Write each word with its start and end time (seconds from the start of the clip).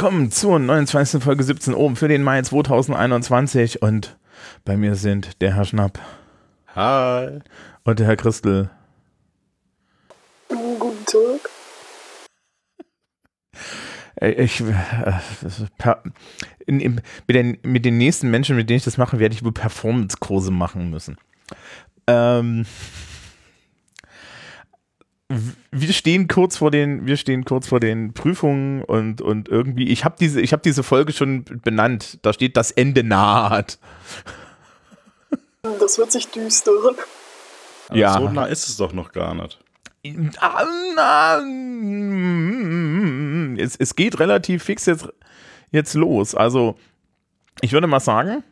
Willkommen 0.00 0.30
zur 0.30 0.60
29. 0.60 1.20
Folge 1.20 1.42
17 1.42 1.74
oben 1.74 1.96
für 1.96 2.06
den 2.06 2.22
Mai 2.22 2.40
2021 2.40 3.82
und 3.82 4.16
bei 4.64 4.76
mir 4.76 4.94
sind 4.94 5.42
der 5.42 5.56
Herr 5.56 5.64
Schnapp. 5.64 5.98
Hi. 6.68 7.40
Und 7.82 7.98
der 7.98 8.06
Herr 8.06 8.14
Christel. 8.14 8.70
Guten 10.48 11.04
Tag. 11.04 11.50
Ich, 14.20 14.60
äh, 14.60 15.14
per, 15.78 16.04
in, 16.64 16.78
in, 16.78 17.00
mit, 17.26 17.34
den, 17.34 17.58
mit 17.64 17.84
den 17.84 17.98
nächsten 17.98 18.30
Menschen, 18.30 18.54
mit 18.54 18.70
denen 18.70 18.76
ich 18.76 18.84
das 18.84 18.98
mache, 18.98 19.18
werde 19.18 19.34
ich 19.34 19.44
wohl 19.44 19.50
Performance-Kurse 19.50 20.52
machen 20.52 20.90
müssen. 20.90 21.16
Ähm, 22.06 22.66
wir 25.28 25.92
stehen 25.92 26.26
kurz 26.26 26.56
vor 26.56 26.70
den, 26.70 27.06
wir 27.06 27.18
stehen 27.18 27.44
kurz 27.44 27.68
vor 27.68 27.80
den 27.80 28.14
Prüfungen 28.14 28.82
und, 28.82 29.20
und 29.20 29.48
irgendwie, 29.48 29.88
ich 29.88 30.04
habe 30.04 30.16
diese, 30.18 30.40
ich 30.40 30.52
habe 30.52 30.62
diese 30.62 30.82
Folge 30.82 31.12
schon 31.12 31.44
benannt. 31.44 32.18
Da 32.22 32.32
steht, 32.32 32.56
das 32.56 32.70
Ende 32.70 33.04
naht. 33.04 33.78
Das 35.62 35.98
hört 35.98 36.12
sich 36.12 36.28
düster. 36.28 36.72
Aber 37.88 37.96
ja. 37.96 38.14
So 38.14 38.28
nah 38.30 38.46
ist 38.46 38.68
es 38.68 38.78
doch 38.78 38.92
noch 38.94 39.12
gar 39.12 39.34
nicht. 39.34 39.58
Es, 43.58 43.76
es 43.76 43.96
geht 43.96 44.18
relativ 44.20 44.62
fix 44.62 44.86
jetzt, 44.86 45.08
jetzt 45.72 45.94
los. 45.94 46.34
Also, 46.34 46.76
ich 47.60 47.72
würde 47.72 47.86
mal 47.86 48.00
sagen, 48.00 48.42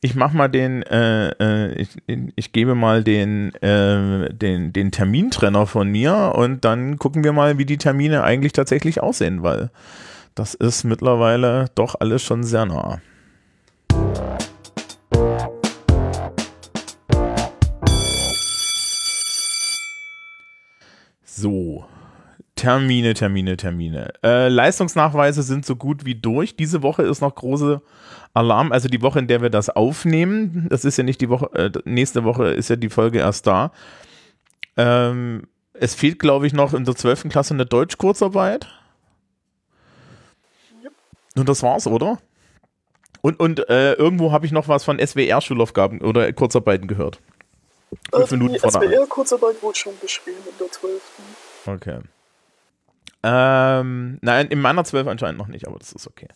ich 0.00 0.14
mache 0.14 0.36
mal 0.36 0.48
den, 0.48 0.82
äh, 0.82 1.30
äh, 1.30 1.72
ich, 1.74 1.88
ich 2.36 2.52
gebe 2.52 2.74
mal 2.74 3.02
den, 3.02 3.54
äh, 3.56 4.32
den, 4.32 4.72
den 4.72 4.90
Termintrenner 4.90 5.66
von 5.66 5.88
mir 5.88 6.32
und 6.34 6.64
dann 6.64 6.98
gucken 6.98 7.24
wir 7.24 7.32
mal, 7.32 7.58
wie 7.58 7.64
die 7.64 7.78
Termine 7.78 8.22
eigentlich 8.22 8.52
tatsächlich 8.52 9.02
aussehen, 9.02 9.42
weil 9.42 9.70
das 10.34 10.54
ist 10.54 10.84
mittlerweile 10.84 11.66
doch 11.74 11.96
alles 11.98 12.22
schon 12.22 12.44
sehr 12.44 12.66
nah. 12.66 13.00
So. 21.24 21.84
Termine, 22.56 23.12
Termine, 23.12 23.56
Termine. 23.56 24.12
Äh, 24.24 24.48
Leistungsnachweise 24.48 25.42
sind 25.42 25.66
so 25.66 25.76
gut 25.76 26.06
wie 26.06 26.14
durch. 26.14 26.56
Diese 26.56 26.82
Woche 26.82 27.02
ist 27.02 27.20
noch 27.20 27.34
große 27.34 27.82
Alarm, 28.32 28.72
also 28.72 28.88
die 28.88 29.02
Woche, 29.02 29.18
in 29.18 29.28
der 29.28 29.42
wir 29.42 29.50
das 29.50 29.68
aufnehmen. 29.68 30.66
Das 30.70 30.84
ist 30.84 30.96
ja 30.96 31.04
nicht 31.04 31.20
die 31.20 31.28
Woche, 31.28 31.50
äh, 31.54 31.70
nächste 31.84 32.24
Woche 32.24 32.48
ist 32.48 32.70
ja 32.70 32.76
die 32.76 32.88
Folge 32.88 33.18
erst 33.18 33.46
da. 33.46 33.72
Ähm, 34.78 35.46
es 35.74 35.94
fehlt, 35.94 36.18
glaube 36.18 36.46
ich, 36.46 36.54
noch 36.54 36.72
in 36.72 36.84
der 36.84 36.96
12. 36.96 37.28
Klasse 37.28 37.52
eine 37.52 37.66
Deutsch-Kurzarbeit. 37.66 38.66
Yep. 40.82 40.92
Und 41.36 41.48
das 41.50 41.62
war's, 41.62 41.86
oder? 41.86 42.18
Und, 43.20 43.38
und 43.38 43.68
äh, 43.68 43.92
irgendwo 43.94 44.32
habe 44.32 44.46
ich 44.46 44.52
noch 44.52 44.68
was 44.68 44.84
von 44.84 44.98
SWR-Schulaufgaben 44.98 46.00
oder 46.00 46.32
Kurzarbeiten 46.32 46.88
gehört. 46.88 47.20
Fünf 48.14 48.32
äh, 48.32 48.36
Minuten 48.36 48.54
die 48.54 48.60
SWR-Kurzarbeit 48.60 49.62
wurde 49.62 49.78
schon 49.78 49.92
geschrieben 50.00 50.38
in 50.50 50.58
der 50.58 50.70
12. 50.72 51.02
Okay. 51.66 51.98
Ähm, 53.28 54.18
nein, 54.22 54.46
in 54.46 54.60
meiner 54.60 54.84
12 54.84 55.08
anscheinend 55.08 55.38
noch 55.38 55.48
nicht, 55.48 55.66
aber 55.66 55.80
das 55.80 55.90
ist 55.90 56.06
okay. 56.06 56.28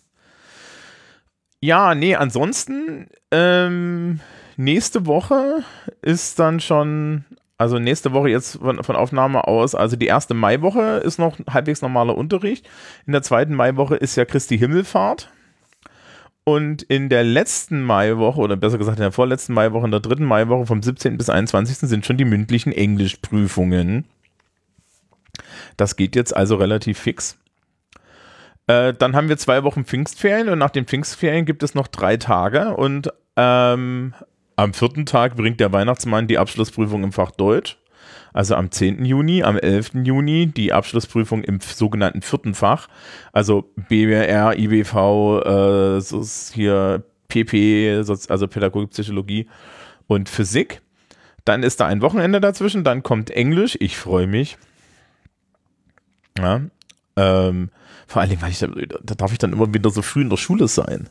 Ja, 1.61 1.95
nee, 1.95 2.17
ansonsten, 2.17 3.07
ähm, 3.31 4.19
nächste 4.57 5.07
Woche 5.07 5.63
ist 6.03 6.41
dann 6.41 6.59
schon, 6.59 7.27
also 7.59 7.79
nächste 7.79 8.13
Woche 8.13 8.31
jetzt 8.31 8.57
von, 8.57 8.83
von, 8.83 8.97
Aufnahme 8.97 9.47
aus, 9.47 9.77
also 9.77 9.95
die 9.95 10.07
erste 10.07 10.35
Maiwoche 10.35 10.97
ist 11.05 11.21
noch 11.21 11.39
halbwegs 11.49 11.81
normaler 11.81 12.17
Unterricht. 12.19 12.69
In 13.07 13.13
der 13.13 13.23
zweiten 13.23 13.55
Maiwoche 13.55 13.95
ist 13.95 14.17
ja 14.17 14.25
Christi 14.25 14.59
Himmelfahrt. 14.59 15.31
Und 16.43 16.83
in 16.83 17.09
der 17.09 17.23
letzten 17.23 17.83
Maiwoche, 17.83 18.41
oder 18.41 18.57
besser 18.57 18.79
gesagt 18.79 18.99
in 18.99 19.03
der 19.03 19.13
vorletzten 19.13 19.53
Maiwoche, 19.53 19.85
in 19.85 19.93
der 19.93 20.01
dritten 20.01 20.25
Maiwoche 20.25 20.67
vom 20.67 20.83
17. 20.83 21.17
bis 21.19 21.31
21. 21.31 21.77
sind 21.89 22.05
schon 22.05 22.17
die 22.17 22.25
mündlichen 22.25 22.73
Englischprüfungen. 22.73 24.07
Das 25.81 25.97
geht 25.97 26.15
jetzt 26.15 26.37
also 26.37 26.57
relativ 26.57 26.99
fix. 26.99 27.39
Äh, 28.67 28.93
dann 28.93 29.17
haben 29.17 29.31
wir 29.31 29.39
zwei 29.39 29.65
Wochen 29.65 29.85
Pfingstferien 29.85 30.51
und 30.51 30.59
nach 30.59 30.69
den 30.69 30.85
Pfingstferien 30.85 31.47
gibt 31.47 31.63
es 31.63 31.75
noch 31.75 31.89
drei 31.89 32.19
Tage 32.19 32.77
und 32.77 33.11
ähm, 33.37 34.13
am 34.57 34.75
vierten 34.75 35.07
Tag 35.07 35.37
bringt 35.37 35.59
der 35.59 35.73
Weihnachtsmann 35.73 36.27
die 36.27 36.37
Abschlussprüfung 36.37 37.03
im 37.03 37.13
Fach 37.13 37.31
Deutsch. 37.31 37.79
Also 38.35 38.57
am 38.57 38.71
10. 38.71 39.07
Juni, 39.07 39.43
am 39.43 39.57
11. 39.57 39.93
Juni 40.05 40.47
die 40.47 40.75
Abschlussprüfung 40.75 41.43
im 41.43 41.61
sogenannten 41.61 42.21
vierten 42.21 42.53
Fach. 42.53 42.89
Also 43.33 43.73
BWR, 43.89 44.59
IWV, 44.59 45.99
äh, 45.99 46.01
hier 46.53 47.03
PP, 47.29 48.05
also 48.29 48.47
Pädagogik, 48.49 48.91
Psychologie 48.91 49.49
und 50.07 50.29
Physik. 50.29 50.83
Dann 51.47 51.63
ist 51.63 51.81
da 51.81 51.87
ein 51.87 52.03
Wochenende 52.03 52.41
dazwischen, 52.41 52.85
dann 52.85 53.03
kommt 53.03 53.31
Englisch, 53.31 53.79
ich 53.81 53.97
freue 53.97 54.27
mich. 54.27 54.59
Ja, 56.41 56.61
ähm, 57.17 57.71
vor 58.07 58.21
allen 58.21 58.31
Dingen, 58.31 58.43
weil 58.43 58.51
ich 58.51 58.59
da, 58.59 58.67
da 58.67 59.15
darf 59.15 59.33
ich 59.33 59.39
dann 59.39 59.53
immer 59.53 59.73
wieder 59.73 59.91
so 59.91 60.03
früh 60.03 60.23
in 60.23 60.31
der 60.31 60.37
Schule 60.37 60.69
sein. 60.69 61.09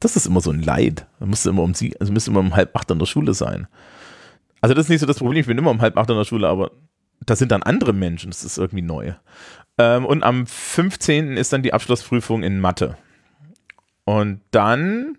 Das 0.00 0.16
ist 0.16 0.26
immer 0.26 0.40
so 0.40 0.50
ein 0.50 0.62
Leid. 0.62 1.06
Da 1.20 1.26
musst 1.26 1.46
immer 1.46 1.62
um 1.62 1.74
sie, 1.74 1.98
also 2.00 2.12
müsste 2.12 2.30
immer 2.30 2.40
um 2.40 2.56
halb 2.56 2.74
acht 2.74 2.90
in 2.90 2.98
der 2.98 3.06
Schule 3.06 3.34
sein. 3.34 3.68
Also 4.60 4.74
das 4.74 4.86
ist 4.86 4.90
nicht 4.90 5.00
so 5.00 5.06
das 5.06 5.18
Problem, 5.18 5.40
ich 5.40 5.46
bin 5.46 5.58
immer 5.58 5.70
um 5.70 5.80
halb 5.80 5.96
acht 5.96 6.10
in 6.10 6.16
der 6.16 6.24
Schule, 6.24 6.48
aber 6.48 6.70
da 7.26 7.36
sind 7.36 7.52
dann 7.52 7.62
andere 7.62 7.92
Menschen, 7.92 8.30
das 8.30 8.44
ist 8.44 8.58
irgendwie 8.58 8.82
neu. 8.82 9.12
Ähm, 9.78 10.04
und 10.04 10.22
am 10.22 10.46
15. 10.46 11.36
ist 11.36 11.52
dann 11.52 11.62
die 11.62 11.72
Abschlussprüfung 11.72 12.42
in 12.42 12.60
Mathe. 12.60 12.96
Und 14.04 14.40
dann 14.50 15.18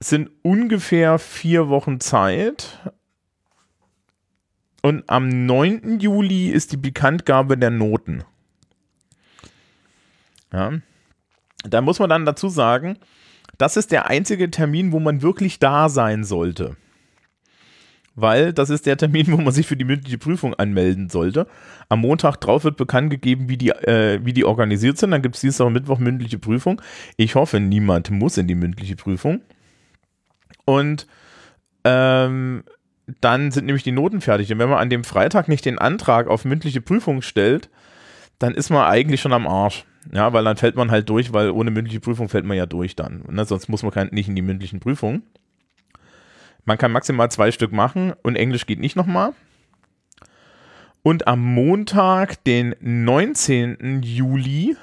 sind 0.00 0.30
ungefähr 0.42 1.18
vier 1.18 1.68
Wochen 1.68 2.00
Zeit. 2.00 2.78
Und 4.84 5.04
am 5.06 5.46
9. 5.46 5.98
Juli 5.98 6.50
ist 6.50 6.72
die 6.72 6.76
Bekanntgabe 6.76 7.56
der 7.56 7.70
Noten. 7.70 8.22
Ja. 10.52 10.72
Da 11.66 11.80
muss 11.80 11.98
man 12.00 12.10
dann 12.10 12.26
dazu 12.26 12.50
sagen, 12.50 12.98
das 13.56 13.78
ist 13.78 13.92
der 13.92 14.10
einzige 14.10 14.50
Termin, 14.50 14.92
wo 14.92 15.00
man 15.00 15.22
wirklich 15.22 15.58
da 15.58 15.88
sein 15.88 16.22
sollte. 16.22 16.76
Weil 18.14 18.52
das 18.52 18.68
ist 18.68 18.84
der 18.84 18.98
Termin, 18.98 19.28
wo 19.32 19.38
man 19.38 19.54
sich 19.54 19.66
für 19.66 19.78
die 19.78 19.86
mündliche 19.86 20.18
Prüfung 20.18 20.52
anmelden 20.52 21.08
sollte. 21.08 21.46
Am 21.88 22.00
Montag 22.00 22.36
drauf 22.36 22.64
wird 22.64 22.76
bekannt 22.76 23.08
gegeben, 23.08 23.48
wie 23.48 23.56
die, 23.56 23.70
äh, 23.70 24.20
wie 24.22 24.34
die 24.34 24.44
organisiert 24.44 24.98
sind. 24.98 25.12
Dann 25.12 25.22
gibt 25.22 25.36
es 25.36 25.40
Dienstag 25.40 25.64
und 25.64 25.72
Mittwoch 25.72 25.98
mündliche 25.98 26.38
Prüfung. 26.38 26.82
Ich 27.16 27.36
hoffe, 27.36 27.58
niemand 27.58 28.10
muss 28.10 28.36
in 28.36 28.48
die 28.48 28.54
mündliche 28.54 28.96
Prüfung. 28.96 29.40
Und 30.66 31.06
ähm, 31.84 32.64
dann 33.20 33.50
sind 33.50 33.66
nämlich 33.66 33.82
die 33.82 33.92
Noten 33.92 34.20
fertig. 34.20 34.52
Und 34.52 34.58
wenn 34.58 34.68
man 34.68 34.78
an 34.78 34.90
dem 34.90 35.04
Freitag 35.04 35.48
nicht 35.48 35.64
den 35.64 35.78
Antrag 35.78 36.28
auf 36.28 36.44
mündliche 36.44 36.80
Prüfung 36.80 37.22
stellt, 37.22 37.68
dann 38.38 38.54
ist 38.54 38.70
man 38.70 38.86
eigentlich 38.86 39.20
schon 39.20 39.32
am 39.32 39.46
Arsch. 39.46 39.84
Ja, 40.12 40.32
weil 40.32 40.44
dann 40.44 40.56
fällt 40.56 40.76
man 40.76 40.90
halt 40.90 41.08
durch, 41.08 41.32
weil 41.32 41.50
ohne 41.50 41.70
mündliche 41.70 42.00
Prüfung 42.00 42.28
fällt 42.28 42.44
man 42.44 42.56
ja 42.56 42.66
durch 42.66 42.94
dann. 42.94 43.24
Ne? 43.30 43.44
Sonst 43.44 43.68
muss 43.68 43.82
man 43.82 43.92
kein, 43.92 44.08
nicht 44.08 44.28
in 44.28 44.36
die 44.36 44.42
mündlichen 44.42 44.80
Prüfungen. 44.80 45.22
Man 46.64 46.78
kann 46.78 46.92
maximal 46.92 47.30
zwei 47.30 47.50
Stück 47.52 47.72
machen 47.72 48.12
und 48.22 48.36
Englisch 48.36 48.66
geht 48.66 48.80
nicht 48.80 48.96
nochmal. 48.96 49.32
Und 51.02 51.26
am 51.26 51.40
Montag, 51.40 52.42
den 52.44 52.74
19. 52.80 54.00
Juli, 54.02 54.76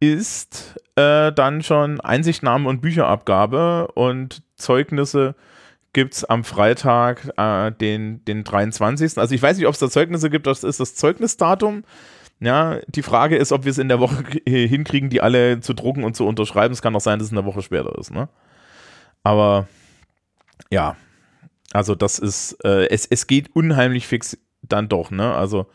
ist 0.00 0.76
äh, 0.94 1.32
dann 1.32 1.62
schon 1.62 2.00
Einsichtnahme 2.00 2.68
und 2.68 2.80
Bücherabgabe 2.80 3.88
und 3.94 4.42
Zeugnisse 4.56 5.34
gibt 5.98 6.14
es 6.14 6.24
am 6.24 6.44
Freitag, 6.44 7.32
äh, 7.36 7.72
den, 7.72 8.24
den 8.24 8.44
23. 8.44 9.18
Also 9.18 9.34
ich 9.34 9.42
weiß 9.42 9.56
nicht, 9.56 9.66
ob 9.66 9.74
es 9.74 9.80
da 9.80 9.90
Zeugnisse 9.90 10.30
gibt, 10.30 10.46
das 10.46 10.62
ist 10.62 10.78
das 10.78 10.94
Zeugnisdatum. 10.94 11.82
Ja, 12.38 12.78
die 12.86 13.02
Frage 13.02 13.36
ist, 13.36 13.50
ob 13.50 13.64
wir 13.64 13.70
es 13.70 13.78
in 13.78 13.88
der 13.88 13.98
Woche 13.98 14.22
hinkriegen, 14.46 15.10
die 15.10 15.20
alle 15.20 15.58
zu 15.58 15.74
drucken 15.74 16.04
und 16.04 16.14
zu 16.14 16.24
unterschreiben. 16.24 16.72
Es 16.72 16.82
kann 16.82 16.94
auch 16.94 17.00
sein, 17.00 17.18
dass 17.18 17.26
es 17.26 17.32
in 17.32 17.36
der 17.36 17.46
Woche 17.46 17.62
später 17.62 17.98
ist, 17.98 18.12
ne? 18.12 18.28
Aber 19.24 19.66
ja, 20.70 20.94
also 21.72 21.96
das 21.96 22.20
ist, 22.20 22.64
äh, 22.64 22.86
es, 22.90 23.06
es 23.06 23.26
geht 23.26 23.56
unheimlich 23.56 24.06
fix 24.06 24.38
dann 24.62 24.88
doch, 24.88 25.10
ne? 25.10 25.34
Also 25.34 25.66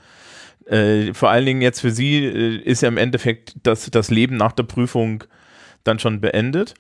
äh, 0.68 1.14
vor 1.14 1.32
allen 1.32 1.46
Dingen 1.46 1.62
jetzt 1.62 1.82
für 1.82 1.92
sie 1.92 2.24
äh, 2.24 2.56
ist 2.62 2.82
ja 2.82 2.88
im 2.88 2.98
Endeffekt 2.98 3.56
das, 3.64 3.92
das 3.92 4.10
Leben 4.10 4.38
nach 4.38 4.54
der 4.54 4.64
Prüfung 4.64 5.26
dann 5.84 6.00
schon 6.00 6.22
beendet. 6.22 6.76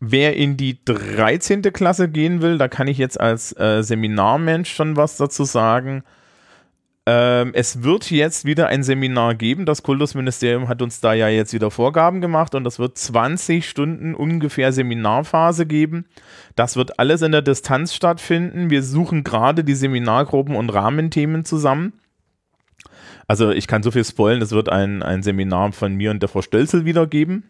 Wer 0.00 0.36
in 0.36 0.56
die 0.56 0.84
13. 0.84 1.62
Klasse 1.62 2.08
gehen 2.08 2.42
will, 2.42 2.58
da 2.58 2.68
kann 2.68 2.88
ich 2.88 2.98
jetzt 2.98 3.20
als 3.20 3.56
äh, 3.58 3.82
Seminarmensch 3.82 4.72
schon 4.72 4.96
was 4.96 5.16
dazu 5.16 5.44
sagen. 5.44 6.02
Ähm, 7.06 7.50
es 7.54 7.82
wird 7.82 8.10
jetzt 8.10 8.46
wieder 8.46 8.68
ein 8.68 8.82
Seminar 8.82 9.34
geben. 9.34 9.66
Das 9.66 9.82
Kultusministerium 9.82 10.68
hat 10.68 10.80
uns 10.80 11.00
da 11.00 11.12
ja 11.12 11.28
jetzt 11.28 11.52
wieder 11.52 11.70
Vorgaben 11.70 12.22
gemacht 12.22 12.54
und 12.54 12.64
das 12.64 12.78
wird 12.78 12.96
20 12.96 13.68
Stunden 13.68 14.14
ungefähr 14.14 14.72
Seminarphase 14.72 15.66
geben. 15.66 16.06
Das 16.56 16.76
wird 16.76 16.98
alles 16.98 17.20
in 17.20 17.32
der 17.32 17.42
Distanz 17.42 17.94
stattfinden. 17.94 18.70
Wir 18.70 18.82
suchen 18.82 19.22
gerade 19.22 19.64
die 19.64 19.74
Seminargruppen 19.74 20.56
und 20.56 20.70
Rahmenthemen 20.70 21.44
zusammen. 21.44 21.92
Also 23.26 23.50
ich 23.50 23.66
kann 23.66 23.82
so 23.82 23.90
viel 23.90 24.04
spoilen, 24.04 24.42
es 24.42 24.52
wird 24.52 24.68
ein, 24.68 25.02
ein 25.02 25.22
Seminar 25.22 25.72
von 25.72 25.94
mir 25.94 26.10
und 26.10 26.20
der 26.20 26.28
Frau 26.28 26.42
Stölzel 26.42 26.84
wiedergeben. 26.84 27.44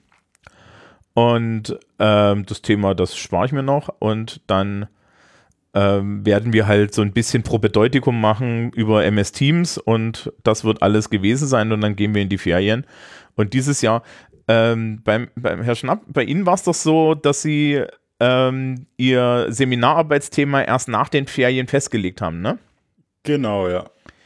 Und 1.14 1.78
ähm, 1.98 2.44
das 2.46 2.62
Thema, 2.62 2.94
das 2.94 3.16
spare 3.16 3.46
ich 3.46 3.52
mir 3.52 3.62
noch. 3.62 3.88
Und 4.00 4.40
dann 4.46 4.88
ähm, 5.74 6.24
werden 6.24 6.52
wir 6.52 6.66
halt 6.66 6.94
so 6.94 7.02
ein 7.02 7.12
bisschen 7.12 7.42
Propedeutikum 7.42 8.20
machen 8.20 8.70
über 8.70 9.04
MS 9.04 9.32
Teams 9.32 9.76
und 9.76 10.32
das 10.44 10.64
wird 10.64 10.82
alles 10.82 11.10
gewesen 11.10 11.48
sein 11.48 11.72
und 11.72 11.80
dann 11.80 11.96
gehen 11.96 12.14
wir 12.14 12.22
in 12.22 12.28
die 12.28 12.38
Ferien. 12.38 12.86
Und 13.34 13.54
dieses 13.54 13.82
Jahr, 13.82 14.02
ähm, 14.46 15.00
beim, 15.02 15.28
beim 15.34 15.62
Herr 15.62 15.74
Schnapp, 15.74 16.02
bei 16.06 16.22
Ihnen 16.22 16.46
war 16.46 16.54
es 16.54 16.62
doch 16.62 16.74
so, 16.74 17.14
dass 17.14 17.42
Sie 17.42 17.82
ähm, 18.20 18.86
Ihr 18.96 19.46
Seminararbeitsthema 19.48 20.62
erst 20.62 20.88
nach 20.88 21.08
den 21.08 21.26
Ferien 21.26 21.66
festgelegt 21.66 22.20
haben, 22.20 22.40
ne? 22.40 22.58
Genau, 23.24 23.68
ja. 23.68 23.84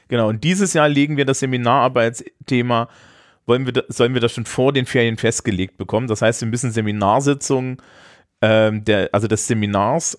Genau, 0.09 0.29
und 0.29 0.45
dieses 0.45 0.75
Jahr 0.75 0.89
legen 0.89 1.17
wir 1.17 1.25
das 1.25 1.41
Seminararbeitsthema, 1.41 2.89
wollen 3.49 3.67
wir, 3.67 3.85
sollen 3.89 4.15
wir 4.15 4.21
das 4.21 4.33
schon 4.33 4.45
vor 4.45 4.73
den 4.73 4.87
Ferien 4.87 5.17
festgelegt 5.17 5.79
bekommen. 5.79 6.07
Das 6.07 6.23
heißt, 6.23 6.41
wir 6.43 6.49
müssen 6.49 6.71
Seminarsitzungen 6.71 7.79
ähm, 8.41 8.85
der, 8.85 9.09
also 9.13 9.27
des 9.27 9.47
Seminars 9.47 10.19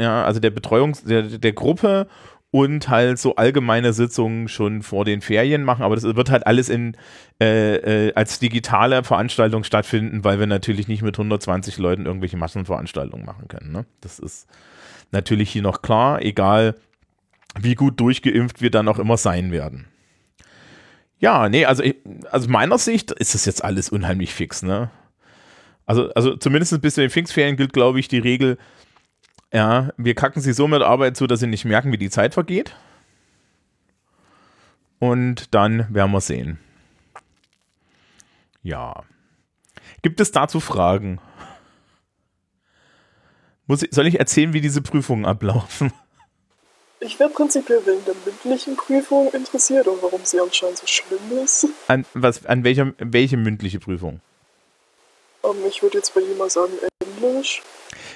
ja, 0.00 0.24
also 0.24 0.40
der 0.40 0.50
Betreuung 0.50 0.96
der, 1.04 1.22
der 1.22 1.52
Gruppe 1.52 2.08
und 2.50 2.88
halt 2.88 3.18
so 3.18 3.36
allgemeine 3.36 3.92
Sitzungen 3.92 4.48
schon 4.48 4.82
vor 4.82 5.04
den 5.04 5.22
Ferien 5.22 5.62
machen, 5.64 5.82
aber 5.82 5.94
das 5.94 6.04
wird 6.04 6.30
halt 6.30 6.46
alles 6.46 6.68
in 6.68 6.96
äh, 7.40 8.08
äh, 8.08 8.14
als 8.14 8.40
digitale 8.40 9.04
Veranstaltung 9.04 9.64
stattfinden, 9.64 10.22
weil 10.24 10.38
wir 10.38 10.46
natürlich 10.46 10.86
nicht 10.88 11.02
mit 11.02 11.14
120 11.14 11.78
Leuten 11.78 12.04
irgendwelche 12.04 12.36
Massenveranstaltungen 12.36 13.24
machen 13.24 13.48
können. 13.48 13.72
Ne? 13.72 13.86
Das 14.00 14.18
ist 14.18 14.48
natürlich 15.12 15.50
hier 15.50 15.62
noch 15.62 15.80
klar, 15.80 16.20
egal 16.20 16.74
wie 17.58 17.74
gut 17.74 18.00
durchgeimpft 18.00 18.60
wir 18.60 18.70
dann 18.70 18.88
auch 18.88 18.98
immer 18.98 19.16
sein 19.16 19.52
werden. 19.52 19.86
Ja, 21.22 21.48
nee, 21.48 21.64
also, 21.64 21.84
ich, 21.84 21.94
also 22.32 22.50
meiner 22.50 22.78
Sicht 22.78 23.12
ist 23.12 23.36
das 23.36 23.44
jetzt 23.44 23.62
alles 23.62 23.90
unheimlich 23.90 24.34
fix, 24.34 24.64
ne? 24.64 24.90
Also, 25.86 26.12
also 26.14 26.34
zumindest 26.34 26.82
bis 26.82 26.96
zu 26.96 27.00
den 27.00 27.10
Pfingstferien 27.10 27.56
gilt, 27.56 27.72
glaube 27.72 28.00
ich, 28.00 28.08
die 28.08 28.18
Regel, 28.18 28.58
ja, 29.52 29.92
wir 29.96 30.16
kacken 30.16 30.42
sie 30.42 30.52
so 30.52 30.66
mit 30.66 30.82
Arbeit 30.82 31.16
zu, 31.16 31.28
dass 31.28 31.38
sie 31.38 31.46
nicht 31.46 31.64
merken, 31.64 31.92
wie 31.92 31.96
die 31.96 32.10
Zeit 32.10 32.34
vergeht. 32.34 32.74
Und 34.98 35.54
dann 35.54 35.86
werden 35.94 36.10
wir 36.10 36.20
sehen. 36.20 36.58
Ja. 38.64 39.04
Gibt 40.02 40.20
es 40.20 40.32
dazu 40.32 40.58
Fragen? 40.58 41.20
Muss 43.68 43.84
ich, 43.84 43.90
soll 43.92 44.08
ich 44.08 44.18
erzählen, 44.18 44.54
wie 44.54 44.60
diese 44.60 44.82
Prüfungen 44.82 45.24
ablaufen? 45.24 45.92
Ich 47.04 47.18
wäre 47.18 47.30
prinzipiell 47.30 47.84
wegen 47.84 48.04
der 48.04 48.14
mündlichen 48.24 48.76
Prüfung 48.76 49.32
interessiert 49.32 49.88
und 49.88 50.00
warum 50.02 50.20
sie 50.24 50.40
anscheinend 50.40 50.78
so 50.78 50.86
schlimm 50.86 51.42
ist. 51.42 51.66
An, 51.88 52.06
was, 52.14 52.46
an 52.46 52.62
welcher, 52.62 52.92
welche 52.98 53.36
mündliche 53.36 53.80
Prüfung? 53.80 54.20
Um, 55.42 55.56
ähm, 55.56 55.64
ich 55.68 55.82
würde 55.82 55.98
jetzt 55.98 56.14
bei 56.14 56.20
mal 56.38 56.48
sagen 56.48 56.72
Englisch. 57.00 57.60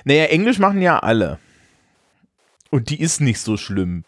Naja, 0.04 0.26
Englisch 0.26 0.60
machen 0.60 0.80
ja 0.82 1.00
alle. 1.00 1.40
Und 2.70 2.90
die 2.90 3.00
ist 3.00 3.20
nicht 3.20 3.40
so 3.40 3.56
schlimm. 3.56 4.04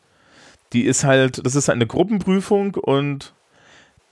Die 0.73 0.85
ist 0.85 1.03
halt, 1.03 1.45
das 1.45 1.57
ist 1.57 1.67
halt 1.67 1.77
eine 1.77 1.87
Gruppenprüfung 1.87 2.75
und 2.75 3.35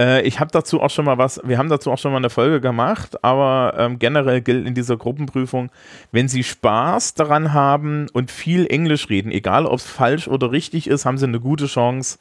äh, 0.00 0.22
ich 0.22 0.40
habe 0.40 0.50
dazu 0.50 0.80
auch 0.80 0.90
schon 0.90 1.04
mal 1.04 1.18
was, 1.18 1.40
wir 1.44 1.58
haben 1.58 1.68
dazu 1.68 1.90
auch 1.90 1.98
schon 1.98 2.12
mal 2.12 2.18
eine 2.18 2.30
Folge 2.30 2.60
gemacht, 2.60 3.22
aber 3.24 3.74
ähm, 3.78 3.98
generell 3.98 4.40
gilt 4.40 4.66
in 4.66 4.74
dieser 4.74 4.96
Gruppenprüfung, 4.96 5.70
wenn 6.12 6.28
Sie 6.28 6.42
Spaß 6.44 7.14
daran 7.14 7.52
haben 7.52 8.08
und 8.12 8.30
viel 8.30 8.66
Englisch 8.66 9.08
reden, 9.08 9.30
egal 9.30 9.66
ob 9.66 9.78
es 9.78 9.86
falsch 9.86 10.28
oder 10.28 10.52
richtig 10.52 10.86
ist, 10.86 11.06
haben 11.06 11.18
Sie 11.18 11.26
eine 11.26 11.40
gute 11.40 11.66
Chance, 11.66 12.18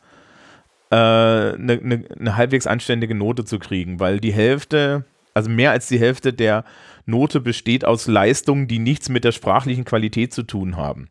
äh, 0.92 0.96
eine, 0.96 1.80
eine, 1.84 2.06
eine 2.18 2.36
halbwegs 2.38 2.68
anständige 2.68 3.16
Note 3.16 3.44
zu 3.44 3.60
kriegen, 3.60 4.00
weil 4.00 4.20
die 4.20 4.34
Hälfte, 4.34 5.04
also 5.34 5.50
mehr 5.50 5.72
als 5.72 5.88
die 5.88 6.00
Hälfte 6.00 6.32
der 6.32 6.64
Note 7.06 7.40
besteht 7.40 7.86
aus 7.86 8.08
Leistungen, 8.08 8.68
die 8.68 8.80
nichts 8.80 9.10
mit 9.10 9.24
der 9.24 9.32
sprachlichen 9.32 9.86
Qualität 9.86 10.34
zu 10.34 10.44
tun 10.44 10.78
haben. 10.78 11.10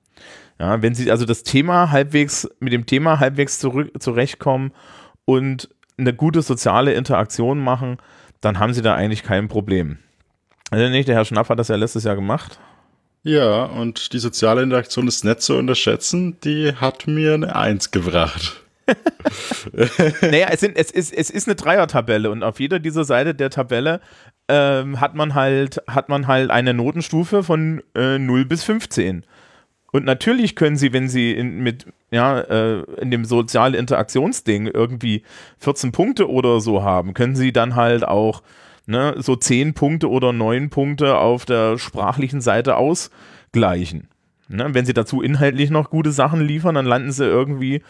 Ja, 0.59 0.83
wenn 0.83 0.95
sie 0.95 1.11
also 1.11 1.25
das 1.25 1.43
Thema 1.43 1.91
halbwegs, 1.91 2.49
mit 2.61 2.73
dem 2.73 2.87
Thema 2.87 3.19
halbwegs 3.19 3.59
zurück, 3.59 3.91
zurechtkommen 4.01 4.73
und 5.25 5.69
eine 5.97 6.15
gute 6.15 6.43
soziale 6.43 6.95
Interaktion 6.95 7.59
machen, 7.59 7.99
dann 8.41 8.59
haben 8.59 8.75
sie 8.75 8.83
da 8.83 8.95
eigentlich 8.95 9.23
kein 9.23 9.49
Problem. 9.49 9.99
Also 10.71 10.89
nicht, 10.89 11.09
der 11.09 11.17
Herr 11.17 11.25
Schnapp 11.25 11.49
hat 11.49 11.59
das 11.59 11.69
ja 11.69 11.77
letztes 11.77 12.05
Jahr 12.05 12.17
gemacht. 12.17 12.59
Ja, 13.23 13.65
und 13.65 14.13
die 14.13 14.19
soziale 14.19 14.63
Interaktion 14.63 15.09
ist 15.09 15.25
nicht 15.25 15.41
zu 15.41 15.57
unterschätzen, 15.57 16.39
die 16.45 16.75
hat 16.75 17.07
mir 17.07 17.35
eine 17.35 17.57
Eins 17.57 17.91
gebracht. 17.91 18.61
naja, 20.21 20.49
es, 20.51 20.61
sind, 20.61 20.77
es, 20.77 20.91
ist, 20.91 21.13
es 21.13 21.31
ist 21.31 21.49
eine 21.49 21.55
Dreier-Tabelle 21.55 22.31
und 22.31 22.43
auf 22.43 22.61
jeder 22.61 22.79
dieser 22.79 23.05
Seite 23.05 23.35
der 23.35 23.49
Tabelle 23.49 24.01
ähm, 24.49 25.01
hat, 25.01 25.15
man 25.15 25.35
halt, 25.35 25.81
hat 25.89 26.11
man 26.11 26.27
halt 26.27 26.51
eine 26.51 26.75
Notenstufe 26.75 27.43
von 27.43 27.83
äh, 27.95 28.19
0 28.19 28.45
bis 28.45 28.63
15. 28.65 29.25
Und 29.95 30.05
natürlich 30.05 30.57
können 30.57 30.77
sie, 30.77 30.93
wenn 30.93 31.09
sie 31.09 31.31
in, 31.31 31.61
mit, 31.61 31.87
ja, 32.11 32.41
äh, 32.41 32.83
in 33.01 33.13
dem 33.13 33.25
soziale 33.25 33.79
Interaktionsding 33.79 34.67
irgendwie 34.67 35.23
14 35.59 35.93
Punkte 35.93 36.29
oder 36.29 36.59
so 36.59 36.83
haben, 36.83 37.15
können 37.15 37.37
sie 37.37 37.53
dann 37.53 37.77
halt 37.77 38.03
auch 38.03 38.43
ne, 38.87 39.15
so 39.19 39.37
10 39.37 39.75
Punkte 39.75 40.11
oder 40.11 40.33
9 40.33 40.69
Punkte 40.69 41.17
auf 41.17 41.45
der 41.45 41.79
sprachlichen 41.79 42.41
Seite 42.41 42.75
ausgleichen. 42.75 44.09
Ne, 44.49 44.75
wenn 44.75 44.85
sie 44.85 44.95
dazu 44.95 45.23
inhaltlich 45.23 45.71
noch 45.71 45.91
gute 45.91 46.11
Sachen 46.11 46.41
liefern, 46.41 46.75
dann 46.75 46.87
landen 46.87 47.13
sie 47.13 47.27
irgendwie, 47.27 47.81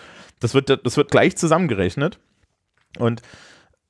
das 0.40 0.52
wird, 0.52 0.84
das 0.84 0.98
wird 0.98 1.10
gleich 1.10 1.38
zusammengerechnet. 1.38 2.18
Und 2.98 3.22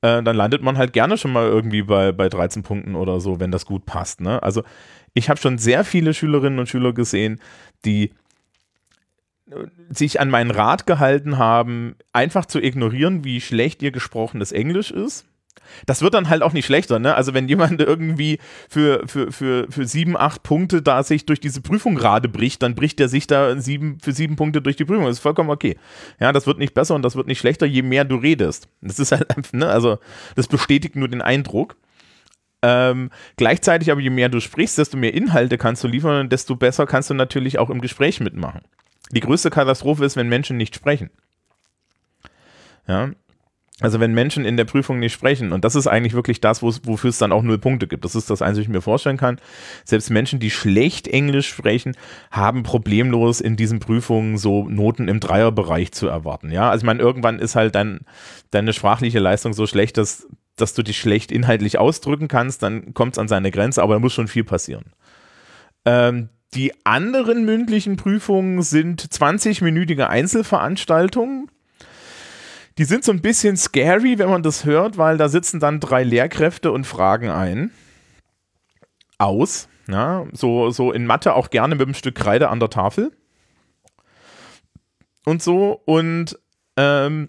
äh, 0.04 0.22
dann 0.22 0.36
landet 0.36 0.62
man 0.62 0.76
halt 0.76 0.92
gerne 0.92 1.16
schon 1.16 1.32
mal 1.32 1.46
irgendwie 1.46 1.82
bei, 1.82 2.12
bei 2.12 2.28
13 2.28 2.62
Punkten 2.62 2.94
oder 2.94 3.20
so, 3.20 3.40
wenn 3.40 3.50
das 3.50 3.64
gut 3.64 3.86
passt. 3.86 4.20
Ne? 4.20 4.42
Also 4.42 4.62
ich 5.14 5.30
habe 5.30 5.40
schon 5.40 5.56
sehr 5.56 5.82
viele 5.82 6.12
Schülerinnen 6.12 6.58
und 6.58 6.68
Schüler 6.68 6.92
gesehen, 6.92 7.40
die 7.86 8.12
sich 9.88 10.20
an 10.20 10.28
meinen 10.28 10.50
Rat 10.50 10.86
gehalten 10.86 11.38
haben, 11.38 11.96
einfach 12.12 12.44
zu 12.44 12.62
ignorieren, 12.62 13.24
wie 13.24 13.40
schlecht 13.40 13.82
ihr 13.82 13.92
gesprochenes 13.92 14.52
Englisch 14.52 14.90
ist. 14.90 15.24
Das 15.86 16.02
wird 16.02 16.14
dann 16.14 16.28
halt 16.28 16.42
auch 16.42 16.52
nicht 16.52 16.66
schlechter, 16.66 16.98
ne? 16.98 17.14
Also 17.14 17.34
wenn 17.34 17.48
jemand 17.48 17.80
irgendwie 17.80 18.38
für, 18.68 19.06
für, 19.06 19.32
für, 19.32 19.66
für 19.70 19.86
sieben, 19.86 20.16
acht 20.16 20.42
Punkte 20.42 20.82
da 20.82 21.02
sich 21.02 21.26
durch 21.26 21.40
diese 21.40 21.60
Prüfung 21.60 21.94
gerade 21.94 22.28
bricht, 22.28 22.62
dann 22.62 22.74
bricht 22.74 23.00
er 23.00 23.08
sich 23.08 23.26
da 23.26 23.58
sieben, 23.58 23.98
für 24.00 24.12
sieben 24.12 24.36
Punkte 24.36 24.62
durch 24.62 24.76
die 24.76 24.84
Prüfung. 24.84 25.04
Das 25.04 25.16
ist 25.16 25.22
vollkommen 25.22 25.50
okay. 25.50 25.76
Ja, 26.20 26.32
das 26.32 26.46
wird 26.46 26.58
nicht 26.58 26.74
besser 26.74 26.94
und 26.94 27.02
das 27.02 27.16
wird 27.16 27.26
nicht 27.26 27.38
schlechter, 27.38 27.66
je 27.66 27.82
mehr 27.82 28.04
du 28.04 28.16
redest. 28.16 28.68
Das 28.80 28.98
ist 28.98 29.12
halt, 29.12 29.52
ne? 29.52 29.68
Also 29.68 29.98
das 30.36 30.48
bestätigt 30.48 30.96
nur 30.96 31.08
den 31.08 31.22
Eindruck. 31.22 31.76
Ähm, 32.62 33.10
gleichzeitig 33.36 33.90
aber, 33.90 34.00
je 34.00 34.08
mehr 34.08 34.30
du 34.30 34.40
sprichst, 34.40 34.78
desto 34.78 34.96
mehr 34.96 35.12
Inhalte 35.12 35.58
kannst 35.58 35.84
du 35.84 35.88
liefern 35.88 36.20
und 36.20 36.32
desto 36.32 36.56
besser 36.56 36.86
kannst 36.86 37.10
du 37.10 37.14
natürlich 37.14 37.58
auch 37.58 37.68
im 37.68 37.82
Gespräch 37.82 38.20
mitmachen. 38.20 38.62
Die 39.10 39.20
größte 39.20 39.50
Katastrophe 39.50 40.04
ist, 40.04 40.16
wenn 40.16 40.28
Menschen 40.28 40.56
nicht 40.56 40.74
sprechen. 40.74 41.10
Ja. 42.86 43.10
Also 43.80 43.98
wenn 43.98 44.14
Menschen 44.14 44.44
in 44.44 44.56
der 44.56 44.66
Prüfung 44.66 45.00
nicht 45.00 45.12
sprechen, 45.12 45.52
und 45.52 45.64
das 45.64 45.74
ist 45.74 45.88
eigentlich 45.88 46.14
wirklich 46.14 46.40
das, 46.40 46.62
wofür 46.62 47.10
es 47.10 47.18
dann 47.18 47.32
auch 47.32 47.42
null 47.42 47.58
Punkte 47.58 47.88
gibt. 47.88 48.04
Das 48.04 48.14
ist 48.14 48.30
das 48.30 48.40
Einzige, 48.40 48.60
was 48.60 48.68
ich 48.68 48.72
mir 48.72 48.80
vorstellen 48.80 49.16
kann. 49.16 49.40
Selbst 49.84 50.10
Menschen, 50.10 50.38
die 50.38 50.50
schlecht 50.50 51.08
Englisch 51.08 51.48
sprechen, 51.48 51.96
haben 52.30 52.62
problemlos 52.62 53.40
in 53.40 53.56
diesen 53.56 53.80
Prüfungen 53.80 54.38
so 54.38 54.68
Noten 54.68 55.08
im 55.08 55.18
Dreierbereich 55.18 55.90
zu 55.90 56.06
erwarten. 56.06 56.52
Ja, 56.52 56.70
also 56.70 56.82
ich 56.82 56.86
meine, 56.86 57.00
irgendwann 57.00 57.40
ist 57.40 57.56
halt 57.56 57.74
dein, 57.74 58.00
deine 58.52 58.72
sprachliche 58.72 59.18
Leistung 59.18 59.52
so 59.54 59.66
schlecht, 59.66 59.98
dass 59.98 60.28
dass 60.56 60.74
du 60.74 60.82
dich 60.82 60.98
schlecht 60.98 61.32
inhaltlich 61.32 61.78
ausdrücken 61.78 62.28
kannst, 62.28 62.62
dann 62.62 62.94
kommt 62.94 63.14
es 63.14 63.18
an 63.18 63.28
seine 63.28 63.50
Grenze, 63.50 63.82
aber 63.82 63.94
da 63.94 64.00
muss 64.00 64.12
schon 64.12 64.28
viel 64.28 64.44
passieren. 64.44 64.92
Ähm, 65.84 66.28
die 66.54 66.72
anderen 66.84 67.44
mündlichen 67.44 67.96
Prüfungen 67.96 68.62
sind 68.62 69.02
20-minütige 69.02 70.06
Einzelveranstaltungen. 70.06 71.50
Die 72.78 72.84
sind 72.84 73.04
so 73.04 73.12
ein 73.12 73.20
bisschen 73.20 73.56
scary, 73.56 74.18
wenn 74.18 74.30
man 74.30 74.42
das 74.42 74.64
hört, 74.64 74.98
weil 74.98 75.16
da 75.16 75.28
sitzen 75.28 75.60
dann 75.60 75.80
drei 75.80 76.02
Lehrkräfte 76.02 76.72
und 76.72 76.86
fragen 76.86 77.30
ein. 77.30 77.70
Aus. 79.18 79.68
Ja, 79.86 80.26
so, 80.32 80.70
so 80.70 80.92
in 80.92 81.06
Mathe 81.06 81.34
auch 81.34 81.50
gerne 81.50 81.74
mit 81.74 81.86
einem 81.86 81.94
Stück 81.94 82.14
Kreide 82.14 82.48
an 82.48 82.58
der 82.58 82.70
Tafel. 82.70 83.12
Und 85.24 85.42
so. 85.42 85.80
Und 85.84 86.38
ähm, 86.76 87.28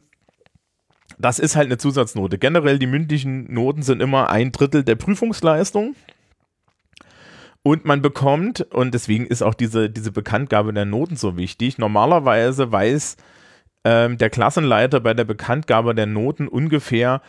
das 1.17 1.39
ist 1.39 1.55
halt 1.55 1.67
eine 1.67 1.77
Zusatznote. 1.77 2.37
Generell 2.37 2.79
die 2.79 2.87
mündlichen 2.87 3.53
Noten 3.53 3.83
sind 3.83 4.01
immer 4.01 4.29
ein 4.29 4.51
Drittel 4.51 4.83
der 4.83 4.95
Prüfungsleistung. 4.95 5.95
Und 7.61 7.85
man 7.85 8.01
bekommt, 8.01 8.61
und 8.73 8.93
deswegen 8.93 9.25
ist 9.25 9.41
auch 9.41 9.55
diese, 9.55 9.89
diese 9.89 10.11
Bekanntgabe 10.11 10.71
der 10.73 10.85
Noten 10.85 11.15
so 11.15 11.35
wichtig, 11.37 11.77
normalerweise 11.77 12.71
weiß 12.71 13.17
ähm, 13.85 14.17
der 14.17 14.29
Klassenleiter 14.29 14.99
bei 14.99 15.13
der 15.13 15.23
Bekanntgabe 15.23 15.95
der 15.95 16.07
Noten 16.07 16.47
ungefähr, 16.47 17.21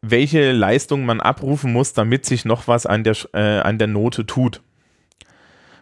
welche 0.00 0.50
Leistung 0.50 1.04
man 1.04 1.20
abrufen 1.20 1.72
muss, 1.72 1.92
damit 1.92 2.26
sich 2.26 2.44
noch 2.44 2.66
was 2.66 2.86
an 2.86 3.04
der, 3.04 3.16
äh, 3.34 3.60
an 3.60 3.78
der 3.78 3.86
Note 3.86 4.26
tut. 4.26 4.62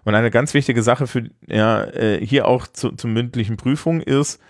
Und 0.05 0.15
eine 0.15 0.31
ganz 0.31 0.53
wichtige 0.53 0.83
Sache 0.83 1.07
für 1.07 1.31
ja, 1.47 1.85
äh, 1.85 2.25
hier 2.25 2.49
auch 2.49 2.67
zu, 2.67 2.91
zur 2.93 3.09
mündlichen 3.09 3.57
Prüfung 3.57 4.01
ist, 4.01 4.41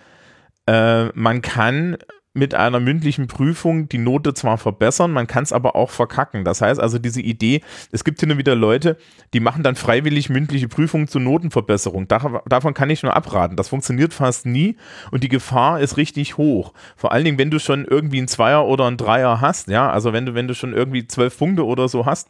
äh, 0.67 1.05
man 1.13 1.41
kann 1.41 1.97
mit 2.33 2.55
einer 2.55 2.79
mündlichen 2.79 3.27
Prüfung 3.27 3.89
die 3.89 3.97
Note 3.97 4.33
zwar 4.33 4.57
verbessern, 4.57 5.11
man 5.11 5.27
kann 5.27 5.43
es 5.43 5.51
aber 5.51 5.75
auch 5.75 5.89
verkacken. 5.89 6.45
Das 6.45 6.61
heißt 6.61 6.79
also 6.79 6.97
diese 6.97 7.21
Idee, 7.21 7.61
es 7.91 8.05
gibt 8.05 8.21
hin 8.21 8.31
und 8.31 8.37
wieder 8.37 8.55
Leute, 8.55 8.97
die 9.33 9.41
machen 9.41 9.63
dann 9.63 9.75
freiwillig 9.75 10.29
mündliche 10.29 10.69
Prüfungen 10.69 11.09
zur 11.09 11.21
Notenverbesserung. 11.21 12.07
davon 12.07 12.73
kann 12.73 12.89
ich 12.89 13.03
nur 13.03 13.15
abraten. 13.15 13.57
Das 13.57 13.67
funktioniert 13.67 14.13
fast 14.13 14.45
nie 14.45 14.77
und 15.11 15.23
die 15.23 15.29
Gefahr 15.29 15.81
ist 15.81 15.97
richtig 15.97 16.37
hoch. 16.37 16.73
Vor 16.95 17.11
allen 17.11 17.25
Dingen, 17.25 17.37
wenn 17.37 17.51
du 17.51 17.59
schon 17.59 17.83
irgendwie 17.83 18.19
einen 18.19 18.29
Zweier 18.29 18.65
oder 18.65 18.85
einen 18.87 18.97
Dreier 18.97 19.41
hast, 19.41 19.67
ja, 19.67 19.91
also 19.91 20.13
wenn 20.13 20.25
du, 20.25 20.33
wenn 20.33 20.47
du 20.47 20.55
schon 20.55 20.73
irgendwie 20.73 21.07
zwölf 21.07 21.37
Punkte 21.37 21.65
oder 21.65 21.89
so 21.89 22.05
hast, 22.05 22.29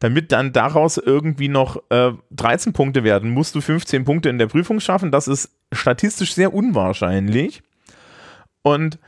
damit 0.00 0.32
dann 0.32 0.52
daraus 0.52 0.96
irgendwie 0.96 1.48
noch 1.48 1.82
äh, 1.90 2.12
13 2.30 2.72
Punkte 2.72 3.04
werden, 3.04 3.30
musst 3.30 3.54
du 3.54 3.60
15 3.60 4.04
Punkte 4.04 4.30
in 4.30 4.38
der 4.38 4.46
Prüfung 4.46 4.80
schaffen. 4.80 5.10
Das 5.10 5.28
ist 5.28 5.50
statistisch 5.70 6.34
sehr 6.34 6.54
unwahrscheinlich. 6.54 7.62
Und 8.62 8.98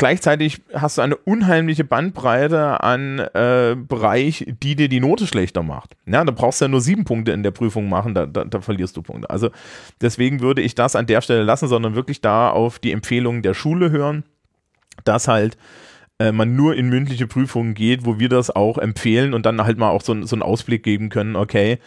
gleichzeitig 0.00 0.62
hast 0.72 0.96
du 0.96 1.02
eine 1.02 1.14
unheimliche 1.14 1.84
Bandbreite 1.84 2.82
an 2.82 3.18
äh, 3.18 3.76
Bereich, 3.76 4.46
die 4.62 4.74
dir 4.74 4.88
die 4.88 4.98
Note 4.98 5.26
schlechter 5.26 5.62
macht. 5.62 5.94
Ja, 6.06 6.24
da 6.24 6.32
brauchst 6.32 6.60
du 6.60 6.64
ja 6.64 6.68
nur 6.70 6.80
sieben 6.80 7.04
Punkte 7.04 7.32
in 7.32 7.42
der 7.42 7.50
Prüfung 7.50 7.90
machen, 7.90 8.14
da, 8.14 8.24
da, 8.24 8.44
da, 8.46 8.62
verlierst 8.62 8.96
du 8.96 9.02
Punkte. 9.02 9.28
Also 9.28 9.50
deswegen 10.00 10.40
würde 10.40 10.62
ich 10.62 10.74
das 10.74 10.96
an 10.96 11.04
der 11.04 11.20
Stelle 11.20 11.42
lassen, 11.42 11.68
sondern 11.68 11.94
wirklich 11.96 12.22
da 12.22 12.48
auf 12.48 12.78
die 12.78 12.92
Empfehlungen 12.92 13.42
der 13.42 13.52
Schule 13.52 13.90
hören, 13.90 14.24
dass 15.04 15.28
halt 15.28 15.58
äh, 16.18 16.32
man 16.32 16.56
nur 16.56 16.76
in 16.76 16.88
mündliche 16.88 17.26
Prüfungen 17.26 17.74
geht, 17.74 18.06
wo 18.06 18.18
wir 18.18 18.30
das 18.30 18.48
auch 18.48 18.78
empfehlen 18.78 19.34
und 19.34 19.44
dann 19.44 19.62
halt 19.62 19.76
mal 19.76 19.90
auch 19.90 20.00
so, 20.00 20.24
so 20.24 20.34
einen 20.34 20.42
Ausblick 20.42 20.82
geben 20.82 21.10
können, 21.10 21.36
okay, 21.36 21.78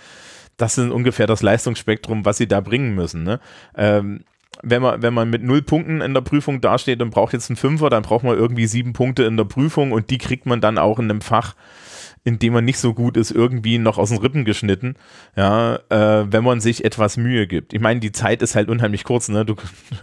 das 0.57 0.77
ist 0.77 0.91
ungefähr 0.91 1.25
das 1.25 1.41
Leistungsspektrum, 1.41 2.25
was 2.25 2.37
sie 2.37 2.47
da 2.47 2.61
bringen 2.61 2.93
müssen. 2.93 3.23
Ne? 3.23 3.39
Ähm, 3.75 4.23
wenn 4.61 4.81
man, 4.81 5.01
wenn 5.01 5.13
man 5.13 5.29
mit 5.29 5.43
null 5.43 5.61
Punkten 5.61 6.01
in 6.01 6.13
der 6.13 6.21
Prüfung 6.21 6.61
dasteht 6.61 7.01
und 7.01 7.09
braucht 7.09 7.33
jetzt 7.33 7.49
einen 7.49 7.57
Fünfer, 7.57 7.89
dann 7.89 8.03
braucht 8.03 8.23
man 8.23 8.37
irgendwie 8.37 8.67
sieben 8.67 8.93
Punkte 8.93 9.23
in 9.23 9.37
der 9.37 9.45
Prüfung 9.45 9.91
und 9.91 10.09
die 10.09 10.17
kriegt 10.17 10.45
man 10.45 10.61
dann 10.61 10.77
auch 10.77 10.99
in 10.99 11.09
einem 11.09 11.21
Fach, 11.21 11.55
in 12.23 12.39
dem 12.39 12.53
man 12.53 12.63
nicht 12.63 12.79
so 12.79 12.93
gut 12.93 13.17
ist, 13.17 13.31
irgendwie 13.31 13.77
noch 13.77 13.97
aus 13.97 14.09
den 14.09 14.19
Rippen 14.19 14.45
geschnitten, 14.45 14.95
ja, 15.35 15.75
äh, 15.89 16.31
wenn 16.31 16.43
man 16.43 16.61
sich 16.61 16.85
etwas 16.85 17.17
Mühe 17.17 17.47
gibt. 17.47 17.73
Ich 17.73 17.81
meine, 17.81 17.99
die 17.99 18.13
Zeit 18.13 18.41
ist 18.41 18.55
halt 18.55 18.69
unheimlich 18.69 19.03
kurz, 19.03 19.27
ne? 19.27 19.43
Du, 19.43 19.55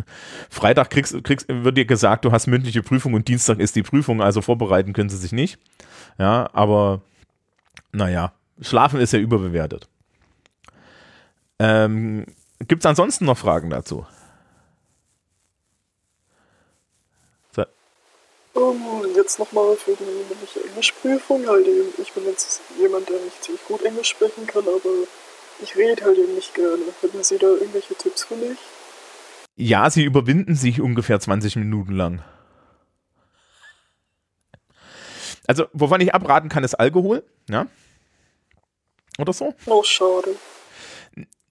Freitag 0.50 0.90
kriegst, 0.90 1.22
kriegst, 1.24 1.46
wird 1.48 1.78
dir 1.78 1.86
gesagt, 1.86 2.24
du 2.24 2.32
hast 2.32 2.46
mündliche 2.46 2.82
Prüfung 2.82 3.14
und 3.14 3.28
Dienstag 3.28 3.58
ist 3.58 3.76
die 3.76 3.82
Prüfung, 3.82 4.20
also 4.20 4.42
vorbereiten 4.42 4.92
können 4.92 5.08
sie 5.08 5.16
sich 5.16 5.32
nicht. 5.32 5.58
Ja, 6.18 6.50
aber 6.52 7.00
naja, 7.92 8.32
Schlafen 8.60 9.00
ist 9.00 9.12
ja 9.12 9.18
überbewertet. 9.18 9.88
Ähm, 11.58 12.26
Gibt 12.68 12.82
es 12.82 12.86
ansonsten 12.86 13.24
noch 13.24 13.38
Fragen 13.38 13.70
dazu? 13.70 14.04
Um, 18.52 19.04
jetzt 19.14 19.38
nochmal 19.38 19.76
für 19.76 19.94
die 19.94 20.04
mündliche 20.04 20.64
Englischprüfung. 20.68 21.46
Halt 21.46 21.66
eben, 21.66 21.92
ich 21.98 22.12
bin 22.12 22.24
jetzt 22.24 22.60
jemand, 22.78 23.08
der 23.08 23.20
nicht 23.20 23.42
ziemlich 23.44 23.64
gut 23.64 23.82
Englisch 23.82 24.08
sprechen 24.08 24.46
kann, 24.46 24.64
aber 24.64 25.06
ich 25.62 25.76
rede 25.76 26.04
halt 26.04 26.18
eben 26.18 26.34
nicht 26.34 26.54
gerne. 26.54 26.82
Hätten 27.00 27.22
Sie 27.22 27.38
da 27.38 27.46
irgendwelche 27.46 27.94
Tipps 27.94 28.24
für 28.24 28.36
mich? 28.36 28.58
Ja, 29.56 29.90
sie 29.90 30.04
überwinden 30.04 30.54
sich 30.54 30.80
ungefähr 30.80 31.20
20 31.20 31.56
Minuten 31.56 31.92
lang. 31.92 32.24
Also, 35.46 35.66
wovon 35.72 36.00
ich 36.00 36.14
abraten 36.14 36.48
kann, 36.48 36.64
ist 36.64 36.74
Alkohol, 36.74 37.24
ja? 37.48 37.66
Oder 39.18 39.32
so? 39.32 39.54
Oh, 39.66 39.82
schade. 39.82 40.36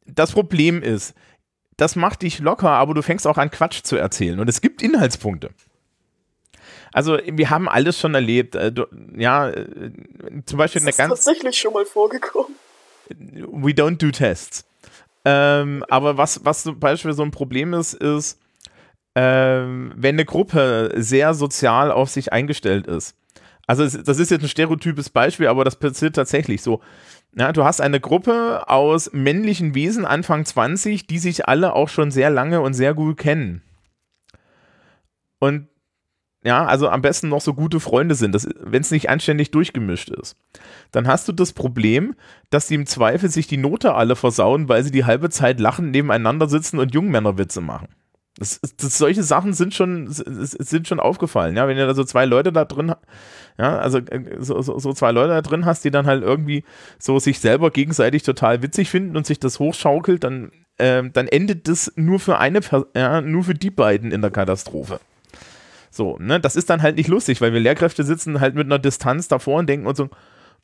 Das 0.06 0.32
Problem 0.32 0.82
ist, 0.82 1.14
das 1.78 1.96
macht 1.96 2.24
dich 2.24 2.40
locker, 2.40 2.72
aber 2.72 2.94
du 2.94 3.02
fängst 3.02 3.28
auch 3.28 3.38
an 3.38 3.52
Quatsch 3.52 3.84
zu 3.84 3.96
erzählen. 3.96 4.40
Und 4.40 4.50
es 4.50 4.62
gibt 4.62 4.82
Inhaltspunkte 4.82 5.52
also 6.92 7.18
wir 7.26 7.50
haben 7.50 7.70
alles 7.70 8.00
schon 8.00 8.16
erlebt. 8.16 8.56
Äh, 8.56 8.74
ja, 9.16 9.50
äh, 9.50 9.92
zum 10.46 10.58
Beispiel 10.58 10.82
das 10.84 11.00
eine 11.00 11.10
ganz. 11.10 11.26
tatsächlich 11.26 11.58
schon 11.58 11.74
mal 11.74 11.86
vorgekommen. 11.86 12.56
We 13.10 13.72
don't 13.72 13.98
do 13.98 14.12
tests. 14.12 14.66
Ähm, 15.26 15.84
aber 15.90 16.18
was, 16.18 16.46
was 16.46 16.64
zum 16.64 16.80
Beispiel 16.80 17.14
so 17.14 17.24
ein 17.24 17.32
Problem 17.32 17.74
ist, 17.74 17.94
ist, 17.94 18.40
ähm, 19.16 19.92
wenn 19.96 20.16
eine 20.16 20.26
Gruppe 20.26 20.94
sehr 20.96 21.34
sozial 21.34 21.92
auf 21.92 22.10
sich 22.10 22.32
eingestellt 22.32 22.88
ist. 22.88 23.16
Also 23.68 23.84
das 23.84 24.18
ist 24.18 24.32
jetzt 24.32 24.42
ein 24.42 24.50
stereotypes 24.50 25.10
Beispiel, 25.10 25.48
aber 25.48 25.64
das 25.64 25.76
passiert 25.76 26.16
tatsächlich 26.16 26.62
so. 26.62 26.82
Ja, 27.36 27.52
du 27.52 27.64
hast 27.64 27.82
eine 27.82 28.00
Gruppe 28.00 28.68
aus 28.68 29.12
männlichen 29.14 29.76
Wesen 29.76 30.06
Anfang 30.06 30.46
20, 30.46 31.06
die 31.06 31.20
sich 31.20 31.48
alle 31.48 31.74
auch 31.74 31.90
schon 31.90 32.10
sehr 32.10 32.32
lange 32.32 32.62
und 32.62 32.74
sehr 32.74 32.96
gut 32.96 33.18
kennen. 33.18 33.62
Und 35.40 35.68
ja, 36.44 36.66
also 36.66 36.88
am 36.88 37.02
besten 37.02 37.28
noch 37.28 37.42
so 37.42 37.54
gute 37.54 37.80
Freunde 37.82 38.16
sind, 38.16 38.48
wenn 38.62 38.82
es 38.82 38.92
nicht 38.92 39.10
anständig 39.10 39.52
durchgemischt 39.52 40.10
ist. 40.10 40.38
Dann 40.92 41.08
hast 41.08 41.28
du 41.28 41.34
das 41.34 41.52
Problem, 41.52 42.16
dass 42.50 42.68
die 42.68 42.76
im 42.76 42.86
Zweifel 42.86 43.30
sich 43.30 43.48
die 43.48 43.58
Note 43.58 43.94
alle 43.94 44.16
versauen, 44.16 44.70
weil 44.70 44.84
sie 44.84 44.92
die 44.92 45.04
halbe 45.04 45.30
Zeit 45.30 45.60
lachend 45.60 45.92
nebeneinander 45.92 46.48
sitzen 46.48 46.80
und 46.80 46.94
Jungmännerwitze 46.94 47.60
machen. 47.60 47.90
Das, 48.38 48.62
das, 48.78 48.98
solche 48.98 49.24
Sachen 49.24 49.52
sind 49.52 49.74
schon, 49.74 50.06
sind 50.10 50.88
schon 50.88 51.02
aufgefallen, 51.02 51.58
ja, 51.58 51.68
wenn 51.68 51.76
du 51.76 51.86
da 51.86 51.94
so 51.94 52.06
zwei 52.06 52.24
Leute 52.24 52.54
da 52.54 52.64
drin, 52.64 52.94
ja, 53.58 53.78
also 53.78 53.98
äh, 53.98 54.38
so, 54.40 54.62
so, 54.62 54.80
so, 54.80 54.94
zwei 54.94 55.12
Leute 55.12 55.34
da 55.34 55.42
drin 55.42 55.66
hast, 55.66 55.84
die 55.84 55.92
dann 55.92 56.06
halt 56.06 56.24
irgendwie 56.24 56.64
so 57.00 57.20
sich 57.20 57.40
selber 57.40 57.70
gegenseitig 57.70 58.24
total 58.24 58.62
witzig 58.62 58.90
finden 58.90 59.18
und 59.18 59.26
sich 59.26 59.42
das 59.42 59.60
hochschaukelt, 59.60 60.24
dann, 60.24 60.52
äh, 60.78 61.04
dann 61.12 61.28
endet 61.28 61.68
das 61.68 61.92
nur 61.98 62.22
für 62.22 62.38
eine, 62.38 62.62
ja, 62.96 63.20
nur 63.20 63.44
für 63.44 63.56
die 63.56 63.72
beiden 63.72 64.14
in 64.14 64.22
der 64.22 64.32
Katastrophe. 64.32 65.02
So, 65.92 66.18
ne, 66.20 66.40
das 66.40 66.56
ist 66.56 66.70
dann 66.70 66.82
halt 66.82 66.98
nicht 66.98 67.08
lustig, 67.08 67.42
weil 67.42 67.54
wir 67.54 67.60
Lehrkräfte 67.60 68.04
sitzen 68.04 68.40
halt 68.40 68.56
mit 68.56 68.66
einer 68.66 68.80
Distanz 68.80 69.28
davor 69.28 69.60
und 69.60 69.68
denken 69.68 69.88
uns 69.88 69.98
so, 69.98 70.10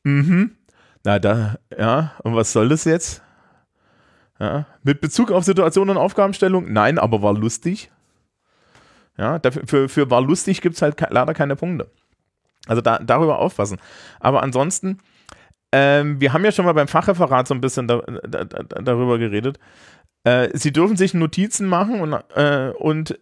mhm, 0.03 0.55
na 1.03 1.19
da, 1.19 1.55
ja, 1.77 2.13
und 2.23 2.35
was 2.35 2.51
soll 2.51 2.69
das 2.69 2.85
jetzt? 2.85 3.21
Ja, 4.39 4.65
mit 4.83 5.01
Bezug 5.01 5.31
auf 5.31 5.43
Situation 5.43 5.89
und 5.89 5.97
Aufgabenstellung? 5.97 6.71
Nein, 6.71 6.99
aber 6.99 7.21
war 7.21 7.33
lustig. 7.33 7.91
Ja, 9.17 9.39
dafür, 9.39 9.63
für, 9.65 9.89
für 9.89 10.09
war 10.09 10.21
lustig 10.21 10.61
gibt 10.61 10.75
es 10.75 10.81
halt 10.81 10.99
leider 11.09 11.33
keine 11.33 11.55
Punkte. 11.55 11.89
Also 12.67 12.81
da, 12.81 12.99
darüber 12.99 13.39
aufpassen. 13.39 13.77
Aber 14.19 14.43
ansonsten, 14.43 14.99
ähm, 15.71 16.19
wir 16.19 16.33
haben 16.33 16.43
ja 16.43 16.51
schon 16.51 16.65
mal 16.65 16.73
beim 16.73 16.87
Fachreferat 16.87 17.47
so 17.47 17.53
ein 17.53 17.61
bisschen 17.61 17.87
da, 17.87 18.01
da, 18.01 18.43
darüber 18.43 19.17
geredet. 19.17 19.59
Äh, 20.23 20.49
Sie 20.57 20.73
dürfen 20.73 20.97
sich 20.97 21.13
Notizen 21.13 21.67
machen 21.67 22.01
und, 22.01 22.13
äh, 22.35 22.71
und 22.77 23.17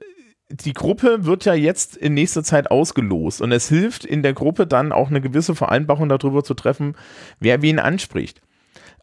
die 0.53 0.73
Gruppe 0.73 1.25
wird 1.25 1.45
ja 1.45 1.55
jetzt 1.55 1.97
in 1.97 2.13
nächster 2.13 2.43
Zeit 2.43 2.69
ausgelost 2.69 3.41
und 3.41 3.51
es 3.51 3.69
hilft 3.69 4.05
in 4.05 4.21
der 4.21 4.33
Gruppe 4.33 4.67
dann 4.67 4.91
auch 4.91 5.09
eine 5.09 5.19
gewisse 5.19 5.55
Vereinbarung 5.55 6.09
darüber 6.09 6.43
zu 6.43 6.53
treffen, 6.53 6.95
wer 7.39 7.63
wen 7.63 7.79
anspricht. 7.79 8.41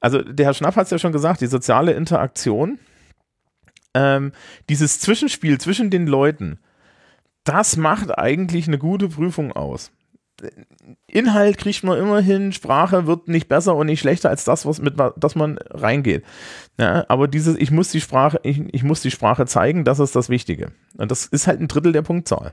Also 0.01 0.23
der 0.23 0.47
Herr 0.47 0.55
Schnapp 0.55 0.77
hat 0.77 0.85
es 0.85 0.91
ja 0.91 0.99
schon 0.99 1.13
gesagt, 1.13 1.41
die 1.41 1.49
soziale 1.49 1.93
Interaktion, 1.93 2.79
ähm, 3.95 4.31
dieses 4.69 5.01
Zwischenspiel 5.01 5.59
zwischen 5.59 5.91
den 5.91 6.07
Leuten, 6.07 6.61
das 7.43 7.77
macht 7.77 8.17
eigentlich 8.17 8.69
eine 8.69 8.79
gute 8.79 9.09
Prüfung 9.09 9.51
aus. 9.51 9.91
Inhalt 11.07 11.59
kriegt 11.59 11.83
man 11.83 11.99
immer 11.99 12.21
hin, 12.21 12.53
Sprache 12.53 13.07
wird 13.07 13.29
nicht 13.29 13.49
besser 13.49 13.75
und 13.77 13.87
nicht 13.87 14.01
schlechter 14.01 14.31
als 14.31 14.45
das, 14.45 14.67
was 14.67 14.81
mit 14.81 14.95
das 15.17 15.35
man 15.35 15.59
reingeht. 15.71 16.25
Ja, 16.79 17.05
aber 17.09 17.29
dieses, 17.29 17.57
ich 17.57 17.71
muss 17.71 17.91
die 17.91 18.01
Sprache, 18.01 18.41
ich, 18.43 18.63
ich 18.73 18.83
muss 18.83 19.03
die 19.03 19.11
Sprache 19.11 19.47
zeigen, 19.47 19.85
das 19.85 19.99
ist 19.99 20.17
das 20.17 20.29
Wichtige. 20.29 20.73
Und 20.97 21.11
das 21.11 21.27
ist 21.27 21.47
halt 21.47 21.61
ein 21.61 21.69
Drittel 21.69 21.93
der 21.93 22.03
Punktzahl. 22.03 22.53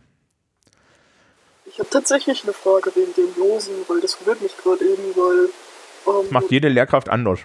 Ich 1.66 1.80
habe 1.80 1.90
tatsächlich 1.92 2.44
eine 2.44 2.54
Frage 2.54 2.92
wegen 2.96 3.14
dem 3.14 3.30
Losen, 3.38 3.76
weil 3.88 4.02
das 4.02 4.16
verwirrt 4.16 4.42
mich 4.42 4.58
gerade 4.58 4.84
eben, 4.84 5.16
weil. 5.16 5.50
Ähm, 6.08 6.24
das 6.24 6.32
macht 6.32 6.52
jede 6.52 6.70
Lehrkraft 6.70 7.08
anders. 7.08 7.42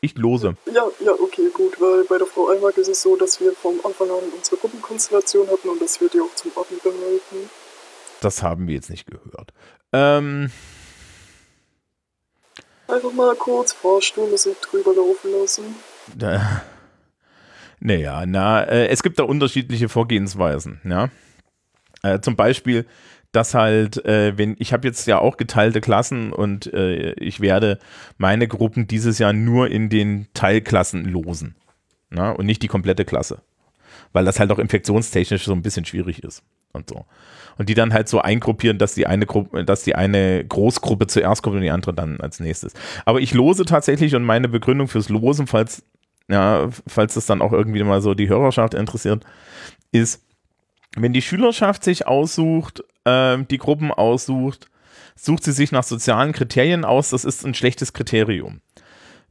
Ich 0.00 0.16
lose. 0.16 0.54
Ja, 0.66 0.86
ja, 1.00 1.12
okay, 1.12 1.48
gut, 1.52 1.80
weil 1.80 2.04
bei 2.04 2.18
der 2.18 2.26
Frau 2.26 2.48
Eimark 2.48 2.76
ist 2.76 2.88
es 2.88 3.02
so, 3.02 3.16
dass 3.16 3.40
wir 3.40 3.52
vom 3.52 3.80
Anfang 3.84 4.08
an 4.10 4.18
unsere 4.36 4.56
Gruppenkonstellation 4.56 5.48
hatten 5.48 5.68
und 5.68 5.82
dass 5.82 6.00
wir 6.00 6.08
die 6.08 6.20
auch 6.20 6.34
zum 6.34 6.50
Abi 6.56 6.76
behalten. 6.82 7.50
Das 8.20 8.42
haben 8.42 8.68
wir 8.68 8.74
jetzt 8.74 8.90
nicht 8.90 9.06
gehört. 9.06 9.52
Ähm, 9.92 10.50
Einfach 12.88 13.12
mal 13.12 13.34
kurz 13.36 13.72
Fahrstuhlmusik 13.72 14.60
drüber 14.60 14.94
laufen 14.94 15.30
lassen. 15.40 15.64
Da, 16.16 16.62
naja, 17.80 18.24
na, 18.26 18.62
äh, 18.64 18.88
es 18.88 19.02
gibt 19.02 19.18
da 19.18 19.24
unterschiedliche 19.24 19.88
Vorgehensweisen, 19.88 20.80
ja. 20.84 21.08
Äh, 22.02 22.20
zum 22.20 22.36
Beispiel, 22.36 22.86
dass 23.32 23.54
halt, 23.54 24.04
äh, 24.04 24.36
wenn, 24.36 24.56
ich 24.58 24.72
habe 24.72 24.86
jetzt 24.86 25.06
ja 25.06 25.18
auch 25.18 25.36
geteilte 25.36 25.80
Klassen 25.80 26.32
und 26.32 26.72
äh, 26.72 27.12
ich 27.14 27.40
werde 27.40 27.78
meine 28.18 28.46
Gruppen 28.46 28.86
dieses 28.86 29.18
Jahr 29.18 29.32
nur 29.32 29.70
in 29.70 29.88
den 29.88 30.28
Teilklassen 30.34 31.04
losen. 31.06 31.56
Na, 32.10 32.30
und 32.30 32.44
nicht 32.44 32.62
die 32.62 32.68
komplette 32.68 33.06
Klasse. 33.06 33.40
Weil 34.12 34.24
das 34.24 34.38
halt 34.38 34.50
auch 34.50 34.58
infektionstechnisch 34.58 35.44
so 35.44 35.52
ein 35.52 35.62
bisschen 35.62 35.84
schwierig 35.84 36.22
ist 36.22 36.42
und 36.72 36.90
so 36.90 37.04
und 37.58 37.68
die 37.68 37.74
dann 37.74 37.92
halt 37.92 38.08
so 38.08 38.20
eingruppieren, 38.20 38.78
dass 38.78 38.94
die 38.94 39.06
eine 39.06 39.26
Gruppe, 39.26 39.64
dass 39.64 39.82
die 39.82 39.94
eine 39.94 40.44
Großgruppe 40.44 41.06
zuerst 41.06 41.42
kommt 41.42 41.56
und 41.56 41.62
die 41.62 41.70
andere 41.70 41.94
dann 41.94 42.20
als 42.20 42.40
nächstes. 42.40 42.72
Aber 43.04 43.20
ich 43.20 43.34
lose 43.34 43.64
tatsächlich 43.64 44.14
und 44.14 44.24
meine 44.24 44.48
Begründung 44.48 44.88
fürs 44.88 45.08
Losen, 45.08 45.46
falls, 45.46 45.84
ja, 46.28 46.68
falls 46.86 47.14
das 47.14 47.26
dann 47.26 47.42
auch 47.42 47.52
irgendwie 47.52 47.82
mal 47.82 48.00
so 48.00 48.14
die 48.14 48.28
Hörerschaft 48.28 48.74
interessiert, 48.74 49.24
ist, 49.90 50.24
wenn 50.96 51.12
die 51.12 51.22
Schülerschaft 51.22 51.84
sich 51.84 52.06
aussucht, 52.06 52.82
ähm, 53.04 53.46
die 53.48 53.58
Gruppen 53.58 53.90
aussucht, 53.90 54.68
sucht 55.14 55.44
sie 55.44 55.52
sich 55.52 55.72
nach 55.72 55.84
sozialen 55.84 56.32
Kriterien 56.32 56.84
aus. 56.84 57.10
Das 57.10 57.24
ist 57.24 57.44
ein 57.44 57.54
schlechtes 57.54 57.92
Kriterium. 57.92 58.60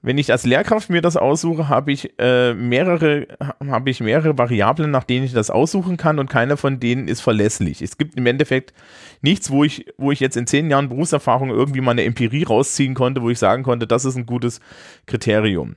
Wenn 0.04 0.18
ich 0.18 0.32
als 0.32 0.46
Lehrkraft 0.46 0.90
mir 0.90 1.02
das 1.02 1.16
aussuche, 1.16 1.70
habe 1.70 1.92
ich 1.92 2.14
äh, 2.18 2.56
mehrere, 2.56 3.28
habe 3.70 3.90
ich 3.92 4.00
mehrere 4.00 4.36
Variablen, 4.36 4.90
nach 4.90 5.04
denen 5.04 5.26
ich 5.26 5.34
das 5.34 5.52
aussuchen 5.52 5.98
kann 5.98 6.18
und 6.18 6.28
keine 6.28 6.58
von 6.58 6.80
denen 6.80 7.08
ist 7.08 7.22
verlässlich. 7.22 7.84
Es 7.84 7.98
gibt 7.98 8.16
im 8.16 8.26
Endeffekt 8.26 8.74
nichts, 9.22 9.52
wo 9.52 9.64
ich, 9.64 9.86
wo 9.98 10.12
ich 10.12 10.20
jetzt 10.20 10.38
in 10.38 10.48
zehn 10.48 10.72
Jahren 10.72 10.90
Berufserfahrung 10.90 11.52
irgendwie 11.52 11.82
mal 11.82 11.92
eine 11.92 12.04
Empirie 12.04 12.44
rausziehen 12.44 12.96
konnte, 12.96 13.22
wo 13.22 13.30
ich 13.30 13.38
sagen 13.38 13.62
konnte, 13.62 13.86
das 13.86 14.06
ist 14.06 14.16
ein 14.16 14.26
gutes 14.26 14.60
Kriterium. 15.06 15.76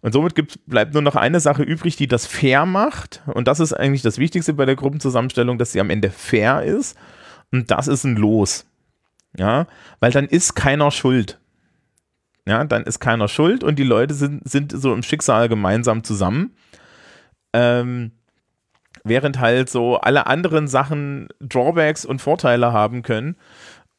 Und 0.00 0.12
somit 0.12 0.34
gibt, 0.34 0.58
bleibt 0.66 0.94
nur 0.94 1.02
noch 1.02 1.16
eine 1.16 1.40
Sache 1.40 1.62
übrig, 1.62 1.96
die 1.96 2.06
das 2.06 2.26
fair 2.26 2.64
macht. 2.64 3.22
Und 3.26 3.46
das 3.46 3.60
ist 3.60 3.74
eigentlich 3.74 4.02
das 4.02 4.18
Wichtigste 4.18 4.54
bei 4.54 4.64
der 4.64 4.76
Gruppenzusammenstellung, 4.76 5.58
dass 5.58 5.72
sie 5.72 5.80
am 5.80 5.90
Ende 5.90 6.10
fair 6.10 6.62
ist. 6.62 6.96
Und 7.52 7.70
das 7.70 7.88
ist 7.88 8.04
ein 8.04 8.16
Los. 8.16 8.66
Ja, 9.36 9.66
weil 10.00 10.12
dann 10.12 10.26
ist 10.26 10.54
keiner 10.54 10.90
schuld. 10.90 11.38
Ja, 12.46 12.64
dann 12.64 12.84
ist 12.84 13.00
keiner 13.00 13.28
schuld 13.28 13.64
und 13.64 13.78
die 13.78 13.84
Leute 13.84 14.14
sind, 14.14 14.48
sind 14.48 14.72
so 14.72 14.94
im 14.94 15.02
Schicksal 15.02 15.48
gemeinsam 15.48 16.04
zusammen. 16.04 16.54
Ähm, 17.52 18.12
während 19.02 19.40
halt 19.40 19.68
so 19.68 19.96
alle 19.96 20.26
anderen 20.26 20.68
Sachen 20.68 21.28
Drawbacks 21.40 22.04
und 22.04 22.20
Vorteile 22.20 22.72
haben 22.72 23.02
können 23.02 23.36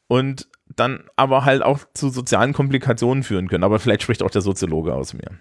und 0.08 0.48
dann 0.76 1.04
aber 1.16 1.46
halt 1.46 1.62
auch 1.62 1.80
zu 1.94 2.10
sozialen 2.10 2.54
Komplikationen 2.54 3.24
führen 3.24 3.48
können. 3.48 3.64
Aber 3.64 3.80
vielleicht 3.80 4.04
spricht 4.04 4.24
auch 4.24 4.32
der 4.32 4.42
Soziologe 4.42 4.94
aus 4.94 5.14
mir. 5.14 5.32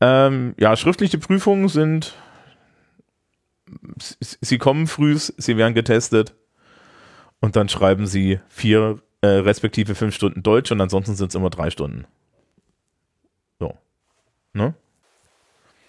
Ähm, 0.00 0.54
ja, 0.58 0.76
schriftliche 0.76 1.18
Prüfungen 1.18 1.68
sind, 1.68 2.14
sie 4.20 4.58
kommen 4.58 4.86
früh, 4.86 5.16
sie 5.16 5.56
werden 5.56 5.74
getestet 5.74 6.34
und 7.40 7.56
dann 7.56 7.68
schreiben 7.68 8.06
sie 8.06 8.40
vier 8.48 9.00
äh, 9.20 9.26
respektive 9.26 9.94
fünf 9.94 10.14
Stunden 10.14 10.42
Deutsch 10.42 10.70
und 10.70 10.80
ansonsten 10.80 11.14
sind 11.14 11.28
es 11.28 11.34
immer 11.34 11.50
drei 11.50 11.70
Stunden. 11.70 12.06
So. 13.58 13.74
Ne? 14.52 14.74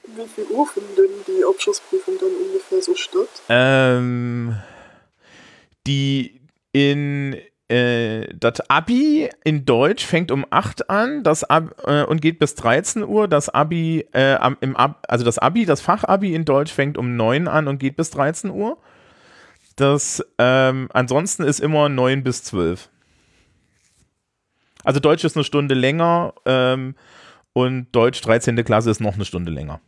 Wie 0.04 0.28
viel 0.28 0.46
Uhr 0.46 0.68
finden 0.68 0.96
denn 0.96 1.12
die 1.28 1.44
Abschlussprüfung 1.46 2.16
dann 2.20 2.30
ungefähr 2.30 2.82
so 2.82 2.96
statt? 2.96 3.30
Ähm, 3.50 4.56
die 5.86 6.42
in 6.72 7.38
äh, 7.70 8.28
das 8.34 8.68
Abi 8.68 9.30
in 9.44 9.66
Deutsch 9.66 10.04
fängt 10.04 10.32
um 10.32 10.46
8 10.50 10.90
an 10.90 11.24
das 11.24 11.44
Ab, 11.44 11.76
äh, 11.86 12.04
und 12.04 12.22
geht 12.22 12.40
bis 12.40 12.56
13 12.56 13.04
Uhr. 13.04 13.28
Das 13.28 13.50
Abi, 13.50 14.08
äh, 14.12 14.38
im 14.62 14.76
Ab, 14.76 15.06
also 15.08 15.24
das 15.24 15.38
Abi, 15.38 15.66
das 15.66 15.80
Fachabi 15.80 16.34
in 16.34 16.46
Deutsch 16.46 16.74
fängt 16.74 16.98
um 16.98 17.16
9 17.16 17.48
an 17.48 17.68
und 17.68 17.78
geht 17.78 17.96
bis 17.96 18.10
13 18.10 18.50
Uhr. 18.50 18.78
Das 19.76 20.26
ähm, 20.40 20.90
ansonsten 20.94 21.44
ist 21.44 21.60
immer 21.60 21.90
9 21.90 22.24
bis 22.24 22.44
12. 22.44 22.90
Also 24.84 25.00
Deutsch 25.00 25.24
ist 25.24 25.36
eine 25.36 25.44
Stunde 25.44 25.76
länger 25.76 26.34
ähm, 26.46 26.96
und 27.54 27.88
Deutsch 27.92 28.22
13. 28.22 28.64
Klasse 28.64 28.90
ist 28.90 29.02
noch 29.02 29.16
eine 29.16 29.26
Stunde 29.26 29.52
länger. 29.52 29.82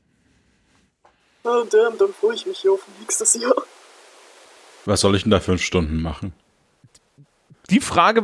Ah, 1.44 1.64
damn, 1.70 1.98
dann 1.98 2.14
freue 2.14 2.36
ich 2.36 2.46
mich 2.46 2.60
hier 2.60 2.74
auf 2.74 2.86
nächstes 3.00 3.34
Jahr. 3.36 3.56
Was 4.86 5.02
soll 5.02 5.16
ich 5.16 5.24
denn 5.24 5.32
da 5.32 5.40
fünf 5.40 5.62
Stunden 5.62 6.02
machen? 6.02 6.34
Die 7.70 7.80
Frage, 7.80 8.24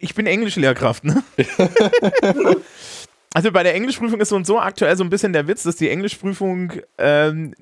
ich 0.00 0.14
bin 0.14 0.26
Englischlehrkraft, 0.26 1.04
ne? 1.04 1.22
also 3.34 3.52
bei 3.52 3.62
der 3.62 3.74
Englischprüfung 3.74 4.20
ist 4.20 4.30
so 4.30 4.36
und 4.36 4.46
so 4.46 4.58
aktuell 4.58 4.96
so 4.96 5.04
ein 5.04 5.10
bisschen 5.10 5.32
der 5.32 5.46
Witz, 5.46 5.64
dass 5.64 5.76
die 5.76 5.90
Englischprüfung, 5.90 6.72
ähm, 6.96 7.54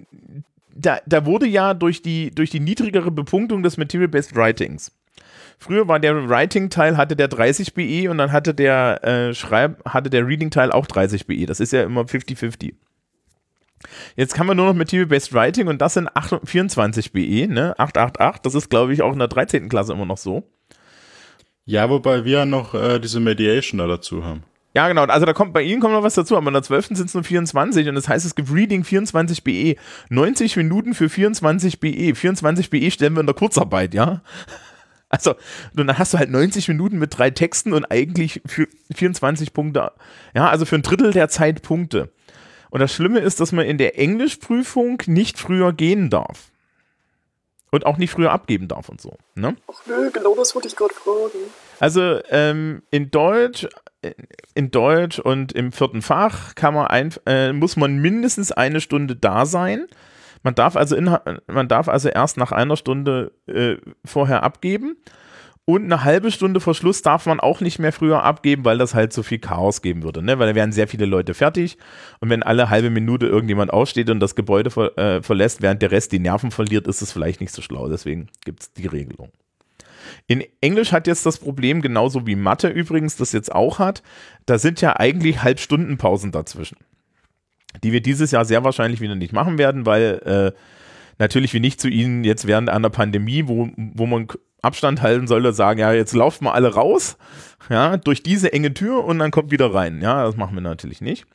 da, 0.72 1.00
da 1.04 1.26
wurde 1.26 1.46
ja 1.46 1.74
durch 1.74 2.00
die, 2.00 2.30
durch 2.30 2.50
die 2.50 2.60
niedrigere 2.60 3.10
Bepunktung 3.10 3.62
des 3.62 3.76
Material-Based 3.76 4.36
Writings 4.36 4.92
Früher 5.58 5.88
war 5.88 5.98
der 5.98 6.28
Writing-Teil, 6.28 6.96
hatte 6.96 7.16
der 7.16 7.28
30 7.28 7.74
BE 7.74 8.10
und 8.10 8.18
dann 8.18 8.32
hatte 8.32 8.54
der 8.54 9.02
äh, 9.04 9.34
Schreib, 9.34 9.84
hatte 9.86 10.10
der 10.10 10.26
Reading-Teil 10.26 10.70
auch 10.70 10.86
30 10.86 11.26
BE. 11.26 11.46
Das 11.46 11.60
ist 11.60 11.72
ja 11.72 11.82
immer 11.82 12.02
50-50. 12.02 12.74
Jetzt 14.16 14.34
kann 14.34 14.46
man 14.46 14.56
nur 14.56 14.66
noch 14.66 14.74
Material-Based 14.74 15.32
Writing 15.32 15.68
und 15.68 15.80
das 15.80 15.94
sind 15.94 16.08
8, 16.14 16.40
24 16.44 17.12
BE, 17.12 17.46
ne? 17.48 17.78
888. 17.78 18.42
Das 18.42 18.54
ist, 18.54 18.70
glaube 18.70 18.92
ich, 18.92 19.02
auch 19.02 19.12
in 19.12 19.18
der 19.18 19.28
13. 19.28 19.68
Klasse 19.68 19.92
immer 19.92 20.06
noch 20.06 20.18
so. 20.18 20.44
Ja, 21.64 21.90
wobei 21.90 22.24
wir 22.24 22.44
noch 22.44 22.74
äh, 22.74 22.98
diese 22.98 23.20
Mediation 23.20 23.78
da 23.78 23.86
dazu 23.86 24.24
haben. 24.24 24.44
Ja, 24.76 24.88
genau. 24.88 25.04
Also 25.04 25.24
da 25.24 25.32
kommt 25.32 25.54
bei 25.54 25.62
Ihnen 25.62 25.80
kommt 25.80 25.94
noch 25.94 26.02
was 26.02 26.14
dazu, 26.14 26.36
aber 26.36 26.48
in 26.48 26.52
der 26.52 26.62
12. 26.62 26.88
sind 26.88 27.06
es 27.06 27.14
nur 27.14 27.24
24 27.24 27.88
und 27.88 27.94
das 27.94 28.08
heißt, 28.08 28.26
es 28.26 28.34
gibt 28.34 28.52
Reading 28.52 28.84
24 28.84 29.42
BE. 29.42 29.76
90 30.10 30.56
Minuten 30.58 30.92
für 30.92 31.08
24 31.08 31.80
BE. 31.80 32.14
24 32.14 32.68
BE 32.68 32.90
stellen 32.90 33.14
wir 33.14 33.20
in 33.20 33.26
der 33.26 33.34
Kurzarbeit, 33.34 33.94
ja? 33.94 34.20
Also, 35.08 35.34
dann 35.74 35.98
hast 35.98 36.14
du 36.14 36.18
halt 36.18 36.30
90 36.30 36.68
Minuten 36.68 36.98
mit 36.98 37.16
drei 37.16 37.30
Texten 37.30 37.72
und 37.72 37.84
eigentlich 37.90 38.42
für 38.44 38.66
24 38.94 39.52
Punkte. 39.52 39.92
Ja, 40.34 40.48
also 40.48 40.64
für 40.64 40.76
ein 40.76 40.82
Drittel 40.82 41.12
der 41.12 41.28
Zeit 41.28 41.62
Punkte. 41.62 42.10
Und 42.70 42.80
das 42.80 42.92
Schlimme 42.92 43.20
ist, 43.20 43.40
dass 43.40 43.52
man 43.52 43.64
in 43.64 43.78
der 43.78 43.98
Englischprüfung 43.98 45.02
nicht 45.06 45.38
früher 45.38 45.72
gehen 45.72 46.10
darf. 46.10 46.50
Und 47.70 47.86
auch 47.86 47.98
nicht 47.98 48.10
früher 48.10 48.32
abgeben 48.32 48.68
darf 48.68 48.88
und 48.88 49.00
so. 49.00 49.16
Ne? 49.34 49.56
Ach 49.68 49.86
nö, 49.86 50.10
genau 50.10 50.34
das 50.34 50.54
wollte 50.54 50.68
ich 50.68 50.76
gerade 50.76 50.94
fragen. 50.94 51.38
Also 51.78 52.20
ähm, 52.30 52.82
in 52.90 53.10
Deutsch, 53.10 53.66
in 54.54 54.70
Deutsch 54.70 55.18
und 55.18 55.52
im 55.52 55.72
vierten 55.72 56.02
Fach 56.02 56.54
kann 56.54 56.74
man 56.74 56.86
ein, 56.86 57.14
äh, 57.26 57.52
muss 57.52 57.76
man 57.76 57.98
mindestens 57.98 58.52
eine 58.52 58.80
Stunde 58.80 59.16
da 59.16 59.46
sein. 59.46 59.86
Man 60.46 60.54
darf 60.54 60.76
also, 60.76 60.94
in, 60.94 61.10
man 61.48 61.66
darf 61.66 61.88
also 61.88 62.08
erst 62.08 62.36
nach 62.36 62.52
einer 62.52 62.76
Stunde 62.76 63.32
äh, 63.48 63.78
vorher 64.04 64.44
abgeben. 64.44 64.96
Und 65.64 65.82
eine 65.82 66.04
halbe 66.04 66.30
Stunde 66.30 66.60
vor 66.60 66.72
Schluss 66.72 67.02
darf 67.02 67.26
man 67.26 67.40
auch 67.40 67.60
nicht 67.60 67.80
mehr 67.80 67.90
früher 67.90 68.22
abgeben, 68.22 68.64
weil 68.64 68.78
das 68.78 68.94
halt 68.94 69.12
so 69.12 69.24
viel 69.24 69.40
Chaos 69.40 69.82
geben 69.82 70.04
würde. 70.04 70.22
Ne? 70.22 70.38
Weil 70.38 70.46
da 70.46 70.54
wären 70.54 70.70
sehr 70.70 70.86
viele 70.86 71.04
Leute 71.04 71.34
fertig. 71.34 71.78
Und 72.20 72.30
wenn 72.30 72.44
alle 72.44 72.70
halbe 72.70 72.90
Minute 72.90 73.26
irgendjemand 73.26 73.72
aussteht 73.72 74.08
und 74.08 74.20
das 74.20 74.36
Gebäude 74.36 74.70
ver 74.70 74.96
äh, 74.96 75.20
verlässt, 75.20 75.62
während 75.62 75.82
der 75.82 75.90
Rest 75.90 76.12
die 76.12 76.20
Nerven 76.20 76.52
verliert, 76.52 76.86
ist 76.86 77.02
es 77.02 77.10
vielleicht 77.10 77.40
nicht 77.40 77.52
so 77.52 77.60
schlau. 77.60 77.88
Deswegen 77.88 78.28
gibt 78.44 78.62
es 78.62 78.72
die 78.72 78.86
Regelung. 78.86 79.32
In 80.28 80.44
Englisch 80.60 80.92
hat 80.92 81.08
jetzt 81.08 81.26
das 81.26 81.38
Problem, 81.38 81.82
genauso 81.82 82.24
wie 82.24 82.36
Mathe 82.36 82.68
übrigens 82.68 83.16
das 83.16 83.32
jetzt 83.32 83.52
auch 83.52 83.80
hat, 83.80 84.04
da 84.46 84.58
sind 84.58 84.80
ja 84.80 84.94
eigentlich 84.94 85.42
Halbstundenpausen 85.42 86.30
dazwischen 86.30 86.76
die 87.82 87.92
wir 87.92 88.00
dieses 88.00 88.30
Jahr 88.30 88.44
sehr 88.44 88.64
wahrscheinlich 88.64 89.00
wieder 89.00 89.14
nicht 89.14 89.32
machen 89.32 89.58
werden, 89.58 89.86
weil 89.86 90.20
äh, 90.24 90.58
natürlich 91.18 91.52
wir 91.52 91.60
nicht 91.60 91.80
zu 91.80 91.88
ihnen 91.88 92.24
jetzt 92.24 92.46
während 92.46 92.68
einer 92.68 92.90
Pandemie, 92.90 93.46
wo, 93.46 93.68
wo 93.76 94.06
man 94.06 94.28
Abstand 94.62 95.02
halten 95.02 95.26
sollte, 95.26 95.52
sagen, 95.52 95.80
ja, 95.80 95.92
jetzt 95.92 96.14
lauft 96.14 96.42
mal 96.42 96.52
alle 96.52 96.74
raus, 96.74 97.16
ja, 97.70 97.96
durch 97.96 98.22
diese 98.22 98.52
enge 98.52 98.74
Tür 98.74 99.04
und 99.04 99.18
dann 99.18 99.30
kommt 99.30 99.50
wieder 99.50 99.72
rein. 99.72 100.00
Ja, 100.02 100.24
das 100.24 100.36
machen 100.36 100.54
wir 100.54 100.62
natürlich 100.62 101.00
nicht. 101.00 101.26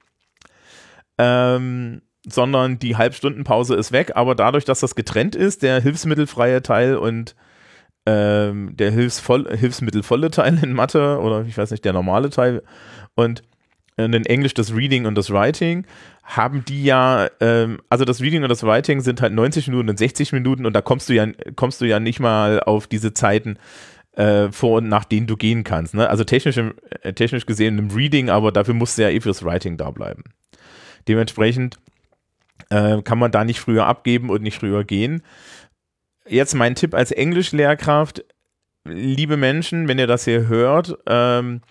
Ähm, 1.18 2.02
sondern 2.28 2.78
die 2.78 2.98
Halbstundenpause 2.98 3.76
ist 3.76 3.92
weg, 3.92 4.12
aber 4.16 4.36
dadurch, 4.36 4.66
dass 4.66 4.80
das 4.80 4.96
getrennt 4.96 5.36
ist, 5.36 5.64
der 5.64 5.82
hilfsmittelfreie 5.82 6.62
Teil 6.62 6.96
und 6.98 7.36
ähm, 8.06 8.76
der 8.76 8.92
hilfsvoll, 8.92 9.56
hilfsmittelvolle 9.56 10.32
Teil 10.32 10.60
in 10.64 10.74
Mathe 10.74 11.20
oder 11.20 11.46
ich 11.46 11.58
weiß 11.58 11.72
nicht, 11.72 11.86
der 11.86 11.94
normale 11.94 12.30
Teil 12.30 12.64
und 13.16 13.44
in 13.98 14.14
Englisch 14.14 14.54
das 14.54 14.74
Reading 14.74 15.06
und 15.06 15.16
das 15.16 15.32
Writing, 15.32 15.86
haben 16.24 16.64
die 16.66 16.84
ja, 16.84 17.30
ähm, 17.40 17.82
also 17.90 18.06
das 18.06 18.22
Reading 18.22 18.44
und 18.44 18.50
das 18.50 18.64
Writing 18.64 19.02
sind 19.02 19.22
halt 19.22 19.34
90 19.34 19.68
Minuten 19.68 19.90
und 19.90 19.98
60 19.98 20.34
Minuten 20.34 20.66
und 20.66 20.74
da 20.74 20.82
kommst 20.82 21.10
du 21.10 21.14
ja, 21.14 21.28
kommst 21.56 21.82
du 21.82 21.86
ja 21.86 22.00
nicht 22.00 22.20
mal 22.20 22.62
auf 22.62 22.88
diese 22.88 23.14
Zeiten 23.14 23.58
äh, 24.14 24.52
vor 24.52 24.78
und 24.78 24.90
nach 24.90 25.06
denen 25.06 25.28
du 25.28 25.36
gehen 25.38 25.64
kannst. 25.64 25.94
Ne? 25.94 26.10
Also 26.10 26.24
technisch, 26.24 26.58
äh, 26.58 27.14
technisch 27.14 27.46
gesehen 27.46 27.78
im 27.78 27.92
Reading, 27.92 28.30
aber 28.30 28.52
dafür 28.52 28.74
musst 28.74 28.98
du 28.98 29.04
ja 29.04 29.10
eh 29.10 29.20
fürs 29.20 29.44
Writing 29.44 29.78
da 29.78 29.92
bleiben. 29.92 30.24
Dementsprechend 31.08 31.80
äh, 32.70 33.02
kann 33.02 33.20
man 33.20 33.32
da 33.32 33.44
nicht 33.44 33.60
früher 33.60 33.86
abgeben 33.86 34.30
und 34.30 34.42
nicht 34.44 34.60
früher 34.60 34.84
gehen. 34.84 35.24
Jetzt 36.28 36.54
mein 36.54 36.76
Tipp 36.76 36.94
als 36.94 37.12
Englischlehrkraft, 37.12 38.24
liebe 38.86 39.38
Menschen, 39.38 39.88
wenn 39.88 40.00
ihr 40.00 40.08
das 40.08 40.26
hier 40.26 40.48
hört, 40.48 40.98
ähm, 41.08 41.62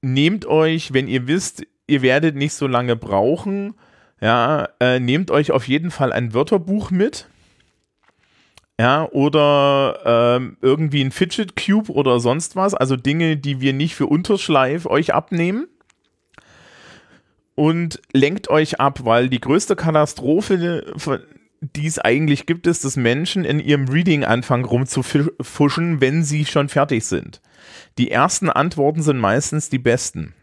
nehmt 0.00 0.46
euch, 0.46 0.92
wenn 0.92 1.08
ihr 1.08 1.26
wisst, 1.26 1.64
ihr 1.88 2.02
werdet 2.02 2.36
nicht 2.36 2.54
so 2.54 2.68
lange 2.68 2.94
brauchen, 2.94 3.74
ja, 4.20 4.68
äh, 4.80 5.00
nehmt 5.00 5.30
euch 5.30 5.50
auf 5.50 5.66
jeden 5.66 5.90
Fall 5.90 6.12
ein 6.12 6.34
Wörterbuch 6.34 6.90
mit. 6.90 7.28
Ja, 8.80 9.08
oder 9.10 10.36
ähm, 10.36 10.56
irgendwie 10.62 11.02
ein 11.02 11.10
Fidget 11.10 11.56
Cube 11.56 11.90
oder 11.90 12.20
sonst 12.20 12.54
was, 12.54 12.74
also 12.74 12.94
Dinge, 12.94 13.36
die 13.36 13.60
wir 13.60 13.72
nicht 13.72 13.96
für 13.96 14.06
Unterschleif 14.06 14.86
euch 14.86 15.12
abnehmen. 15.12 15.66
Und 17.56 18.00
lenkt 18.12 18.48
euch 18.50 18.78
ab, 18.78 19.00
weil 19.04 19.28
die 19.28 19.40
größte 19.40 19.74
Katastrophe, 19.74 20.84
die 21.60 21.86
es 21.86 21.98
eigentlich 21.98 22.46
gibt, 22.46 22.68
ist, 22.68 22.84
dass 22.84 22.94
Menschen 22.94 23.44
in 23.44 23.58
ihrem 23.58 23.88
Reading 23.88 24.22
anfangen 24.22 24.64
rumzufuschen, 24.64 26.00
wenn 26.00 26.22
sie 26.22 26.44
schon 26.44 26.68
fertig 26.68 27.04
sind. 27.04 27.40
Die 27.98 28.12
ersten 28.12 28.48
Antworten 28.48 29.02
sind 29.02 29.18
meistens 29.18 29.70
die 29.70 29.80
besten. 29.80 30.34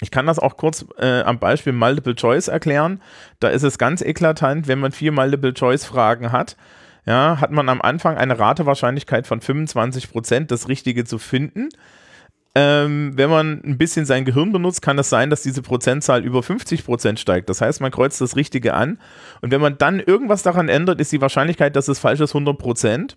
Ich 0.00 0.10
kann 0.10 0.26
das 0.26 0.38
auch 0.38 0.56
kurz 0.56 0.84
äh, 0.98 1.20
am 1.22 1.38
Beispiel 1.38 1.72
Multiple 1.72 2.14
Choice 2.14 2.48
erklären. 2.48 3.00
Da 3.38 3.48
ist 3.48 3.62
es 3.62 3.78
ganz 3.78 4.02
eklatant, 4.02 4.66
wenn 4.66 4.78
man 4.78 4.92
vier 4.92 5.12
Multiple 5.12 5.52
Choice 5.52 5.84
Fragen 5.84 6.32
hat, 6.32 6.56
ja, 7.06 7.40
hat 7.40 7.50
man 7.50 7.68
am 7.68 7.80
Anfang 7.80 8.16
eine 8.16 8.38
Ratewahrscheinlichkeit 8.38 9.26
von 9.26 9.40
25 9.40 10.10
Prozent, 10.10 10.50
das 10.50 10.68
Richtige 10.68 11.04
zu 11.04 11.18
finden. 11.18 11.68
Ähm, 12.54 13.12
wenn 13.14 13.30
man 13.30 13.62
ein 13.64 13.78
bisschen 13.78 14.04
sein 14.04 14.24
Gehirn 14.24 14.52
benutzt, 14.52 14.82
kann 14.82 14.98
es 14.98 15.08
sein, 15.08 15.30
dass 15.30 15.42
diese 15.42 15.62
Prozentzahl 15.62 16.24
über 16.24 16.42
50 16.42 16.84
Prozent 16.84 17.20
steigt. 17.20 17.48
Das 17.48 17.60
heißt, 17.60 17.80
man 17.80 17.92
kreuzt 17.92 18.20
das 18.20 18.36
Richtige 18.36 18.74
an. 18.74 18.98
Und 19.40 19.52
wenn 19.52 19.60
man 19.60 19.78
dann 19.78 20.00
irgendwas 20.00 20.42
daran 20.42 20.68
ändert, 20.68 21.00
ist 21.00 21.12
die 21.12 21.20
Wahrscheinlichkeit, 21.20 21.76
dass 21.76 21.88
es 21.88 22.00
falsch 22.00 22.20
ist, 22.20 22.34
100 22.34 22.58
Prozent. 22.58 23.16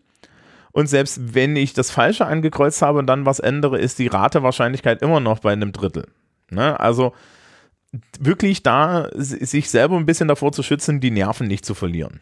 Und 0.71 0.87
selbst 0.87 1.33
wenn 1.33 1.55
ich 1.55 1.73
das 1.73 1.91
Falsche 1.91 2.25
angekreuzt 2.25 2.81
habe 2.81 2.99
und 2.99 3.07
dann 3.07 3.25
was 3.25 3.39
ändere, 3.39 3.79
ist 3.79 3.99
die 3.99 4.07
Ratewahrscheinlichkeit 4.07 5.01
immer 5.01 5.19
noch 5.19 5.39
bei 5.39 5.51
einem 5.51 5.71
Drittel. 5.71 6.07
Ne? 6.53 6.79
Also 6.79 7.13
wirklich 8.19 8.63
da 8.63 9.09
sich 9.13 9.69
selber 9.69 9.97
ein 9.97 10.05
bisschen 10.05 10.27
davor 10.27 10.51
zu 10.51 10.63
schützen, 10.63 10.99
die 10.99 11.11
Nerven 11.11 11.47
nicht 11.47 11.65
zu 11.65 11.75
verlieren. 11.75 12.21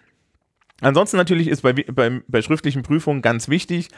Ansonsten 0.81 1.17
natürlich 1.17 1.47
ist 1.47 1.61
bei, 1.61 1.73
bei, 1.73 2.21
bei 2.27 2.41
schriftlichen 2.41 2.81
Prüfungen 2.81 3.21
ganz 3.21 3.49
wichtig, 3.49 3.89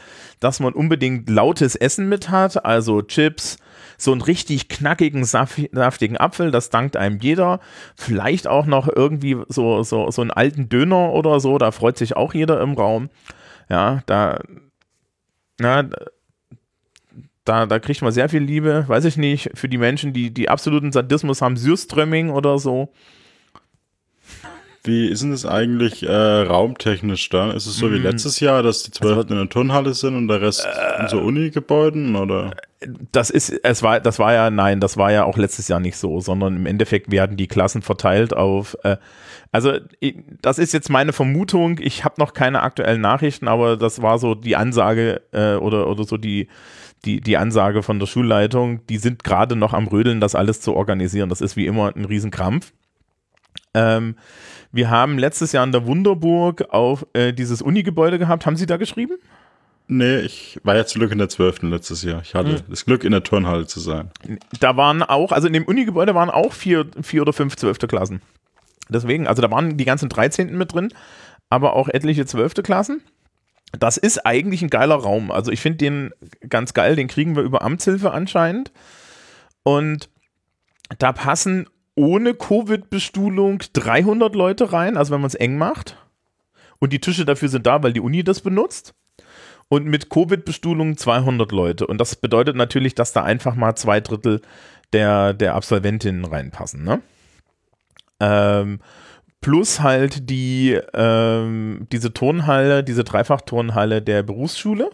dass 0.41 0.60
man 0.60 0.74
unbedingt 0.74 1.30
lautes 1.30 1.76
Essen 1.76 2.10
mit 2.10 2.30
hat, 2.30 2.65
also 2.65 3.02
Chips, 3.02 3.58
so 3.98 4.12
einen 4.12 4.22
richtig 4.22 4.67
knackigen, 4.67 5.24
saftigen 5.24 6.17
Apfel, 6.17 6.52
das 6.52 6.69
dankt 6.69 6.98
einem 6.98 7.19
jeder. 7.19 7.62
Vielleicht 7.96 8.48
auch 8.48 8.65
noch 8.65 8.89
irgendwie 8.93 9.38
so, 9.48 9.82
so, 9.84 10.12
so 10.12 10.22
einen 10.22 10.32
alten 10.32 10.67
Döner 10.67 11.13
oder 11.13 11.39
so, 11.39 11.58
da 11.58 11.72
freut 11.72 11.98
sich 11.98 12.17
auch 12.17 12.34
jeder 12.34 12.60
im 12.60 12.74
Raum. 12.74 13.10
Ja, 13.69 14.02
da, 14.06 14.41
na, 15.58 15.88
da, 17.45 17.65
da 17.65 17.79
kriegt 17.79 18.01
man 18.01 18.12
sehr 18.12 18.29
viel 18.29 18.41
Liebe, 18.41 18.86
weiß 18.88 19.06
ich 19.06 19.17
nicht, 19.17 19.51
für 19.53 19.67
die 19.67 19.77
Menschen, 19.77 20.13
die, 20.13 20.34
die 20.34 20.49
absoluten 20.49 20.91
Sadismus 20.91 21.41
haben, 21.41 21.58
Sürströmming 21.58 22.29
oder 22.29 22.58
so. 22.58 22.89
Wie 24.86 25.08
ist 25.08 25.23
denn 25.23 25.32
das 25.32 25.45
eigentlich 25.45 26.03
äh, 26.03 26.12
raumtechnisch 26.12 27.29
da? 27.29 27.51
Ist 27.51 27.67
es 27.67 27.77
so 27.77 27.89
wie 27.89 27.99
mhm. 27.99 28.03
letztes 28.03 28.41
Jahr, 28.41 28.63
dass 28.63 28.84
die 28.84 28.91
zwölf 28.91 29.17
also, 29.17 29.29
in 29.29 29.39
der 29.39 29.49
Turnhalle 29.49 29.93
sind 29.93 30.17
und 30.17 30.27
der 30.27 30.41
Rest 30.41 30.65
äh, 30.65 31.01
in 31.01 31.08
so 31.08 31.19
Uni-Gebäuden 31.19 32.17
oder? 32.17 32.51
Das 33.13 33.29
ist, 33.29 33.49
es 33.63 33.82
war, 33.82 34.01
das 34.01 34.19
war 34.19 34.34
ja, 34.34 34.49
nein, 34.49 34.82
das 34.82 34.97
war 34.97 35.10
ja 35.10 35.23
auch 35.23 35.38
letztes 35.38 35.69
Jahr 35.69 35.79
nicht 35.79 35.95
so, 35.95 36.19
sondern 36.19 36.58
im 36.58 36.65
Endeffekt 36.65 37.12
werden 37.12 37.38
die 37.38 37.47
Klassen 37.47 37.82
verteilt 37.82 38.34
auf, 38.34 38.77
äh, 38.84 38.97
also 39.53 39.77
das 40.41 40.60
ist 40.60 40.73
jetzt 40.73 40.89
meine 40.89 41.13
Vermutung, 41.13 41.79
ich 41.79 42.03
habe 42.03 42.15
noch 42.17 42.34
keine 42.34 42.62
aktuellen 42.62 42.99
Nachrichten, 42.99 43.47
aber 43.47 43.77
das 43.77 44.01
war 44.01 44.17
so 44.17 44.36
die 44.36 44.58
Ansage 44.58 45.21
äh, 45.32 45.53
oder, 45.56 45.88
oder 45.88 46.03
so 46.03 46.17
die, 46.17 46.49
die, 47.06 47.22
die 47.22 47.38
Ansage 47.38 47.84
von 47.84 48.00
der 48.00 48.08
Schulleitung, 48.08 48.86
die 48.88 48.98
sind 48.98 49.24
gerade 49.24 49.56
noch 49.56 49.74
am 49.74 49.88
Rödeln, 49.88 50.22
das 50.22 50.36
alles 50.36 50.62
zu 50.62 50.74
organisieren. 50.74 51.30
Das 51.30 51.42
ist 51.42 51.56
wie 51.56 51.66
immer 51.66 51.96
ein 51.96 52.06
Riesenkrampf. 52.06 52.72
Ähm, 53.74 54.16
wir 54.72 54.89
haben 54.89 55.18
letztes 55.18 55.52
Jahr 55.52 55.63
in 55.63 55.72
der 55.72 55.86
Wunderburg 55.86 56.70
auf 56.70 57.06
äh, 57.13 57.34
dieses 57.34 57.62
Uni-Gebäude 57.62 58.20
gehabt. 58.20 58.46
Haben 58.46 58.56
Sie 58.56 58.66
da 58.66 58.78
geschrieben? 58.78 59.18
Nee, 59.88 60.20
ich 60.22 60.60
war 60.63 60.76
ja 60.76 60.86
zum 60.86 61.00
Glück 61.00 61.12
in 61.12 61.18
der 61.18 61.30
12. 61.30 61.63
letztes 61.63 62.04
Jahr. 62.04 62.22
Ich 62.24 62.34
hatte 62.34 62.58
hm. 62.58 62.62
das 62.70 62.86
Glück, 62.86 63.04
in 63.04 63.12
der 63.12 63.24
Turnhalle 63.24 63.68
zu 63.68 63.80
sein. 63.80 64.10
Da 64.60 64.78
waren 64.78 65.04
auch, 65.04 65.32
also 65.32 65.48
in 65.48 65.54
dem 65.54 65.66
Uni-Gebäude 65.66 66.16
waren 66.16 66.30
auch 66.30 66.54
vier, 66.54 66.86
vier 67.02 67.22
oder 67.22 67.34
fünf 67.34 67.58
zwölfte 67.58 67.88
Klassen. 67.88 68.22
Deswegen, 68.89 69.28
also 69.28 69.42
da 69.42 69.52
waren 69.52 69.78
die 69.78 69.86
ganzen 69.86 70.10
13. 70.10 70.58
mit 70.58 70.74
drin, 70.74 70.89
aber 71.50 71.74
auch 71.74 71.89
etliche 71.89 72.26
zwölfte 72.26 72.63
Klassen. 72.63 73.02
Das 73.79 73.97
ist 73.97 74.25
eigentlich 74.25 74.62
ein 74.62 74.69
geiler 74.69 74.95
Raum. 74.95 75.31
Also 75.31 75.51
ich 75.51 75.59
finde 75.59 75.77
den 75.77 76.13
ganz 76.47 76.73
geil, 76.73 76.95
den 76.95 77.07
kriegen 77.07 77.36
wir 77.36 77.43
über 77.43 77.63
Amtshilfe 77.63 78.12
anscheinend. 78.12 78.71
Und 79.63 80.09
da 80.99 81.12
passen 81.12 81.67
ohne 81.95 82.33
Covid-Bestuhlung 82.33 83.62
300 83.73 84.36
Leute 84.36 84.71
rein, 84.71 84.97
also 84.97 85.13
wenn 85.13 85.21
man 85.21 85.27
es 85.27 85.36
eng 85.36 85.57
macht. 85.57 85.97
Und 86.79 86.93
die 86.93 86.99
Tische 86.99 87.25
dafür 87.25 87.49
sind 87.49 87.65
da, 87.65 87.81
weil 87.81 87.93
die 87.93 88.01
Uni 88.01 88.23
das 88.23 88.41
benutzt. 88.41 88.93
Und 89.69 89.86
mit 89.86 90.09
Covid-Bestuhlung 90.09 90.97
200 90.97 91.51
Leute. 91.51 91.88
Und 91.88 91.99
das 91.99 92.15
bedeutet 92.15 92.55
natürlich, 92.55 92.93
dass 92.93 93.13
da 93.13 93.23
einfach 93.23 93.55
mal 93.55 93.75
zwei 93.75 94.01
Drittel 94.01 94.41
der, 94.91 95.33
der 95.33 95.55
Absolventinnen 95.55 96.25
reinpassen. 96.25 96.83
Ne? 96.83 97.01
Ähm, 98.19 98.79
plus 99.43 99.82
halt 99.82 100.32
die, 100.32 100.79
ähm, 100.95 101.88
diese 101.91 102.12
Turnhalle, 102.12 102.84
diese 102.84 103.03
Dreifachturnhalle 103.03 104.01
der 104.01 104.23
Berufsschule 104.23 104.89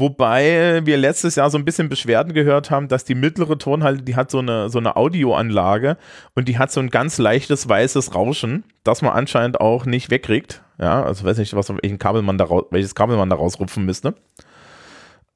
Wobei 0.00 0.80
wir 0.84 0.96
letztes 0.96 1.34
Jahr 1.34 1.50
so 1.50 1.58
ein 1.58 1.64
bisschen 1.66 1.90
Beschwerden 1.90 2.32
gehört 2.32 2.70
haben, 2.70 2.88
dass 2.88 3.04
die 3.04 3.14
mittlere 3.14 3.58
Turnhalle, 3.58 3.98
die 3.98 4.16
hat 4.16 4.30
so 4.30 4.38
eine, 4.38 4.70
so 4.70 4.78
eine 4.78 4.96
Audioanlage 4.96 5.98
und 6.34 6.48
die 6.48 6.58
hat 6.58 6.72
so 6.72 6.80
ein 6.80 6.88
ganz 6.88 7.18
leichtes 7.18 7.68
weißes 7.68 8.14
Rauschen, 8.14 8.64
das 8.82 9.02
man 9.02 9.12
anscheinend 9.12 9.60
auch 9.60 9.84
nicht 9.84 10.10
wegkriegt. 10.10 10.62
Ja, 10.80 11.02
also 11.02 11.26
weiß 11.26 11.36
nicht, 11.36 11.52
was, 11.54 11.68
welchen 11.68 11.98
Kabel 11.98 12.22
man 12.22 12.38
da 12.38 12.44
raus, 12.44 12.64
welches 12.70 12.94
Kabel 12.94 13.18
man 13.18 13.28
da 13.28 13.36
rausrupfen 13.36 13.84
müsste. 13.84 14.14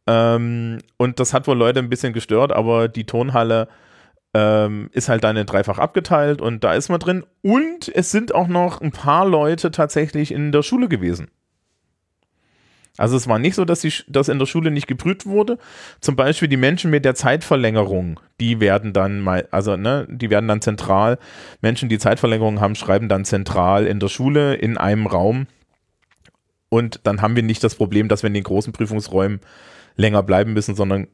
Ähm, 0.06 0.78
und 0.96 1.20
das 1.20 1.34
hat 1.34 1.46
wohl 1.46 1.58
Leute 1.58 1.80
ein 1.80 1.90
bisschen 1.90 2.14
gestört, 2.14 2.50
aber 2.50 2.88
die 2.88 3.04
Turnhalle 3.04 3.68
ähm, 4.34 4.90
ist 4.92 5.08
halt 5.08 5.24
dann 5.24 5.36
in 5.36 5.46
dreifach 5.46 5.78
abgeteilt 5.78 6.40
und 6.40 6.64
da 6.64 6.74
ist 6.74 6.88
man 6.88 7.00
drin. 7.00 7.24
Und 7.42 7.90
es 7.94 8.10
sind 8.10 8.34
auch 8.34 8.48
noch 8.48 8.80
ein 8.80 8.90
paar 8.90 9.26
Leute 9.26 9.70
tatsächlich 9.70 10.32
in 10.32 10.52
der 10.52 10.62
Schule 10.62 10.88
gewesen. 10.88 11.28
Also 12.96 13.16
es 13.16 13.26
war 13.26 13.40
nicht 13.40 13.56
so, 13.56 13.64
dass, 13.64 13.80
die, 13.80 13.92
dass 14.06 14.28
in 14.28 14.38
der 14.38 14.46
Schule 14.46 14.70
nicht 14.70 14.86
geprüft 14.86 15.26
wurde. 15.26 15.58
Zum 16.00 16.14
Beispiel 16.14 16.46
die 16.46 16.56
Menschen 16.56 16.90
mit 16.90 17.04
der 17.04 17.16
Zeitverlängerung, 17.16 18.20
die 18.40 18.60
werden 18.60 18.92
dann 18.92 19.20
mal, 19.20 19.48
also 19.50 19.76
ne, 19.76 20.06
die 20.08 20.30
werden 20.30 20.46
dann 20.46 20.60
zentral, 20.60 21.18
Menschen, 21.60 21.88
die 21.88 21.98
Zeitverlängerung 21.98 22.60
haben, 22.60 22.76
schreiben 22.76 23.08
dann 23.08 23.24
zentral 23.24 23.86
in 23.86 23.98
der 23.98 24.08
Schule 24.08 24.54
in 24.54 24.76
einem 24.78 25.06
Raum. 25.06 25.46
Und 26.68 27.00
dann 27.04 27.20
haben 27.20 27.34
wir 27.34 27.42
nicht 27.42 27.64
das 27.64 27.74
Problem, 27.74 28.08
dass 28.08 28.22
wir 28.22 28.28
in 28.28 28.34
den 28.34 28.44
großen 28.44 28.72
Prüfungsräumen 28.72 29.40
länger 29.96 30.22
bleiben 30.22 30.52
müssen, 30.52 30.76
sondern 30.76 31.08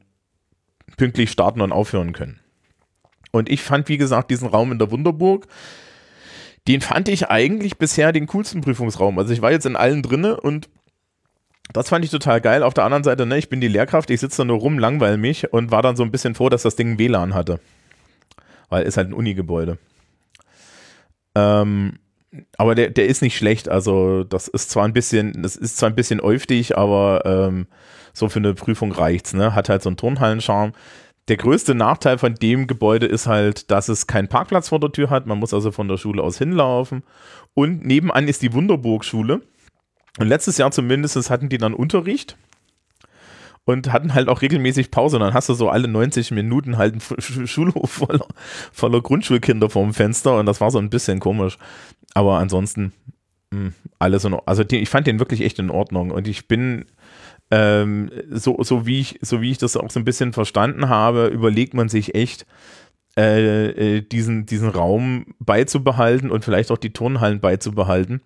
pünktlich 0.97 1.31
starten 1.31 1.61
und 1.61 1.71
aufhören 1.71 2.13
können. 2.13 2.40
Und 3.31 3.49
ich 3.49 3.61
fand, 3.61 3.87
wie 3.89 3.97
gesagt, 3.97 4.29
diesen 4.29 4.47
Raum 4.47 4.71
in 4.71 4.79
der 4.79 4.91
Wunderburg, 4.91 5.47
den 6.67 6.81
fand 6.81 7.07
ich 7.07 7.29
eigentlich 7.29 7.77
bisher 7.77 8.11
den 8.11 8.27
coolsten 8.27 8.61
Prüfungsraum. 8.61 9.17
Also 9.17 9.33
ich 9.33 9.41
war 9.41 9.51
jetzt 9.51 9.65
in 9.65 9.75
allen 9.75 10.03
drinne 10.03 10.39
und 10.39 10.69
das 11.73 11.89
fand 11.89 12.03
ich 12.03 12.11
total 12.11 12.41
geil. 12.41 12.63
Auf 12.63 12.73
der 12.73 12.83
anderen 12.83 13.03
Seite, 13.03 13.25
ne, 13.25 13.37
ich 13.37 13.49
bin 13.49 13.61
die 13.61 13.67
Lehrkraft, 13.67 14.09
ich 14.09 14.19
sitze 14.19 14.37
da 14.37 14.45
nur 14.45 14.59
rum, 14.59 14.77
langweil 14.77 15.17
mich 15.17 15.51
und 15.53 15.71
war 15.71 15.81
dann 15.81 15.95
so 15.95 16.03
ein 16.03 16.11
bisschen 16.11 16.35
froh, 16.35 16.49
dass 16.49 16.63
das 16.63 16.75
Ding 16.75 16.99
WLAN 16.99 17.33
hatte. 17.33 17.59
Weil 18.69 18.83
ist 18.83 18.97
halt 18.97 19.09
ein 19.09 19.13
Uni-Gebäude. 19.13 19.77
Ähm, 21.35 21.99
aber 22.57 22.75
der, 22.75 22.89
der 22.89 23.07
ist 23.07 23.21
nicht 23.21 23.37
schlecht. 23.37 23.69
Also, 23.69 24.23
das 24.23 24.47
ist 24.47 24.69
zwar 24.69 24.85
ein 24.85 24.93
bisschen, 24.93 25.41
das 25.41 25.55
ist 25.55 25.77
zwar 25.77 25.89
ein 25.89 25.95
bisschen 25.95 26.19
öftig, 26.19 26.77
aber 26.77 27.23
ähm, 27.25 27.67
so 28.13 28.29
für 28.29 28.39
eine 28.39 28.53
Prüfung 28.53 28.91
reicht's, 28.91 29.33
ne? 29.33 29.55
Hat 29.55 29.69
halt 29.69 29.81
so 29.81 29.89
einen 29.89 29.97
Turnhallenscharme. 29.97 30.73
Der 31.27 31.37
größte 31.37 31.75
Nachteil 31.75 32.17
von 32.17 32.35
dem 32.35 32.67
Gebäude 32.67 33.05
ist 33.05 33.27
halt, 33.27 33.69
dass 33.71 33.89
es 33.89 34.07
keinen 34.07 34.27
Parkplatz 34.27 34.69
vor 34.69 34.79
der 34.79 34.91
Tür 34.91 35.09
hat. 35.09 35.27
Man 35.27 35.39
muss 35.39 35.53
also 35.53 35.71
von 35.71 35.87
der 35.87 35.97
Schule 35.97 36.23
aus 36.23 36.37
hinlaufen. 36.37 37.03
Und 37.53 37.85
nebenan 37.85 38.27
ist 38.27 38.41
die 38.41 38.53
Wunderburg-Schule. 38.53 39.41
Und 40.19 40.27
letztes 40.27 40.57
Jahr 40.57 40.71
zumindest 40.71 41.29
hatten 41.29 41.49
die 41.49 41.57
dann 41.57 41.73
Unterricht 41.73 42.37
und 43.65 43.91
hatten 43.91 44.13
halt 44.13 44.27
auch 44.27 44.41
regelmäßig 44.41 44.91
Pause. 44.91 45.17
Und 45.17 45.21
dann 45.21 45.33
hast 45.33 45.49
du 45.49 45.53
so 45.53 45.69
alle 45.69 45.87
90 45.87 46.31
Minuten 46.31 46.77
halt 46.77 46.93
einen 46.93 47.47
Schulhof 47.47 47.91
voller, 47.91 48.27
voller 48.71 49.01
Grundschulkinder 49.01 49.69
vorm 49.69 49.93
Fenster 49.93 50.37
und 50.37 50.45
das 50.45 50.61
war 50.61 50.71
so 50.71 50.79
ein 50.79 50.89
bisschen 50.89 51.19
komisch. 51.19 51.57
Aber 52.13 52.39
ansonsten 52.39 52.93
mh, 53.51 53.59
hm, 53.59 53.73
alles 53.99 54.25
in 54.25 54.33
Ordnung. 54.33 54.47
Also 54.47 54.63
die, 54.63 54.77
ich 54.77 54.89
fand 54.89 55.07
den 55.07 55.19
wirklich 55.19 55.41
echt 55.41 55.59
in 55.59 55.69
Ordnung 55.69 56.11
und 56.11 56.27
ich 56.27 56.47
bin 56.47 56.85
ähm, 57.51 58.09
so, 58.29 58.57
so, 58.63 58.85
wie 58.85 58.99
ich, 58.99 59.19
so 59.21 59.41
wie 59.41 59.51
ich 59.51 59.57
das 59.57 59.77
auch 59.77 59.89
so 59.89 59.99
ein 59.99 60.05
bisschen 60.05 60.33
verstanden 60.33 60.89
habe, 60.89 61.27
überlegt 61.27 61.73
man 61.73 61.89
sich 61.89 62.15
echt, 62.15 62.45
äh, 63.17 63.97
äh 63.97 64.01
diesen, 64.01 64.45
diesen 64.45 64.69
Raum 64.69 65.25
beizubehalten 65.39 66.31
und 66.31 66.45
vielleicht 66.45 66.71
auch 66.71 66.77
die 66.77 66.93
Turnhallen 66.93 67.39
beizubehalten 67.39 68.21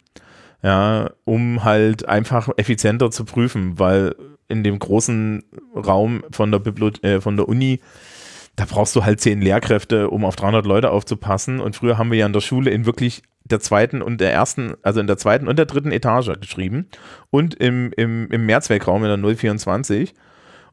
ja, 0.66 1.12
um 1.26 1.64
halt 1.64 2.10
einfach 2.10 2.50
effizienter 2.58 3.12
zu 3.12 3.24
prüfen, 3.24 3.78
weil 3.78 4.16
in 4.48 4.64
dem 4.64 4.80
großen 4.80 5.44
Raum 5.76 6.24
von 6.32 6.52
der 6.52 6.58
Bibliothe 6.58 7.04
äh, 7.04 7.22
von 7.22 7.38
der 7.38 7.48
Uni, 7.48 7.82
da 8.56 8.66
brauchst 8.68 8.96
du 8.96 9.06
halt 9.06 9.22
zehn 9.22 9.44
Lehrkräfte, 9.44 10.10
um 10.10 10.26
auf 10.26 10.36
300 10.36 10.66
Leute 10.66 10.90
aufzupassen. 10.90 11.60
Und 11.60 11.76
früher 11.76 12.00
haben 12.00 12.10
wir 12.10 12.18
ja 12.18 12.26
in 12.26 12.34
der 12.34 12.42
Schule 12.42 12.72
in 12.72 12.88
wirklich 12.88 13.22
der 13.46 13.60
zweiten 13.60 14.02
und 14.02 14.20
der 14.20 14.34
ersten, 14.34 14.74
also 14.82 15.00
in 15.00 15.08
der 15.08 15.18
zweiten 15.18 15.48
und 15.48 15.58
der 15.58 15.68
dritten 15.68 15.92
Etage 15.92 16.32
geschrieben 16.42 16.88
und 17.30 17.54
im, 17.56 17.94
im, 17.96 18.30
im 18.32 18.46
Mehrzweckraum 18.46 19.04
in 19.06 19.22
der 19.22 19.36
024. 19.36 20.14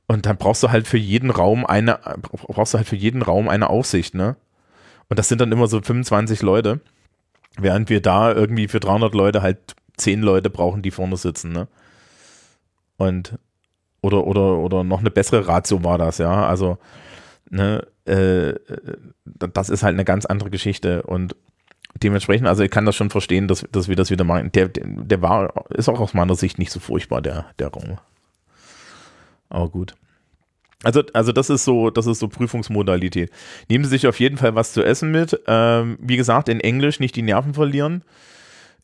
Und 0.06 0.26
dann 0.26 0.36
brauchst 0.36 0.62
du 0.62 0.70
halt 0.70 0.88
für 0.88 0.98
jeden 0.98 1.30
Raum 1.30 1.64
eine, 1.64 2.00
brauchst 2.32 2.74
du 2.74 2.78
halt 2.78 2.88
für 2.88 2.96
jeden 2.96 3.22
Raum 3.22 3.48
eine 3.48 3.70
Aufsicht, 3.70 4.14
ne? 4.14 4.36
Und 5.08 5.18
das 5.18 5.28
sind 5.28 5.40
dann 5.40 5.52
immer 5.52 5.68
so 5.68 5.80
25 5.80 6.42
Leute, 6.42 6.80
während 7.58 7.88
wir 7.88 8.00
da 8.00 8.32
irgendwie 8.32 8.68
für 8.68 8.80
300 8.80 9.14
Leute 9.14 9.42
halt 9.42 9.58
zehn 9.96 10.22
Leute 10.22 10.50
brauchen, 10.50 10.82
die 10.82 10.90
vorne 10.90 11.16
sitzen, 11.16 11.52
ne? 11.52 11.68
Und 12.96 13.38
oder, 14.00 14.26
oder, 14.26 14.58
oder 14.58 14.82
noch 14.84 15.00
eine 15.00 15.10
bessere 15.10 15.46
Ratio 15.46 15.84
war 15.84 15.98
das, 15.98 16.18
ja. 16.18 16.46
Also, 16.46 16.78
ne, 17.50 17.86
äh, 18.04 18.54
das 19.24 19.70
ist 19.70 19.82
halt 19.82 19.94
eine 19.94 20.04
ganz 20.04 20.26
andere 20.26 20.50
Geschichte. 20.50 21.02
Und 21.04 21.36
dementsprechend, 21.94 22.48
also 22.48 22.62
ich 22.62 22.70
kann 22.70 22.86
das 22.86 22.96
schon 22.96 23.10
verstehen, 23.10 23.48
dass, 23.48 23.66
dass 23.72 23.88
wir 23.88 23.96
das 23.96 24.10
wieder 24.10 24.24
machen. 24.24 24.50
Der, 24.52 24.68
der, 24.68 25.22
war, 25.22 25.66
ist 25.70 25.88
auch 25.88 26.00
aus 26.00 26.14
meiner 26.14 26.34
Sicht 26.34 26.58
nicht 26.58 26.72
so 26.72 26.80
furchtbar, 26.80 27.22
der, 27.22 27.46
der 27.58 27.68
Raum. 27.68 27.98
Aber 29.48 29.68
gut. 29.68 29.94
Also, 30.82 31.02
also 31.12 31.32
das 31.32 31.50
ist 31.50 31.64
so, 31.64 31.90
das 31.90 32.06
ist 32.06 32.18
so 32.18 32.28
Prüfungsmodalität. 32.28 33.30
Nehmen 33.68 33.84
Sie 33.84 33.90
sich 33.90 34.06
auf 34.06 34.18
jeden 34.18 34.36
Fall 34.36 34.54
was 34.54 34.72
zu 34.72 34.82
essen 34.82 35.10
mit. 35.10 35.40
Ähm, 35.46 35.96
wie 36.00 36.16
gesagt, 36.16 36.48
in 36.48 36.60
Englisch 36.60 36.98
nicht 36.98 37.14
die 37.14 37.22
Nerven 37.22 37.54
verlieren. 37.54 38.02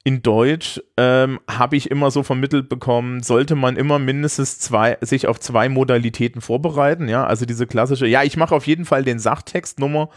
In 0.04 0.22
Deutsch 0.22 0.80
ähm, 0.96 1.40
habe 1.50 1.76
ich 1.76 1.90
immer 1.90 2.10
so 2.10 2.22
vermittelt 2.22 2.68
bekommen, 2.68 3.22
sollte 3.22 3.56
man 3.56 3.76
immer 3.76 3.98
mindestens 3.98 4.58
zwei, 4.58 4.96
sich 5.00 5.26
auf 5.26 5.40
zwei 5.40 5.68
Modalitäten 5.68 6.40
vorbereiten. 6.40 7.08
Ja, 7.08 7.26
also 7.26 7.44
diese 7.44 7.66
klassische, 7.66 8.06
ja, 8.06 8.22
ich 8.22 8.36
mache 8.36 8.54
auf 8.54 8.66
jeden 8.66 8.84
Fall 8.84 9.02
den 9.02 9.18
Sachtextnummer. 9.18 10.08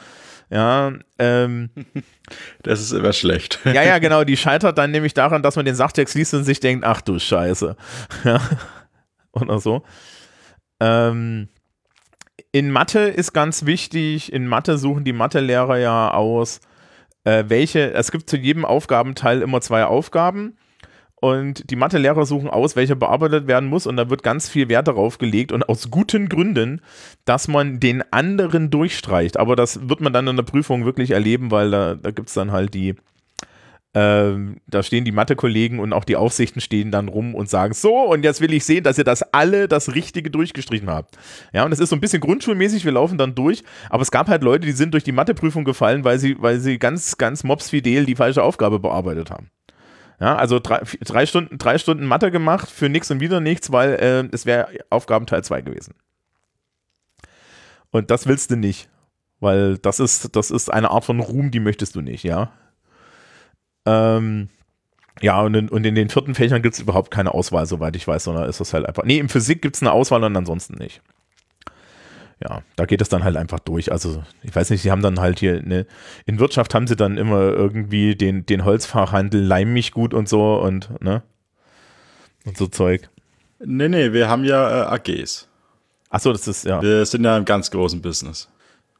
Ja, 0.51 0.91
ähm, 1.17 1.69
das 2.63 2.81
ist 2.81 2.91
immer 2.91 3.13
schlecht. 3.13 3.59
Ja, 3.63 3.83
ja, 3.83 3.99
genau. 3.99 4.25
Die 4.25 4.35
scheitert 4.35 4.77
dann 4.77 4.91
nämlich 4.91 5.13
daran, 5.13 5.41
dass 5.41 5.55
man 5.55 5.65
den 5.65 5.75
Sachtext 5.75 6.13
liest 6.13 6.33
und 6.33 6.43
sich 6.43 6.59
denkt, 6.59 6.85
ach 6.85 7.01
du 7.01 7.17
Scheiße. 7.17 7.75
Ja, 8.25 8.41
oder 9.31 9.59
so. 9.59 9.83
Ähm, 10.81 11.47
in 12.51 12.69
Mathe 12.69 12.99
ist 12.99 13.31
ganz 13.31 13.65
wichtig, 13.65 14.33
in 14.33 14.45
Mathe 14.45 14.77
suchen 14.77 15.05
die 15.05 15.13
Mathelehrer 15.13 15.77
ja 15.77 16.11
aus, 16.11 16.59
äh, 17.23 17.45
welche, 17.47 17.93
es 17.93 18.11
gibt 18.11 18.29
zu 18.29 18.35
jedem 18.35 18.65
Aufgabenteil 18.65 19.41
immer 19.41 19.61
zwei 19.61 19.85
Aufgaben 19.85 20.57
und 21.21 21.69
die 21.69 21.75
Mathelehrer 21.75 22.25
suchen 22.25 22.49
aus, 22.49 22.75
welcher 22.75 22.95
bearbeitet 22.95 23.45
werden 23.47 23.69
muss 23.69 23.85
und 23.85 23.95
da 23.95 24.09
wird 24.09 24.23
ganz 24.23 24.49
viel 24.49 24.67
Wert 24.69 24.87
darauf 24.87 25.19
gelegt 25.19 25.51
und 25.51 25.69
aus 25.69 25.91
guten 25.91 26.27
Gründen, 26.27 26.81
dass 27.25 27.47
man 27.47 27.79
den 27.79 28.03
anderen 28.11 28.71
durchstreicht. 28.71 29.37
Aber 29.37 29.55
das 29.55 29.87
wird 29.87 30.01
man 30.01 30.13
dann 30.13 30.27
in 30.27 30.35
der 30.35 30.43
Prüfung 30.43 30.83
wirklich 30.83 31.11
erleben, 31.11 31.51
weil 31.51 31.69
da, 31.69 31.93
da 31.93 32.09
gibt 32.09 32.29
es 32.29 32.33
dann 32.33 32.51
halt 32.51 32.73
die, 32.73 32.95
ähm, 33.93 34.61
da 34.65 34.81
stehen 34.81 35.05
die 35.05 35.11
Mathe-Kollegen 35.11 35.79
und 35.79 35.93
auch 35.93 36.05
die 36.05 36.15
Aufsichten 36.15 36.59
stehen 36.59 36.89
dann 36.89 37.07
rum 37.07 37.35
und 37.35 37.51
sagen, 37.51 37.75
so, 37.75 37.93
und 37.97 38.23
jetzt 38.23 38.41
will 38.41 38.51
ich 38.51 38.65
sehen, 38.65 38.83
dass 38.83 38.97
ihr 38.97 39.03
das 39.03 39.21
alle 39.21 39.67
das 39.67 39.93
Richtige 39.93 40.31
durchgestrichen 40.31 40.89
habt. 40.89 41.19
Ja, 41.53 41.65
und 41.65 41.69
das 41.69 41.79
ist 41.79 41.89
so 41.89 41.95
ein 41.95 42.01
bisschen 42.01 42.21
grundschulmäßig, 42.21 42.83
wir 42.83 42.93
laufen 42.93 43.19
dann 43.19 43.35
durch, 43.35 43.63
aber 43.91 44.01
es 44.01 44.09
gab 44.09 44.27
halt 44.27 44.41
Leute, 44.41 44.65
die 44.65 44.71
sind 44.71 44.95
durch 44.95 45.03
die 45.03 45.11
Matheprüfung 45.11 45.65
gefallen, 45.65 46.03
weil 46.03 46.17
sie, 46.17 46.35
weil 46.39 46.59
sie 46.59 46.79
ganz, 46.79 47.19
ganz 47.19 47.43
mobsfidel 47.43 48.07
die 48.07 48.15
falsche 48.15 48.41
Aufgabe 48.41 48.79
bearbeitet 48.79 49.29
haben. 49.29 49.51
Ja, 50.21 50.35
also 50.35 50.59
drei, 50.59 50.83
drei, 51.01 51.25
Stunden, 51.25 51.57
drei 51.57 51.79
Stunden 51.79 52.05
Mathe 52.05 52.29
gemacht 52.29 52.69
für 52.69 52.89
nichts 52.89 53.09
und 53.09 53.21
wieder 53.21 53.39
nichts, 53.39 53.71
weil 53.71 53.93
äh, 53.95 54.29
es 54.31 54.45
wäre 54.45 54.67
Aufgabenteil 54.91 55.43
2 55.43 55.61
gewesen. 55.61 55.95
Und 57.89 58.11
das 58.11 58.27
willst 58.27 58.51
du 58.51 58.55
nicht, 58.55 58.87
weil 59.39 59.79
das 59.79 59.99
ist, 59.99 60.35
das 60.35 60.51
ist 60.51 60.71
eine 60.71 60.91
Art 60.91 61.05
von 61.05 61.19
Ruhm, 61.19 61.49
die 61.49 61.59
möchtest 61.59 61.95
du 61.95 62.01
nicht, 62.01 62.23
ja. 62.23 62.51
Ähm, 63.87 64.49
ja, 65.21 65.41
und 65.41 65.55
in, 65.55 65.69
und 65.69 65.85
in 65.87 65.95
den 65.95 66.09
vierten 66.09 66.35
Fächern 66.35 66.61
gibt 66.61 66.75
es 66.75 66.81
überhaupt 66.81 67.09
keine 67.09 67.33
Auswahl, 67.33 67.65
soweit 67.65 67.95
ich 67.95 68.07
weiß, 68.07 68.23
sondern 68.23 68.47
ist 68.47 68.59
das 68.59 68.75
halt 68.75 68.85
einfach. 68.85 69.03
Nee, 69.03 69.17
im 69.17 69.27
Physik 69.27 69.63
gibt 69.63 69.75
es 69.75 69.81
eine 69.81 69.91
Auswahl 69.91 70.23
und 70.23 70.37
ansonsten 70.37 70.75
nicht. 70.75 71.01
Ja, 72.43 72.63
da 72.75 72.85
geht 72.85 73.01
es 73.01 73.09
dann 73.09 73.23
halt 73.23 73.37
einfach 73.37 73.59
durch. 73.59 73.91
Also, 73.91 74.23
ich 74.41 74.55
weiß 74.55 74.71
nicht, 74.71 74.81
sie 74.81 74.89
haben 74.89 75.03
dann 75.03 75.19
halt 75.19 75.39
hier, 75.39 75.57
eine, 75.57 75.85
in 76.25 76.39
Wirtschaft 76.39 76.73
haben 76.73 76.87
sie 76.87 76.95
dann 76.95 77.17
immer 77.17 77.39
irgendwie 77.39 78.15
den, 78.15 78.45
den 78.45 78.65
Holzfachhandel 78.65 79.41
leim 79.41 79.73
mich 79.73 79.91
gut 79.91 80.13
und 80.13 80.27
so 80.27 80.55
und, 80.59 80.89
ne? 81.01 81.21
Und 82.45 82.57
so 82.57 82.65
Zeug. 82.65 83.09
Nee, 83.63 83.89
nee, 83.89 84.11
wir 84.11 84.27
haben 84.27 84.43
ja 84.43 84.85
äh, 84.85 84.95
AGs. 84.95 85.47
Achso, 86.09 86.31
das 86.31 86.47
ist, 86.47 86.65
ja. 86.65 86.81
Wir 86.81 87.05
sind 87.05 87.23
ja 87.23 87.37
im 87.37 87.45
ganz 87.45 87.69
großen 87.69 88.01
Business. 88.01 88.49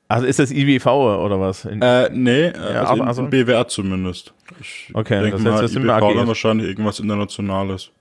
Also 0.08 0.28
ist 0.28 0.40
das 0.40 0.52
IBV 0.52 0.86
oder 0.86 1.40
was? 1.40 1.66
In, 1.66 1.82
äh, 1.82 2.10
nee, 2.12 2.48
äh, 2.48 2.74
ja, 2.74 2.84
also, 2.84 3.04
also 3.04 3.24
BWR 3.28 3.68
zumindest. 3.68 4.34
Ich 4.60 4.92
okay, 4.94 5.32
das 5.32 5.44
heißt, 5.44 5.64
das 5.64 5.72
sind 5.72 5.84
IBV 5.86 6.14
dann 6.16 6.28
wahrscheinlich 6.28 6.68
irgendwas 6.68 7.00
Internationales. 7.00 7.92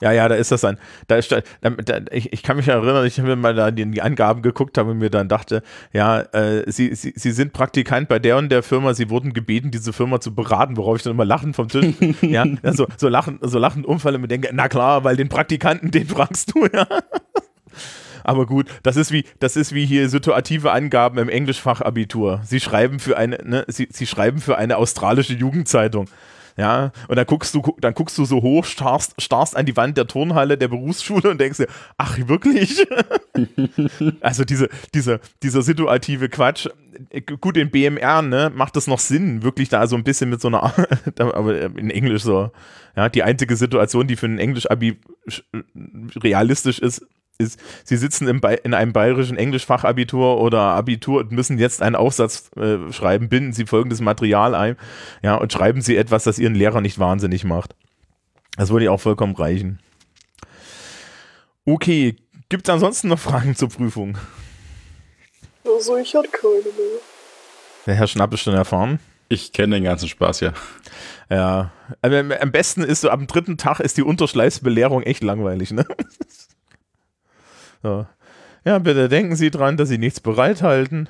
Ja, 0.00 0.12
ja, 0.12 0.28
da 0.28 0.36
ist 0.36 0.52
das 0.52 0.60
dann. 0.60 0.78
Da 1.08 1.16
ist, 1.16 1.32
da, 1.32 1.40
da, 1.62 2.00
ich, 2.12 2.32
ich 2.32 2.42
kann 2.42 2.56
mich 2.56 2.68
erinnern, 2.68 3.04
ich 3.04 3.18
habe 3.18 3.30
mir 3.30 3.36
mal 3.36 3.54
da 3.54 3.70
die, 3.70 3.84
die 3.90 4.00
Angaben 4.00 4.42
geguckt 4.42 4.78
habe 4.78 4.92
und 4.92 4.98
mir 4.98 5.10
dann 5.10 5.28
dachte, 5.28 5.62
ja, 5.92 6.20
äh, 6.20 6.70
sie, 6.70 6.94
sie, 6.94 7.12
sie 7.16 7.32
sind 7.32 7.52
Praktikant 7.52 8.08
bei 8.08 8.18
der 8.20 8.36
und 8.36 8.50
der 8.50 8.62
Firma, 8.62 8.94
sie 8.94 9.10
wurden 9.10 9.32
gebeten, 9.32 9.70
diese 9.72 9.92
Firma 9.92 10.20
zu 10.20 10.34
beraten, 10.34 10.76
worauf 10.76 10.98
ich 10.98 11.02
dann 11.02 11.12
immer 11.12 11.24
lachen 11.24 11.52
vom 11.52 11.68
Tisch. 11.68 11.94
ja, 12.22 12.44
so, 12.72 12.86
so 12.96 13.08
lachen, 13.08 13.38
so 13.42 13.58
lachen 13.58 13.84
Unfall 13.84 14.14
und 14.14 14.20
mir 14.20 14.28
denke, 14.28 14.50
na 14.52 14.68
klar, 14.68 15.02
weil 15.02 15.16
den 15.16 15.28
Praktikanten, 15.28 15.90
den 15.90 16.06
fragst 16.06 16.54
du, 16.54 16.66
ja. 16.72 16.86
Aber 18.22 18.46
gut, 18.46 18.66
das 18.82 18.96
ist 18.96 19.10
wie, 19.10 19.24
das 19.40 19.56
ist 19.56 19.74
wie 19.74 19.86
hier 19.86 20.08
situative 20.10 20.70
Angaben 20.70 21.18
im 21.18 21.30
Englischfachabitur. 21.30 22.40
Sie 22.44 22.60
schreiben 22.60 22.98
für 22.98 23.16
eine, 23.16 23.38
ne, 23.42 23.64
sie, 23.68 23.88
sie 23.90 24.06
schreiben 24.06 24.40
für 24.40 24.58
eine 24.58 24.76
australische 24.76 25.32
Jugendzeitung. 25.32 26.08
Ja, 26.58 26.90
und 27.06 27.14
dann 27.14 27.24
guckst 27.24 27.54
du, 27.54 27.76
dann 27.78 27.94
guckst 27.94 28.18
du 28.18 28.24
so 28.24 28.42
hoch, 28.42 28.64
starrst, 28.64 29.14
starrst 29.22 29.56
an 29.56 29.64
die 29.64 29.76
Wand 29.76 29.96
der 29.96 30.08
Turnhalle 30.08 30.58
der 30.58 30.66
Berufsschule 30.66 31.30
und 31.30 31.40
denkst 31.40 31.58
dir, 31.58 31.68
ach, 31.96 32.18
wirklich? 32.26 32.84
also 34.20 34.44
diese, 34.44 34.68
diese, 34.92 35.20
dieser 35.44 35.62
situative 35.62 36.28
Quatsch. 36.28 36.66
Gut, 37.40 37.56
in 37.56 37.70
BMR, 37.70 38.22
ne, 38.22 38.50
macht 38.52 38.74
das 38.74 38.88
noch 38.88 38.98
Sinn, 38.98 39.44
wirklich 39.44 39.68
da 39.68 39.86
so 39.86 39.94
ein 39.94 40.02
bisschen 40.02 40.30
mit 40.30 40.40
so 40.40 40.48
einer, 40.48 40.74
aber 41.18 41.60
in 41.78 41.90
Englisch 41.90 42.24
so, 42.24 42.50
ja, 42.96 43.08
die 43.08 43.22
einzige 43.22 43.54
Situation, 43.54 44.08
die 44.08 44.16
für 44.16 44.26
ein 44.26 44.40
Englisch-Abi 44.40 44.98
realistisch 46.16 46.80
ist, 46.80 47.06
ist, 47.38 47.58
sie 47.84 47.96
sitzen 47.96 48.26
im 48.28 48.40
in 48.64 48.74
einem 48.74 48.92
bayerischen 48.92 49.36
Englischfachabitur 49.36 50.40
oder 50.40 50.60
Abitur 50.60 51.20
und 51.20 51.32
müssen 51.32 51.58
jetzt 51.58 51.82
einen 51.82 51.96
Aufsatz 51.96 52.50
äh, 52.56 52.92
schreiben, 52.92 53.28
binden 53.28 53.52
sie 53.52 53.66
folgendes 53.66 54.00
Material 54.00 54.54
ein, 54.54 54.76
ja, 55.22 55.36
und 55.36 55.52
schreiben 55.52 55.80
sie 55.80 55.96
etwas, 55.96 56.24
das 56.24 56.38
ihren 56.38 56.54
Lehrer 56.54 56.80
nicht 56.80 56.98
wahnsinnig 56.98 57.44
macht. 57.44 57.74
Das 58.56 58.70
würde 58.70 58.86
ja 58.86 58.90
auch 58.90 59.00
vollkommen 59.00 59.36
reichen. 59.36 59.78
Okay, 61.64 62.16
gibt 62.48 62.66
es 62.66 62.74
ansonsten 62.74 63.08
noch 63.08 63.18
Fragen 63.20 63.54
zur 63.54 63.68
Prüfung? 63.68 64.18
Also 65.64 65.96
ich 65.96 66.14
hatte 66.14 66.28
keine 66.28 66.54
mehr. 66.54 67.00
Der 67.86 67.94
Herr 67.94 68.06
Schnapp 68.06 68.32
ist 68.34 68.40
schon 68.40 68.54
erfahren. 68.54 68.98
Ich 69.28 69.52
kenne 69.52 69.76
den 69.76 69.84
ganzen 69.84 70.08
Spaß 70.08 70.40
ja. 70.40 70.54
Ja, 71.30 71.70
aber 72.00 72.24
am 72.40 72.50
besten 72.50 72.82
ist 72.82 73.02
so, 73.02 73.10
am 73.10 73.26
dritten 73.26 73.58
Tag 73.58 73.80
ist 73.80 73.98
die 73.98 74.02
Unterschleißbelehrung 74.02 75.02
echt 75.02 75.22
langweilig, 75.22 75.70
ne? 75.70 75.86
So. 77.82 78.06
Ja, 78.64 78.78
bitte 78.78 79.08
denken 79.08 79.36
Sie 79.36 79.50
dran, 79.50 79.76
dass 79.76 79.88
Sie 79.88 79.98
nichts 79.98 80.20
bereithalten 80.20 81.08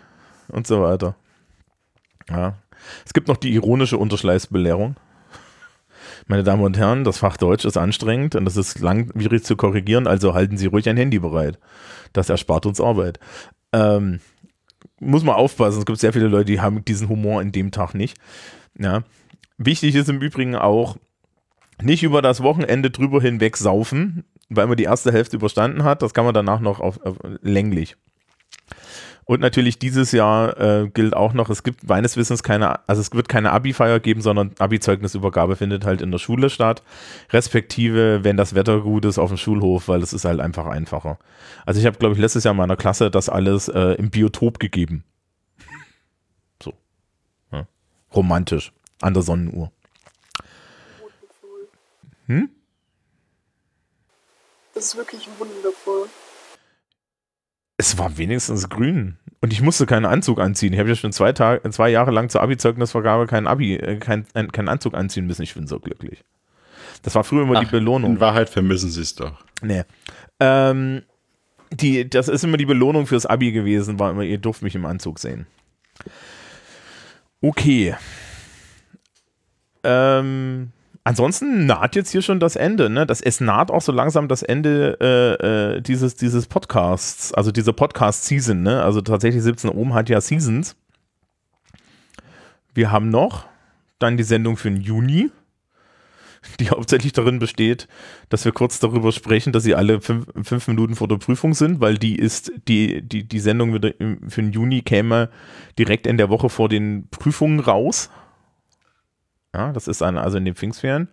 und 0.49 0.67
so 0.67 0.83
weiter. 0.83 1.17
Ja. 2.29 2.55
Es 3.05 3.13
gibt 3.13 3.29
noch 3.29 3.37
die 3.37 3.55
ironische 3.55 3.99
Unterschleißbelehrung. 3.99 4.97
Meine 6.27 6.45
Damen 6.45 6.63
und 6.63 6.77
Herren, 6.77 7.05
das 7.05 7.19
Fach 7.19 7.37
Deutsch 7.37 7.65
ist 7.65 7.77
anstrengend 7.77 8.35
und 8.35 8.45
das 8.45 8.57
ist 8.57 8.81
langwierig 8.81 9.45
zu 9.45 9.57
korrigieren, 9.57 10.07
also 10.07 10.35
halten 10.35 10.59
Sie 10.59 10.67
ruhig 10.67 10.89
ein 10.89 10.97
Handy 10.97 11.19
bereit. 11.19 11.59
Das 12.13 12.29
erspart 12.29 12.67
uns 12.67 12.81
Arbeit. 12.81 13.19
Ähm, 13.73 14.21
muss 15.01 15.25
man 15.25 15.37
aufpassen, 15.37 15.79
es 15.79 15.87
gibt 15.87 15.99
sehr 15.99 16.13
viele 16.13 16.29
Leute, 16.29 16.47
die 16.47 16.61
haben 16.61 16.85
diesen 16.85 17.09
Humor 17.09 17.41
in 17.41 17.53
dem 17.53 17.71
Tag 17.71 17.95
nicht. 17.95 18.19
Ja. 18.79 19.05
Wichtig 19.57 19.95
ist 19.95 20.09
im 20.09 20.21
Übrigen 20.21 20.55
auch, 20.55 20.97
nicht 21.81 22.03
über 22.03 22.23
das 22.23 22.43
Wochenende 22.43 22.91
drüber 22.91 23.21
hinweg 23.23 23.57
saufen 23.57 24.25
weil 24.49 24.67
man 24.67 24.77
die 24.77 24.85
erste 24.85 25.13
Hälfte 25.13 25.37
überstanden 25.37 25.85
hat. 25.85 26.03
Das 26.03 26.15
kann 26.15 26.25
man 26.25 26.35
danach 26.35 26.61
noch 26.61 26.81
auf, 26.81 27.01
auf 27.03 27.17
länglich. 27.43 27.97
Und 29.29 29.43
natürlich 29.43 29.79
dieses 29.79 30.13
Jahr 30.13 30.59
äh, 30.59 30.89
gilt 30.89 31.15
auch 31.15 31.35
noch, 31.35 31.51
es 31.51 31.63
gibt 31.63 31.87
meines 31.87 32.17
Wissens 32.17 32.43
keine, 32.43 32.89
also 32.89 33.03
es 33.03 33.13
wird 33.13 33.29
keine 33.29 33.53
Abi-Feier 33.53 34.01
geben, 34.01 34.23
sondern 34.23 34.53
Abi-Zeugnisübergabe 34.59 35.55
findet 35.55 35.85
halt 35.85 36.01
in 36.01 36.11
der 36.11 36.19
Schule 36.19 36.49
statt. 36.49 36.83
Respektive, 37.31 38.25
wenn 38.25 38.39
das 38.39 38.55
Wetter 38.55 38.81
gut 38.81 39.05
ist, 39.05 39.19
auf 39.19 39.29
dem 39.29 39.37
Schulhof, 39.37 39.87
weil 39.87 40.03
es 40.03 40.15
ist 40.15 40.25
halt 40.25 40.41
einfach 40.41 40.65
einfacher. 40.65 41.19
Also 41.67 41.79
ich 41.79 41.85
habe, 41.85 41.99
glaube 41.99 42.15
ich, 42.15 42.21
letztes 42.21 42.45
Jahr 42.45 42.53
in 42.53 42.57
meiner 42.57 42.77
Klasse 42.77 43.11
das 43.11 43.29
alles 43.29 43.69
äh, 43.69 43.97
im 43.99 44.09
Biotop 44.09 44.59
gegeben. 44.59 45.05
So. 46.63 46.73
Ja. 47.53 47.67
Romantisch. 48.15 48.73
An 49.03 49.13
der 49.13 49.23
Sonnenuhr. 49.23 49.71
Hm? 52.29 52.49
Das 54.79 54.87
ist 54.87 54.97
wirklich 54.97 55.29
wundervoll. 55.41 56.09
Es 57.79 57.99
war 57.99 58.17
wenigstens 58.17 58.69
grün. 58.69 59.19
Und 59.41 59.53
ich 59.53 59.61
musste 59.61 59.87
keinen 59.87 60.05
Anzug 60.05 60.39
anziehen. 60.39 60.73
Ich 60.73 60.79
habe 60.79 60.89
ja 60.89 60.95
schon 60.95 61.13
zwei, 61.13 61.33
Tage, 61.33 61.69
zwei 61.71 61.89
Jahre 61.89 62.13
lang 62.13 62.29
zur 62.29 62.43
Abi-Zeugnisvergabe 62.43 63.27
keinen 63.27 63.49
Abi, 63.49 63.75
äh, 63.75 63.97
kein, 63.97 64.25
ein, 64.35 64.53
keinen 64.53 64.69
Anzug 64.69 64.95
anziehen 64.95 65.27
müssen. 65.27 65.43
Ich 65.43 65.55
bin 65.55 65.67
so 65.67 65.81
glücklich. 65.81 66.23
Das 67.03 67.17
war 67.17 67.25
früher 67.25 67.43
immer 67.43 67.57
Ach, 67.57 67.65
die 67.65 67.67
Belohnung. 67.67 68.13
In 68.13 68.21
Wahrheit 68.21 68.51
vermissen 68.51 68.89
sie 68.89 69.01
es 69.01 69.17
doch. 69.17 69.33
Nee. 69.63 69.83
Ähm, 70.39 71.03
die, 71.73 72.09
das 72.09 72.29
ist 72.29 72.45
immer 72.45 72.57
die 72.57 72.65
Belohnung 72.65 73.09
fürs 73.09 73.27
Abi 73.27 73.51
gewesen, 73.51 73.99
war 73.99 74.13
immer, 74.13 74.23
ihr 74.23 74.39
durft 74.39 74.63
mich 74.63 74.77
im 74.77 74.87
Anzug 74.87 75.19
sehen. 75.19 75.49
Okay. 77.41 77.97
Ähm, 79.83 80.71
Ansonsten 81.09 81.65
naht 81.65 81.97
jetzt 81.97 82.11
hier 82.11 82.21
schon 82.21 82.39
das 82.39 82.55
Ende, 82.55 82.91
ne? 82.91 83.07
Das, 83.07 83.23
es 83.23 83.41
naht 83.41 83.71
auch 83.71 83.81
so 83.81 83.93
langsam 83.93 84.29
das 84.29 84.43
Ende 84.43 84.99
äh, 85.01 85.77
äh, 85.77 85.81
dieses, 85.81 86.17
dieses 86.17 86.47
Podcasts, 86.47 87.33
also 87.33 87.51
diese 87.51 87.73
Podcast-Season, 87.73 88.63
ne? 88.63 88.83
Also 88.83 89.01
tatsächlich 89.01 89.43
17 89.43 89.71
oben 89.71 89.95
hat 89.95 90.11
ja 90.11 90.21
Seasons. 90.21 90.77
Wir 92.75 92.91
haben 92.91 93.09
noch 93.09 93.47
dann 93.99 94.19
die 94.19 94.23
Sendung 94.23 94.59
für 94.59 94.71
den 94.71 94.83
Juni, 94.83 95.31
die 96.61 96.69
hauptsächlich 96.69 97.15
darin 97.15 97.39
besteht, 97.39 97.89
dass 98.29 98.45
wir 98.45 98.53
kurz 98.53 98.79
darüber 98.79 99.11
sprechen, 99.11 99.55
dass 99.55 99.63
sie 99.63 99.75
alle 99.75 100.03
fünf, 100.03 100.27
fünf 100.43 100.69
Minuten 100.69 100.95
vor 100.95 101.09
der 101.09 101.17
Prüfung 101.17 101.55
sind, 101.55 101.81
weil 101.81 101.97
die 101.97 102.17
ist, 102.17 102.53
die, 102.69 103.01
die, 103.01 103.27
die 103.27 103.41
Sendung 103.41 103.73
für 103.73 104.43
den 104.43 104.53
Juni 104.53 104.83
käme 104.83 105.31
direkt 105.79 106.07
in 106.07 106.19
der 106.19 106.29
Woche 106.29 106.51
vor 106.51 106.69
den 106.69 107.09
Prüfungen 107.09 107.61
raus. 107.61 108.11
Ja, 109.55 109.73
das 109.73 109.89
ist 109.89 110.03
eine, 110.03 110.21
also 110.21 110.39
in 110.39 110.45
den 110.45 110.55
Pfingstferien. 110.55 111.09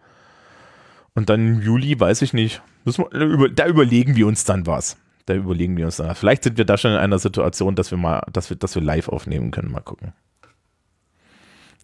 Und 1.14 1.30
dann 1.30 1.40
im 1.40 1.62
Juli, 1.62 1.98
weiß 2.00 2.22
ich 2.22 2.34
nicht, 2.34 2.62
wir, 2.84 3.50
da 3.50 3.68
überlegen 3.68 4.16
wir 4.16 4.28
uns 4.28 4.44
dann 4.44 4.68
was. 4.68 4.98
Da 5.26 5.34
überlegen 5.34 5.76
wir 5.78 5.86
uns 5.86 5.98
dann. 5.98 6.14
Vielleicht 6.14 6.44
sind 6.44 6.58
wir 6.58 6.66
da 6.66 6.78
schon 6.78 6.92
in 6.92 6.98
einer 6.98 7.18
Situation, 7.18 7.76
dass 7.76 7.90
wir 7.90 7.98
mal, 7.98 8.22
dass 8.32 8.50
wir, 8.50 8.58
dass 8.58 8.76
wir 8.76 8.82
live 8.82 9.10
aufnehmen 9.10 9.52
können. 9.52 9.72
Mal 9.72 9.82
gucken. 9.82 10.14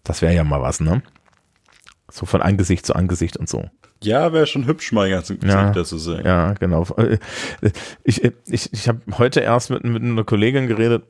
Das 0.04 0.22
wäre 0.22 0.34
ja 0.34 0.44
mal 0.44 0.60
was, 0.60 0.80
ne? 0.80 1.02
So 2.10 2.26
von 2.26 2.42
Angesicht 2.42 2.84
zu 2.86 2.94
Angesicht 2.94 3.36
und 3.36 3.48
so. 3.48 3.68
Ja, 4.02 4.32
wäre 4.32 4.46
schon 4.46 4.66
hübsch, 4.66 4.92
mal 4.92 5.08
ganz 5.08 5.32
ja, 5.42 5.72
zu 5.72 5.98
sehen. 5.98 6.24
Ja, 6.24 6.52
genau. 6.54 6.86
Ich, 8.04 8.22
ich, 8.46 8.72
ich 8.72 8.88
habe 8.88 9.00
heute 9.18 9.40
erst 9.40 9.70
mit, 9.70 9.84
mit 9.84 10.02
einer 10.02 10.24
Kollegin 10.24 10.66
geredet. 10.66 11.04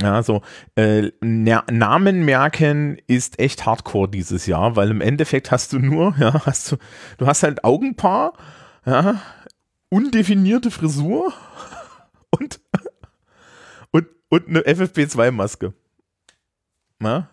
Ja, 0.00 0.22
so 0.22 0.42
äh, 0.74 1.12
Namen 1.20 2.24
merken 2.24 2.98
ist 3.06 3.38
echt 3.38 3.64
Hardcore 3.64 4.08
dieses 4.08 4.46
Jahr, 4.46 4.74
weil 4.74 4.90
im 4.90 5.00
Endeffekt 5.00 5.50
hast 5.50 5.72
du 5.72 5.78
nur, 5.78 6.14
ja, 6.18 6.44
hast 6.46 6.72
du, 6.72 6.76
du 7.18 7.26
hast 7.26 7.42
halt 7.44 7.62
Augenpaar, 7.64 8.32
ja, 8.84 9.20
undefinierte 9.90 10.72
Frisur 10.72 11.32
und, 12.30 12.60
und, 13.92 14.08
und 14.30 14.48
eine 14.48 14.60
FFP2-Maske. 14.62 15.74
Ja? 17.00 17.28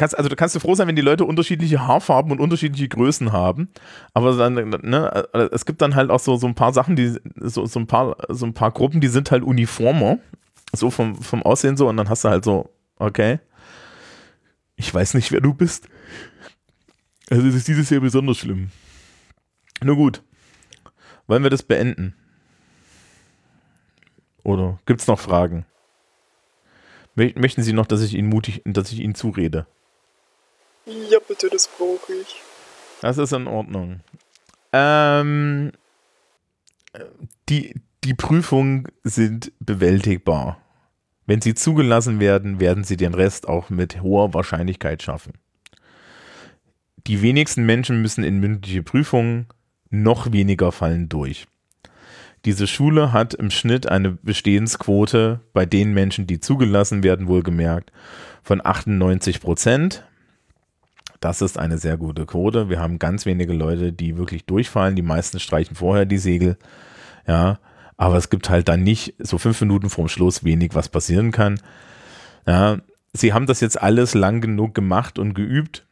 kannst, 0.00 0.16
also 0.16 0.28
du 0.28 0.36
kannst 0.36 0.54
du 0.54 0.60
froh 0.60 0.74
sein, 0.74 0.88
wenn 0.88 0.96
die 0.96 1.02
Leute 1.02 1.24
unterschiedliche 1.24 1.86
Haarfarben 1.86 2.32
und 2.32 2.40
unterschiedliche 2.40 2.88
Größen 2.88 3.32
haben. 3.32 3.68
Aber 4.14 4.36
dann, 4.36 4.54
ne, 4.54 5.28
es 5.52 5.66
gibt 5.66 5.82
dann 5.82 5.94
halt 5.94 6.10
auch 6.10 6.20
so, 6.20 6.36
so 6.36 6.46
ein 6.46 6.54
paar 6.54 6.72
Sachen, 6.72 6.96
die, 6.96 7.18
so, 7.36 7.66
so 7.66 7.78
ein 7.78 7.86
paar, 7.86 8.16
so 8.28 8.46
ein 8.46 8.54
paar 8.54 8.72
Gruppen, 8.72 9.00
die 9.00 9.08
sind 9.08 9.30
halt 9.30 9.42
uniformer. 9.42 10.18
So 10.72 10.90
vom, 10.90 11.20
vom 11.20 11.42
Aussehen 11.42 11.76
so, 11.76 11.88
und 11.88 11.96
dann 11.96 12.08
hast 12.08 12.24
du 12.24 12.28
halt 12.28 12.44
so, 12.44 12.70
okay. 12.96 13.40
Ich 14.76 14.92
weiß 14.92 15.14
nicht, 15.14 15.32
wer 15.32 15.40
du 15.40 15.52
bist. 15.52 15.88
Also 17.28 17.44
das 17.44 17.54
ist 17.54 17.68
dieses 17.68 17.90
Jahr 17.90 18.00
besonders 18.00 18.38
schlimm. 18.38 18.70
Nur 19.82 19.96
gut. 19.96 20.22
Wollen 21.26 21.42
wir 21.42 21.50
das 21.50 21.62
beenden? 21.62 22.14
Oder 24.42 24.80
gibt 24.86 25.00
es 25.00 25.06
noch 25.06 25.20
Fragen? 25.20 25.66
Möchten 27.14 27.62
Sie 27.62 27.72
noch, 27.72 27.86
dass 27.86 28.02
ich 28.02 28.14
Ihnen 28.14 28.28
mutig, 28.28 28.62
dass 28.64 28.92
ich 28.92 29.00
Ihnen 29.00 29.14
zurede? 29.14 29.66
Ja, 30.86 31.18
bitte, 31.26 31.48
das 31.50 31.68
brauche 31.68 32.14
ich. 32.14 32.36
Das 33.02 33.18
ist 33.18 33.32
in 33.32 33.46
Ordnung. 33.46 34.00
Ähm, 34.72 35.72
die, 37.48 37.74
die 38.04 38.14
Prüfungen 38.14 38.84
sind 39.04 39.52
bewältigbar. 39.60 40.58
Wenn 41.26 41.40
sie 41.40 41.54
zugelassen 41.54 42.18
werden, 42.18 42.58
werden 42.60 42.82
sie 42.82 42.96
den 42.96 43.14
Rest 43.14 43.48
auch 43.48 43.70
mit 43.70 44.02
hoher 44.02 44.34
Wahrscheinlichkeit 44.34 45.02
schaffen. 45.02 45.34
Die 47.06 47.22
wenigsten 47.22 47.64
Menschen 47.64 48.02
müssen 48.02 48.24
in 48.24 48.40
mündliche 48.40 48.82
Prüfungen, 48.82 49.46
noch 49.90 50.32
weniger 50.32 50.72
fallen 50.72 51.08
durch. 51.08 51.46
Diese 52.46 52.66
Schule 52.66 53.12
hat 53.12 53.34
im 53.34 53.50
Schnitt 53.50 53.86
eine 53.86 54.12
Bestehensquote 54.12 55.40
bei 55.52 55.66
den 55.66 55.92
Menschen, 55.92 56.26
die 56.26 56.40
zugelassen 56.40 57.02
werden, 57.02 57.28
wohlgemerkt, 57.28 57.92
von 58.42 58.64
98 58.64 59.40
Prozent. 59.40 60.04
Das 61.20 61.42
ist 61.42 61.58
eine 61.58 61.76
sehr 61.76 61.98
gute 61.98 62.24
Quote. 62.24 62.70
Wir 62.70 62.80
haben 62.80 62.98
ganz 62.98 63.26
wenige 63.26 63.52
Leute, 63.52 63.92
die 63.92 64.16
wirklich 64.16 64.46
durchfallen. 64.46 64.96
Die 64.96 65.02
meisten 65.02 65.38
streichen 65.38 65.76
vorher 65.76 66.06
die 66.06 66.18
Segel. 66.18 66.56
Ja, 67.26 67.58
aber 68.00 68.16
es 68.16 68.30
gibt 68.30 68.48
halt 68.48 68.66
dann 68.68 68.82
nicht 68.82 69.14
so 69.18 69.36
fünf 69.36 69.60
Minuten 69.60 69.90
vorm 69.90 70.08
Schluss 70.08 70.42
wenig, 70.42 70.74
was 70.74 70.88
passieren 70.88 71.32
kann. 71.32 71.60
Ja, 72.46 72.78
sie 73.12 73.34
haben 73.34 73.44
das 73.44 73.60
jetzt 73.60 73.78
alles 73.78 74.14
lang 74.14 74.40
genug 74.40 74.74
gemacht 74.74 75.18
und 75.18 75.34
geübt. 75.34 75.86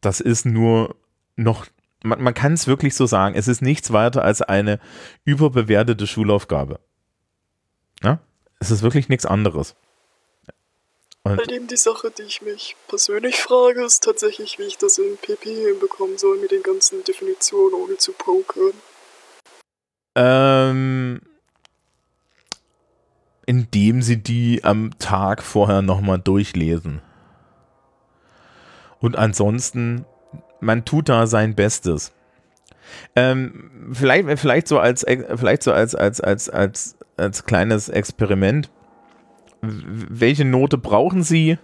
Das 0.00 0.20
ist 0.20 0.46
nur 0.46 0.96
noch, 1.36 1.66
man, 2.02 2.22
man 2.22 2.32
kann 2.32 2.54
es 2.54 2.66
wirklich 2.66 2.94
so 2.94 3.04
sagen, 3.04 3.34
es 3.34 3.48
ist 3.48 3.60
nichts 3.60 3.92
weiter 3.92 4.24
als 4.24 4.40
eine 4.40 4.80
überbewertete 5.26 6.06
Schulaufgabe. 6.06 6.80
Ja, 8.02 8.18
es 8.58 8.70
ist 8.70 8.80
wirklich 8.80 9.10
nichts 9.10 9.26
anderes. 9.26 9.76
Und 11.22 11.36
Halt 11.36 11.52
eben 11.52 11.66
die 11.66 11.76
Sache, 11.76 12.10
die 12.16 12.22
ich 12.22 12.40
mich 12.40 12.76
persönlich 12.88 13.42
frage, 13.42 13.84
ist 13.84 14.02
tatsächlich, 14.02 14.58
wie 14.58 14.62
ich 14.62 14.78
das 14.78 14.96
in 14.96 15.18
PP 15.18 15.50
hinbekommen 15.66 16.16
soll 16.16 16.38
mit 16.38 16.50
den 16.50 16.62
ganzen 16.62 17.04
Definitionen, 17.04 17.74
ohne 17.74 17.98
zu 17.98 18.12
pokern. 18.12 18.72
Ähm, 20.16 21.20
indem 23.46 24.02
sie 24.02 24.16
die 24.16 24.64
am 24.64 24.98
Tag 24.98 25.42
vorher 25.42 25.82
nochmal 25.82 26.18
durchlesen. 26.18 27.00
Und 28.98 29.16
ansonsten, 29.16 30.04
man 30.60 30.84
tut 30.84 31.08
da 31.08 31.26
sein 31.28 31.54
Bestes. 31.54 32.12
Ähm, 33.14 33.90
vielleicht, 33.92 34.40
vielleicht 34.40 34.66
so 34.66 34.78
als, 34.78 35.04
vielleicht 35.36 35.62
so 35.62 35.72
als, 35.72 35.94
als, 35.94 36.20
als, 36.20 36.48
als, 36.48 36.96
als 37.16 37.44
kleines 37.44 37.88
Experiment 37.88 38.70
welche 39.62 40.44
Note 40.44 40.78
brauchen 40.78 41.22
Sie? 41.22 41.58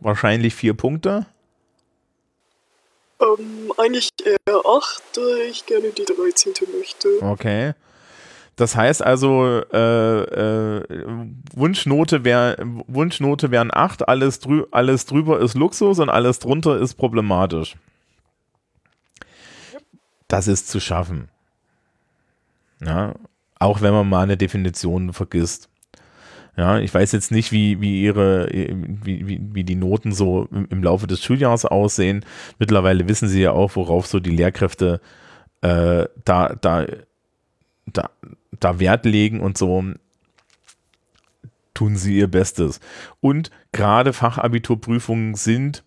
Wahrscheinlich 0.00 0.54
vier 0.54 0.74
Punkte. 0.74 1.26
Ähm, 3.20 3.72
eigentlich 3.76 4.10
eher 4.24 4.66
acht, 4.66 5.02
da 5.14 5.22
ich 5.48 5.66
gerne 5.66 5.90
die 5.90 6.04
13. 6.04 6.52
möchte. 6.78 7.08
Okay. 7.22 7.74
Das 8.56 8.76
heißt 8.76 9.02
also, 9.02 9.62
äh, 9.72 10.78
äh, 10.78 10.82
Wunschnote, 11.54 12.24
wär, 12.24 12.56
Wunschnote 12.86 13.50
wären 13.50 13.70
8, 13.74 14.08
alles, 14.08 14.38
drü 14.38 14.64
alles 14.70 15.06
drüber 15.06 15.40
ist 15.40 15.54
Luxus 15.54 15.98
und 15.98 16.08
alles 16.08 16.38
drunter 16.38 16.78
ist 16.78 16.94
problematisch. 16.94 17.76
Das 20.28 20.46
ist 20.46 20.68
zu 20.68 20.78
schaffen. 20.80 21.28
Ja, 22.80 23.14
auch 23.58 23.80
wenn 23.80 23.92
man 23.92 24.08
mal 24.08 24.22
eine 24.22 24.36
Definition 24.36 25.12
vergisst. 25.12 25.68
Ja, 26.56 26.78
ich 26.78 26.94
weiß 26.94 27.10
jetzt 27.12 27.32
nicht, 27.32 27.50
wie, 27.50 27.80
wie 27.80 28.02
ihre, 28.02 28.48
wie, 28.52 29.26
wie, 29.26 29.40
wie 29.52 29.64
die 29.64 29.74
Noten 29.74 30.12
so 30.12 30.48
im, 30.52 30.82
Laufe 30.84 31.06
des 31.08 31.22
Schuljahres 31.22 31.64
aussehen. 31.64 32.24
Mittlerweile 32.60 33.08
wissen 33.08 33.28
sie 33.28 33.42
ja 33.42 33.50
auch, 33.50 33.74
worauf 33.74 34.06
so 34.06 34.20
die 34.20 34.30
Lehrkräfte 34.30 35.00
äh, 35.62 36.06
da, 36.24 36.54
da, 36.60 36.86
da, 37.86 38.10
da 38.60 38.78
Wert 38.78 39.04
legen 39.04 39.40
und 39.40 39.58
so 39.58 39.82
tun 41.74 41.96
sie 41.96 42.18
ihr 42.18 42.28
Bestes. 42.28 42.78
Und 43.20 43.50
gerade 43.72 44.12
Fachabiturprüfungen 44.12 45.34
sind 45.34 45.82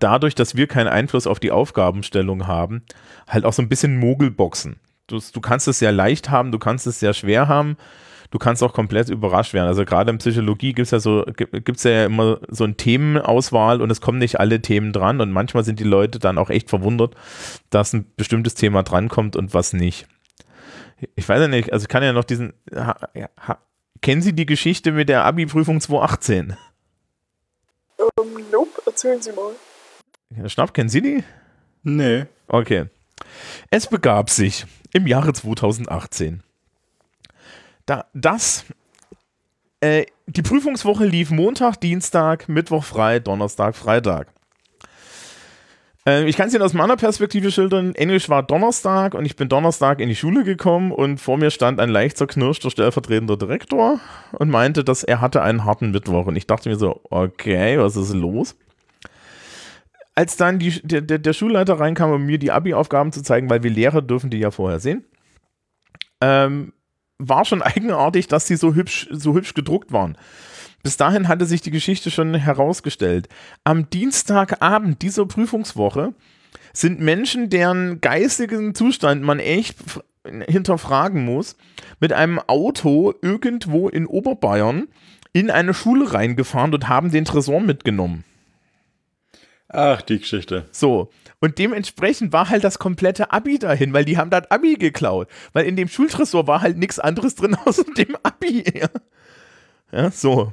dadurch, 0.00 0.34
dass 0.34 0.56
wir 0.56 0.66
keinen 0.66 0.88
Einfluss 0.88 1.28
auf 1.28 1.38
die 1.38 1.52
Aufgabenstellung 1.52 2.48
haben, 2.48 2.82
halt 3.28 3.44
auch 3.44 3.52
so 3.52 3.62
ein 3.62 3.68
bisschen 3.68 3.96
Mogelboxen. 3.96 4.80
Du, 5.06 5.20
du 5.32 5.40
kannst 5.40 5.68
es 5.68 5.78
sehr 5.78 5.92
leicht 5.92 6.30
haben, 6.30 6.50
du 6.50 6.58
kannst 6.58 6.88
es 6.88 6.98
sehr 6.98 7.14
schwer 7.14 7.46
haben 7.46 7.76
du 8.30 8.38
kannst 8.38 8.62
auch 8.62 8.72
komplett 8.72 9.08
überrascht 9.08 9.54
werden. 9.54 9.68
Also 9.68 9.84
gerade 9.84 10.10
in 10.10 10.18
Psychologie 10.18 10.72
gibt 10.72 10.86
es 10.86 10.90
ja 10.90 11.00
so, 11.00 11.24
gibt 11.36 11.76
es 11.76 11.84
ja 11.84 12.04
immer 12.04 12.38
so 12.48 12.64
eine 12.64 12.74
Themenauswahl 12.74 13.80
und 13.80 13.90
es 13.90 14.00
kommen 14.00 14.18
nicht 14.18 14.38
alle 14.40 14.60
Themen 14.60 14.92
dran 14.92 15.20
und 15.20 15.30
manchmal 15.30 15.64
sind 15.64 15.80
die 15.80 15.84
Leute 15.84 16.18
dann 16.18 16.38
auch 16.38 16.50
echt 16.50 16.68
verwundert, 16.68 17.14
dass 17.70 17.92
ein 17.92 18.06
bestimmtes 18.16 18.54
Thema 18.54 18.82
drankommt 18.82 19.36
und 19.36 19.54
was 19.54 19.72
nicht. 19.72 20.06
Ich 21.14 21.28
weiß 21.28 21.40
ja 21.40 21.48
nicht, 21.48 21.72
also 21.72 21.84
ich 21.84 21.88
kann 21.88 22.02
ja 22.02 22.12
noch 22.12 22.24
diesen, 22.24 22.54
ha, 22.74 22.96
ha, 23.46 23.58
kennen 24.00 24.22
Sie 24.22 24.32
die 24.32 24.46
Geschichte 24.46 24.92
mit 24.92 25.08
der 25.08 25.24
Abi-Prüfung 25.24 25.80
2018? 25.80 26.56
Ähm, 27.98 28.06
nope, 28.50 28.82
erzählen 28.84 29.22
Sie 29.22 29.32
mal. 29.32 29.52
Herr 30.34 30.48
Schnapp, 30.48 30.74
kennen 30.74 30.88
Sie 30.88 31.00
die? 31.00 31.24
Nee. 31.82 32.26
Okay. 32.48 32.86
Es 33.70 33.86
begab 33.86 34.30
sich 34.30 34.66
im 34.92 35.06
Jahre 35.06 35.32
2018 35.32 36.42
da, 37.88 38.06
das, 38.12 38.64
äh, 39.80 40.06
die 40.26 40.42
Prüfungswoche 40.42 41.06
lief 41.06 41.30
Montag, 41.30 41.80
Dienstag, 41.80 42.48
Mittwoch 42.48 42.84
frei, 42.84 43.18
Donnerstag, 43.18 43.76
Freitag. 43.76 44.28
Äh, 46.06 46.28
ich 46.28 46.36
kann 46.36 46.48
es 46.48 46.54
Ihnen 46.54 46.62
aus 46.62 46.74
meiner 46.74 46.96
Perspektive 46.96 47.50
schildern. 47.50 47.94
Englisch 47.94 48.28
war 48.28 48.42
Donnerstag 48.42 49.14
und 49.14 49.24
ich 49.24 49.36
bin 49.36 49.48
Donnerstag 49.48 50.00
in 50.00 50.08
die 50.10 50.16
Schule 50.16 50.44
gekommen 50.44 50.92
und 50.92 51.18
vor 51.18 51.38
mir 51.38 51.50
stand 51.50 51.80
ein 51.80 51.88
leicht 51.88 52.18
zerknirschter 52.18 52.70
stellvertretender 52.70 53.38
Direktor 53.38 54.00
und 54.32 54.50
meinte, 54.50 54.84
dass 54.84 55.02
er 55.02 55.22
hatte 55.22 55.40
einen 55.40 55.64
harten 55.64 55.90
Mittwoch. 55.90 56.26
Und 56.26 56.36
ich 56.36 56.46
dachte 56.46 56.68
mir 56.68 56.76
so, 56.76 57.00
okay, 57.08 57.78
was 57.78 57.96
ist 57.96 58.12
los? 58.12 58.54
Als 60.14 60.36
dann 60.36 60.58
die, 60.58 60.80
der, 60.82 61.00
der 61.00 61.32
Schulleiter 61.32 61.80
reinkam, 61.80 62.10
um 62.10 62.26
mir 62.26 62.38
die 62.38 62.50
Abi-Aufgaben 62.50 63.12
zu 63.12 63.22
zeigen, 63.22 63.48
weil 63.48 63.62
wir 63.62 63.70
Lehrer 63.70 64.02
dürfen 64.02 64.30
die 64.30 64.38
ja 64.38 64.50
vorher 64.50 64.80
sehen, 64.80 65.04
ähm, 66.20 66.72
war 67.18 67.44
schon 67.44 67.62
eigenartig, 67.62 68.28
dass 68.28 68.46
sie 68.46 68.56
so 68.56 68.74
hübsch, 68.74 69.08
so 69.10 69.34
hübsch 69.34 69.54
gedruckt 69.54 69.92
waren. 69.92 70.16
bis 70.84 70.96
dahin 70.96 71.28
hatte 71.28 71.44
sich 71.44 71.60
die 71.60 71.72
Geschichte 71.72 72.10
schon 72.10 72.34
herausgestellt. 72.34 73.28
Am 73.64 73.90
Dienstagabend 73.90 75.02
dieser 75.02 75.26
Prüfungswoche 75.26 76.14
sind 76.72 77.00
Menschen, 77.00 77.50
deren 77.50 78.00
geistigen 78.00 78.74
Zustand 78.74 79.22
man 79.22 79.40
echt 79.40 79.76
hinterfragen 80.46 81.24
muss, 81.24 81.56
mit 82.00 82.12
einem 82.12 82.38
Auto 82.38 83.14
irgendwo 83.22 83.88
in 83.88 84.06
Oberbayern 84.06 84.88
in 85.32 85.50
eine 85.50 85.74
Schule 85.74 86.12
reingefahren 86.12 86.72
und 86.74 86.88
haben 86.88 87.10
den 87.10 87.24
Tresor 87.24 87.60
mitgenommen. 87.60 88.24
Ach, 89.68 90.00
die 90.02 90.18
Geschichte. 90.18 90.66
So. 90.70 91.10
Und 91.40 91.58
dementsprechend 91.58 92.32
war 92.32 92.48
halt 92.48 92.64
das 92.64 92.78
komplette 92.78 93.32
Abi 93.32 93.58
dahin, 93.58 93.92
weil 93.92 94.04
die 94.04 94.18
haben 94.18 94.30
das 94.30 94.50
Abi 94.50 94.74
geklaut. 94.74 95.28
Weil 95.52 95.66
in 95.66 95.76
dem 95.76 95.88
Schultresor 95.88 96.46
war 96.46 96.62
halt 96.62 96.78
nichts 96.78 96.98
anderes 96.98 97.36
drin 97.36 97.56
außer 97.64 97.84
dem 97.96 98.16
Abi. 98.22 98.64
Ja, 98.74 98.88
ja 99.92 100.10
so. 100.10 100.52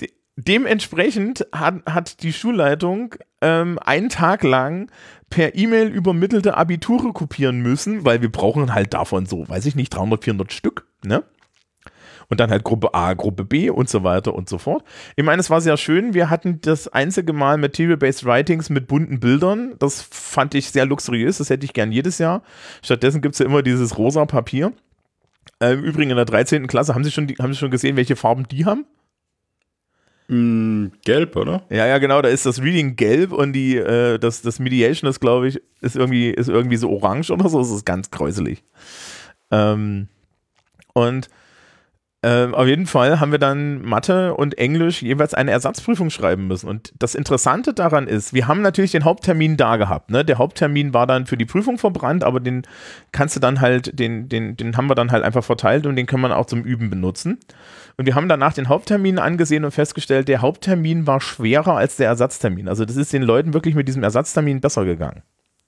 De 0.00 0.10
dementsprechend 0.36 1.46
hat, 1.52 1.84
hat 1.86 2.22
die 2.22 2.32
Schulleitung 2.32 3.14
ähm, 3.40 3.78
einen 3.78 4.08
Tag 4.08 4.42
lang 4.42 4.90
per 5.30 5.54
E-Mail 5.54 5.88
übermittelte 5.88 6.56
Abiture 6.56 7.12
kopieren 7.12 7.60
müssen, 7.60 8.04
weil 8.04 8.22
wir 8.22 8.30
brauchen 8.30 8.74
halt 8.74 8.94
davon 8.94 9.26
so, 9.26 9.48
weiß 9.48 9.66
ich 9.66 9.76
nicht, 9.76 9.94
300, 9.94 10.24
400 10.24 10.52
Stück, 10.52 10.86
ne? 11.04 11.22
Und 12.32 12.40
dann 12.40 12.50
halt 12.50 12.64
Gruppe 12.64 12.94
A, 12.94 13.12
Gruppe 13.12 13.44
B 13.44 13.68
und 13.68 13.90
so 13.90 14.04
weiter 14.04 14.34
und 14.34 14.48
so 14.48 14.56
fort. 14.56 14.82
Ich 15.16 15.22
meine, 15.22 15.38
es 15.38 15.50
war 15.50 15.60
sehr 15.60 15.76
schön. 15.76 16.14
Wir 16.14 16.30
hatten 16.30 16.62
das 16.62 16.88
einzige 16.88 17.34
Mal 17.34 17.58
Material-Based 17.58 18.24
Writings 18.24 18.70
mit 18.70 18.86
bunten 18.86 19.20
Bildern. 19.20 19.74
Das 19.78 20.00
fand 20.00 20.54
ich 20.54 20.70
sehr 20.70 20.86
luxuriös. 20.86 21.36
Das 21.36 21.50
hätte 21.50 21.66
ich 21.66 21.74
gern 21.74 21.92
jedes 21.92 22.16
Jahr. 22.16 22.42
Stattdessen 22.80 23.20
gibt 23.20 23.34
es 23.34 23.40
ja 23.40 23.44
immer 23.44 23.62
dieses 23.62 23.98
rosa 23.98 24.24
Papier. 24.24 24.72
Äh, 25.60 25.74
Im 25.74 25.84
Übrigen 25.84 26.08
in 26.08 26.16
der 26.16 26.24
13. 26.24 26.68
Klasse, 26.68 26.94
haben 26.94 27.04
Sie 27.04 27.10
schon, 27.10 27.28
haben 27.38 27.52
Sie 27.52 27.58
schon 27.58 27.70
gesehen, 27.70 27.96
welche 27.96 28.16
Farben 28.16 28.48
die 28.48 28.64
haben? 28.64 28.86
Mm, 30.28 30.86
gelb, 31.04 31.36
oder? 31.36 31.64
Ja, 31.68 31.86
ja, 31.86 31.98
genau, 31.98 32.22
da 32.22 32.30
ist 32.30 32.46
das 32.46 32.62
Reading 32.62 32.96
gelb 32.96 33.32
und 33.32 33.52
die, 33.52 33.76
äh, 33.76 34.18
das, 34.18 34.40
das 34.40 34.58
Mediation 34.58 35.10
ist, 35.10 35.20
glaube 35.20 35.48
ich, 35.48 35.60
ist 35.82 35.96
irgendwie, 35.96 36.30
ist 36.30 36.48
irgendwie 36.48 36.78
so 36.78 36.88
orange 36.88 37.30
oder 37.30 37.50
so. 37.50 37.58
Das 37.58 37.70
ist 37.70 37.84
ganz 37.84 38.10
kräuselig. 38.10 38.64
Ähm, 39.50 40.08
und 40.94 41.28
ähm, 42.24 42.54
auf 42.54 42.68
jeden 42.68 42.86
Fall 42.86 43.18
haben 43.18 43.32
wir 43.32 43.40
dann 43.40 43.82
Mathe 43.82 44.34
und 44.34 44.56
Englisch 44.56 45.02
jeweils 45.02 45.34
eine 45.34 45.50
Ersatzprüfung 45.50 46.08
schreiben 46.08 46.46
müssen. 46.46 46.68
Und 46.68 46.92
das 46.96 47.16
Interessante 47.16 47.74
daran 47.74 48.06
ist, 48.06 48.32
wir 48.32 48.46
haben 48.46 48.62
natürlich 48.62 48.92
den 48.92 49.04
Haupttermin 49.04 49.56
da 49.56 49.76
gehabt. 49.76 50.10
Ne? 50.10 50.24
Der 50.24 50.38
Haupttermin 50.38 50.94
war 50.94 51.08
dann 51.08 51.26
für 51.26 51.36
die 51.36 51.46
Prüfung 51.46 51.78
verbrannt, 51.78 52.22
aber 52.22 52.38
den 52.38 52.62
kannst 53.10 53.34
du 53.34 53.40
dann 53.40 53.60
halt, 53.60 53.98
den, 53.98 54.28
den, 54.28 54.56
den 54.56 54.76
haben 54.76 54.88
wir 54.88 54.94
dann 54.94 55.10
halt 55.10 55.24
einfach 55.24 55.42
verteilt 55.42 55.84
und 55.84 55.96
den 55.96 56.06
kann 56.06 56.20
man 56.20 56.30
auch 56.30 56.46
zum 56.46 56.62
Üben 56.62 56.90
benutzen. 56.90 57.40
Und 57.96 58.06
wir 58.06 58.14
haben 58.14 58.28
danach 58.28 58.52
den 58.52 58.68
Haupttermin 58.68 59.18
angesehen 59.18 59.64
und 59.64 59.72
festgestellt, 59.72 60.28
der 60.28 60.42
Haupttermin 60.42 61.08
war 61.08 61.20
schwerer 61.20 61.76
als 61.76 61.96
der 61.96 62.06
Ersatztermin. 62.06 62.68
Also 62.68 62.84
das 62.84 62.96
ist 62.96 63.12
den 63.12 63.22
Leuten 63.24 63.52
wirklich 63.52 63.74
mit 63.74 63.88
diesem 63.88 64.04
Ersatztermin 64.04 64.60
besser 64.60 64.84
gegangen. 64.84 65.22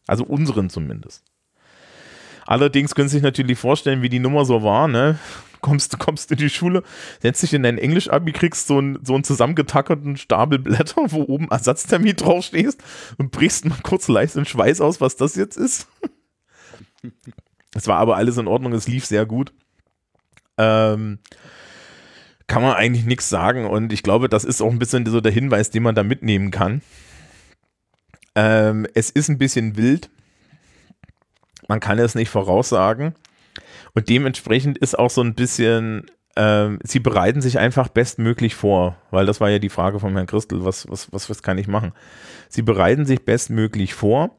Also 0.07 0.23
unseren 0.23 0.71
zumindest. 0.71 1.25
Allerdings 2.47 2.95
können 2.95 3.09
Sie 3.09 3.17
sich 3.17 3.23
natürlich 3.23 3.59
vorstellen, 3.59 4.03
wie 4.03 4.09
die 4.09 4.21
Nummer 4.21 4.45
so 4.45 4.63
war, 4.63 4.87
ne? 4.87 5.19
Kommst, 5.65 5.99
kommst 5.99 6.31
in 6.31 6.37
die 6.37 6.51
Schule, 6.51 6.83
setzt 7.21 7.43
dich 7.43 7.55
in 7.55 7.63
dein 7.63 7.79
Englisch-Abi, 7.79 8.33
kriegst 8.33 8.67
so, 8.67 8.79
ein, 8.79 8.99
so 9.03 9.15
einen 9.15 9.25
zusammengetackerten 9.25 10.19
Stapel 10.19 10.59
Blätter, 10.59 11.11
wo 11.11 11.23
oben 11.23 11.49
Ersatztermin 11.49 12.17
draufstehst 12.17 12.83
und 13.17 13.33
brichst 13.33 13.65
mal 13.65 13.79
kurz 13.83 14.07
leicht 14.09 14.37
in 14.37 14.45
Schweiß 14.45 14.83
aus, 14.83 15.01
was 15.01 15.17
das 15.17 15.35
jetzt 15.35 15.57
ist. 15.57 15.89
Es 17.75 17.89
war 17.89 17.97
aber 17.97 18.17
alles 18.17 18.37
in 18.37 18.47
Ordnung, 18.47 18.73
es 18.75 18.87
lief 18.87 19.07
sehr 19.07 19.25
gut. 19.25 19.53
Ähm, 20.59 21.19
kann 22.47 22.63
man 22.63 22.75
eigentlich 22.75 23.07
nichts 23.07 23.31
sagen 23.31 23.65
und 23.65 23.93
ich 23.93 24.03
glaube, 24.03 24.29
das 24.29 24.45
ist 24.45 24.61
auch 24.61 24.71
ein 24.71 24.79
bisschen 24.79 25.07
so 25.07 25.21
der 25.21 25.33
Hinweis, 25.33 25.71
den 25.71 25.83
man 25.83 25.95
da 25.95 26.03
mitnehmen 26.03 26.51
kann. 26.51 26.83
Ähm, 28.35 28.87
es 28.95 29.09
ist 29.11 29.29
ein 29.29 29.39
bisschen 29.39 29.77
wild. 29.77 30.11
Man 31.69 31.81
kann 31.81 31.99
es 31.99 32.15
nicht 32.15 32.29
voraussagen. 32.29 33.15
Und 33.95 34.09
dementsprechend 34.09 34.77
ist 34.79 34.99
auch 34.99 35.11
so 35.11 35.23
ein 35.23 35.35
bisschen, 35.35 36.07
ähm, 36.37 36.81
sie 36.83 36.99
bereiten 36.99 37.41
sich 37.41 37.59
einfach 37.59 37.89
bestmöglich 37.89 38.55
vor, 38.55 38.97
weil 39.11 39.25
das 39.25 39.41
war 39.41 39.51
ja 39.51 39.59
die 39.59 39.69
Frage 39.69 40.01
von 40.01 40.15
Herrn 40.15 40.27
Christel, 40.27 40.65
was, 40.65 40.89
was, 40.89 41.13
was, 41.13 41.31
was 41.31 41.43
kann 41.43 41.59
ich 41.59 41.69
machen? 41.69 41.93
Sie 42.49 42.63
bereiten 42.63 43.07
sich 43.07 43.25
bestmöglich 43.25 43.95
vor. 43.95 44.37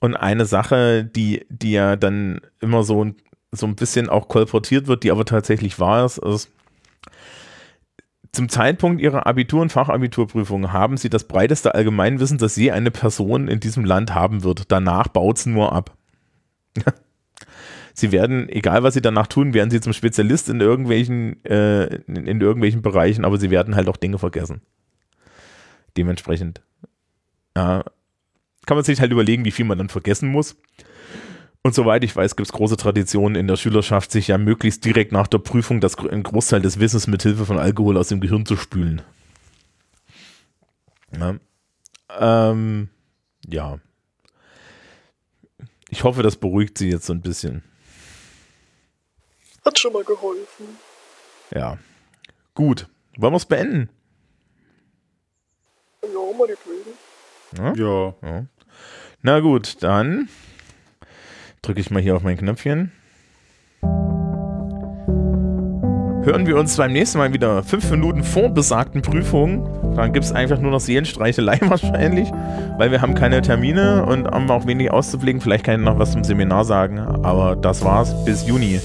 Und 0.00 0.16
eine 0.16 0.46
Sache, 0.46 1.04
die, 1.04 1.46
die 1.50 1.72
ja 1.72 1.96
dann 1.96 2.40
immer 2.60 2.82
so, 2.82 3.06
so 3.52 3.66
ein 3.66 3.76
bisschen 3.76 4.08
auch 4.08 4.28
kolportiert 4.28 4.86
wird, 4.86 5.04
die 5.04 5.10
aber 5.10 5.26
tatsächlich 5.26 5.78
wahr 5.78 6.06
ist, 6.06 6.16
ist, 6.18 6.50
zum 8.32 8.48
Zeitpunkt 8.48 9.02
ihrer 9.02 9.26
Abitur- 9.26 9.60
und 9.60 9.72
Fachabiturprüfung 9.72 10.72
haben 10.72 10.96
sie 10.96 11.10
das 11.10 11.24
breiteste 11.24 11.74
Allgemeinwissen, 11.74 12.38
das 12.38 12.56
je 12.56 12.70
eine 12.70 12.92
Person 12.92 13.48
in 13.48 13.58
diesem 13.58 13.84
Land 13.84 14.14
haben 14.14 14.44
wird. 14.44 14.70
Danach 14.70 15.08
baut 15.08 15.38
es 15.38 15.46
nur 15.46 15.72
ab. 15.72 15.96
Sie 17.94 18.12
werden, 18.12 18.48
egal 18.48 18.82
was 18.82 18.94
sie 18.94 19.02
danach 19.02 19.26
tun, 19.26 19.54
werden 19.54 19.70
sie 19.70 19.80
zum 19.80 19.92
Spezialist 19.92 20.48
in 20.48 20.60
irgendwelchen, 20.60 21.44
äh, 21.44 21.96
in, 22.06 22.26
in, 22.26 22.40
irgendwelchen 22.40 22.82
Bereichen, 22.82 23.24
aber 23.24 23.38
sie 23.38 23.50
werden 23.50 23.76
halt 23.76 23.88
auch 23.88 23.96
Dinge 23.96 24.18
vergessen. 24.18 24.62
Dementsprechend. 25.96 26.62
Ja, 27.56 27.84
kann 28.66 28.76
man 28.76 28.84
sich 28.84 29.00
halt 29.00 29.12
überlegen, 29.12 29.44
wie 29.44 29.50
viel 29.50 29.64
man 29.64 29.78
dann 29.78 29.88
vergessen 29.88 30.30
muss. 30.30 30.56
Und 31.62 31.74
soweit 31.74 32.04
ich 32.04 32.16
weiß, 32.16 32.36
gibt 32.36 32.48
es 32.48 32.52
große 32.52 32.76
Traditionen 32.76 33.36
in 33.36 33.46
der 33.46 33.56
Schülerschaft, 33.56 34.10
sich 34.10 34.28
ja 34.28 34.38
möglichst 34.38 34.84
direkt 34.84 35.12
nach 35.12 35.26
der 35.26 35.38
Prüfung 35.38 35.80
das, 35.80 35.98
einen 35.98 36.22
Großteil 36.22 36.62
des 36.62 36.80
Wissens 36.80 37.06
mit 37.06 37.22
Hilfe 37.22 37.44
von 37.44 37.58
Alkohol 37.58 37.98
aus 37.98 38.08
dem 38.08 38.20
Gehirn 38.20 38.46
zu 38.46 38.56
spülen. 38.56 39.02
Ja. 41.18 41.36
Ähm, 42.18 42.88
ja. 43.46 43.78
Ich 45.90 46.04
hoffe, 46.04 46.22
das 46.22 46.36
beruhigt 46.36 46.78
sie 46.78 46.88
jetzt 46.88 47.06
so 47.06 47.12
ein 47.12 47.20
bisschen. 47.20 47.62
Hat 49.64 49.78
schon 49.78 49.92
mal 49.92 50.04
geholfen. 50.04 50.78
Ja. 51.54 51.78
Gut. 52.54 52.88
Wollen 53.16 53.32
wir 53.32 53.36
es 53.38 53.46
beenden? 53.46 53.90
Ja, 56.02 56.38
mal 56.38 56.46
die 56.48 57.58
Ja? 57.58 57.74
ja. 57.74 58.14
ja. 58.22 58.44
Na 59.22 59.40
gut, 59.40 59.82
dann 59.82 60.28
drücke 61.60 61.80
ich 61.80 61.90
mal 61.90 62.00
hier 62.00 62.16
auf 62.16 62.22
mein 62.22 62.38
Knöpfchen. 62.38 62.92
Hören 66.22 66.46
wir 66.46 66.56
uns 66.58 66.76
beim 66.76 66.92
nächsten 66.92 67.18
Mal 67.18 67.32
wieder 67.32 67.62
fünf 67.62 67.90
Minuten 67.90 68.24
vor 68.24 68.50
besagten 68.50 69.02
Prüfungen. 69.02 69.94
Dann 69.96 70.12
gibt 70.12 70.24
es 70.24 70.32
einfach 70.32 70.58
nur 70.58 70.70
noch 70.70 70.80
Seelenstreichelei 70.80 71.58
wahrscheinlich, 71.62 72.30
weil 72.78 72.90
wir 72.90 73.00
haben 73.00 73.14
keine 73.14 73.42
Termine 73.42 74.04
und 74.04 74.26
haben 74.26 74.50
auch 74.50 74.66
wenig 74.66 74.90
auszublicken. 74.90 75.40
Vielleicht 75.40 75.64
kann 75.64 75.80
ich 75.80 75.86
noch 75.86 75.98
was 75.98 76.12
zum 76.12 76.22
Seminar 76.22 76.64
sagen, 76.64 76.98
aber 76.98 77.56
das 77.56 77.84
war's. 77.84 78.14
Bis 78.24 78.46
Juni. 78.46 78.80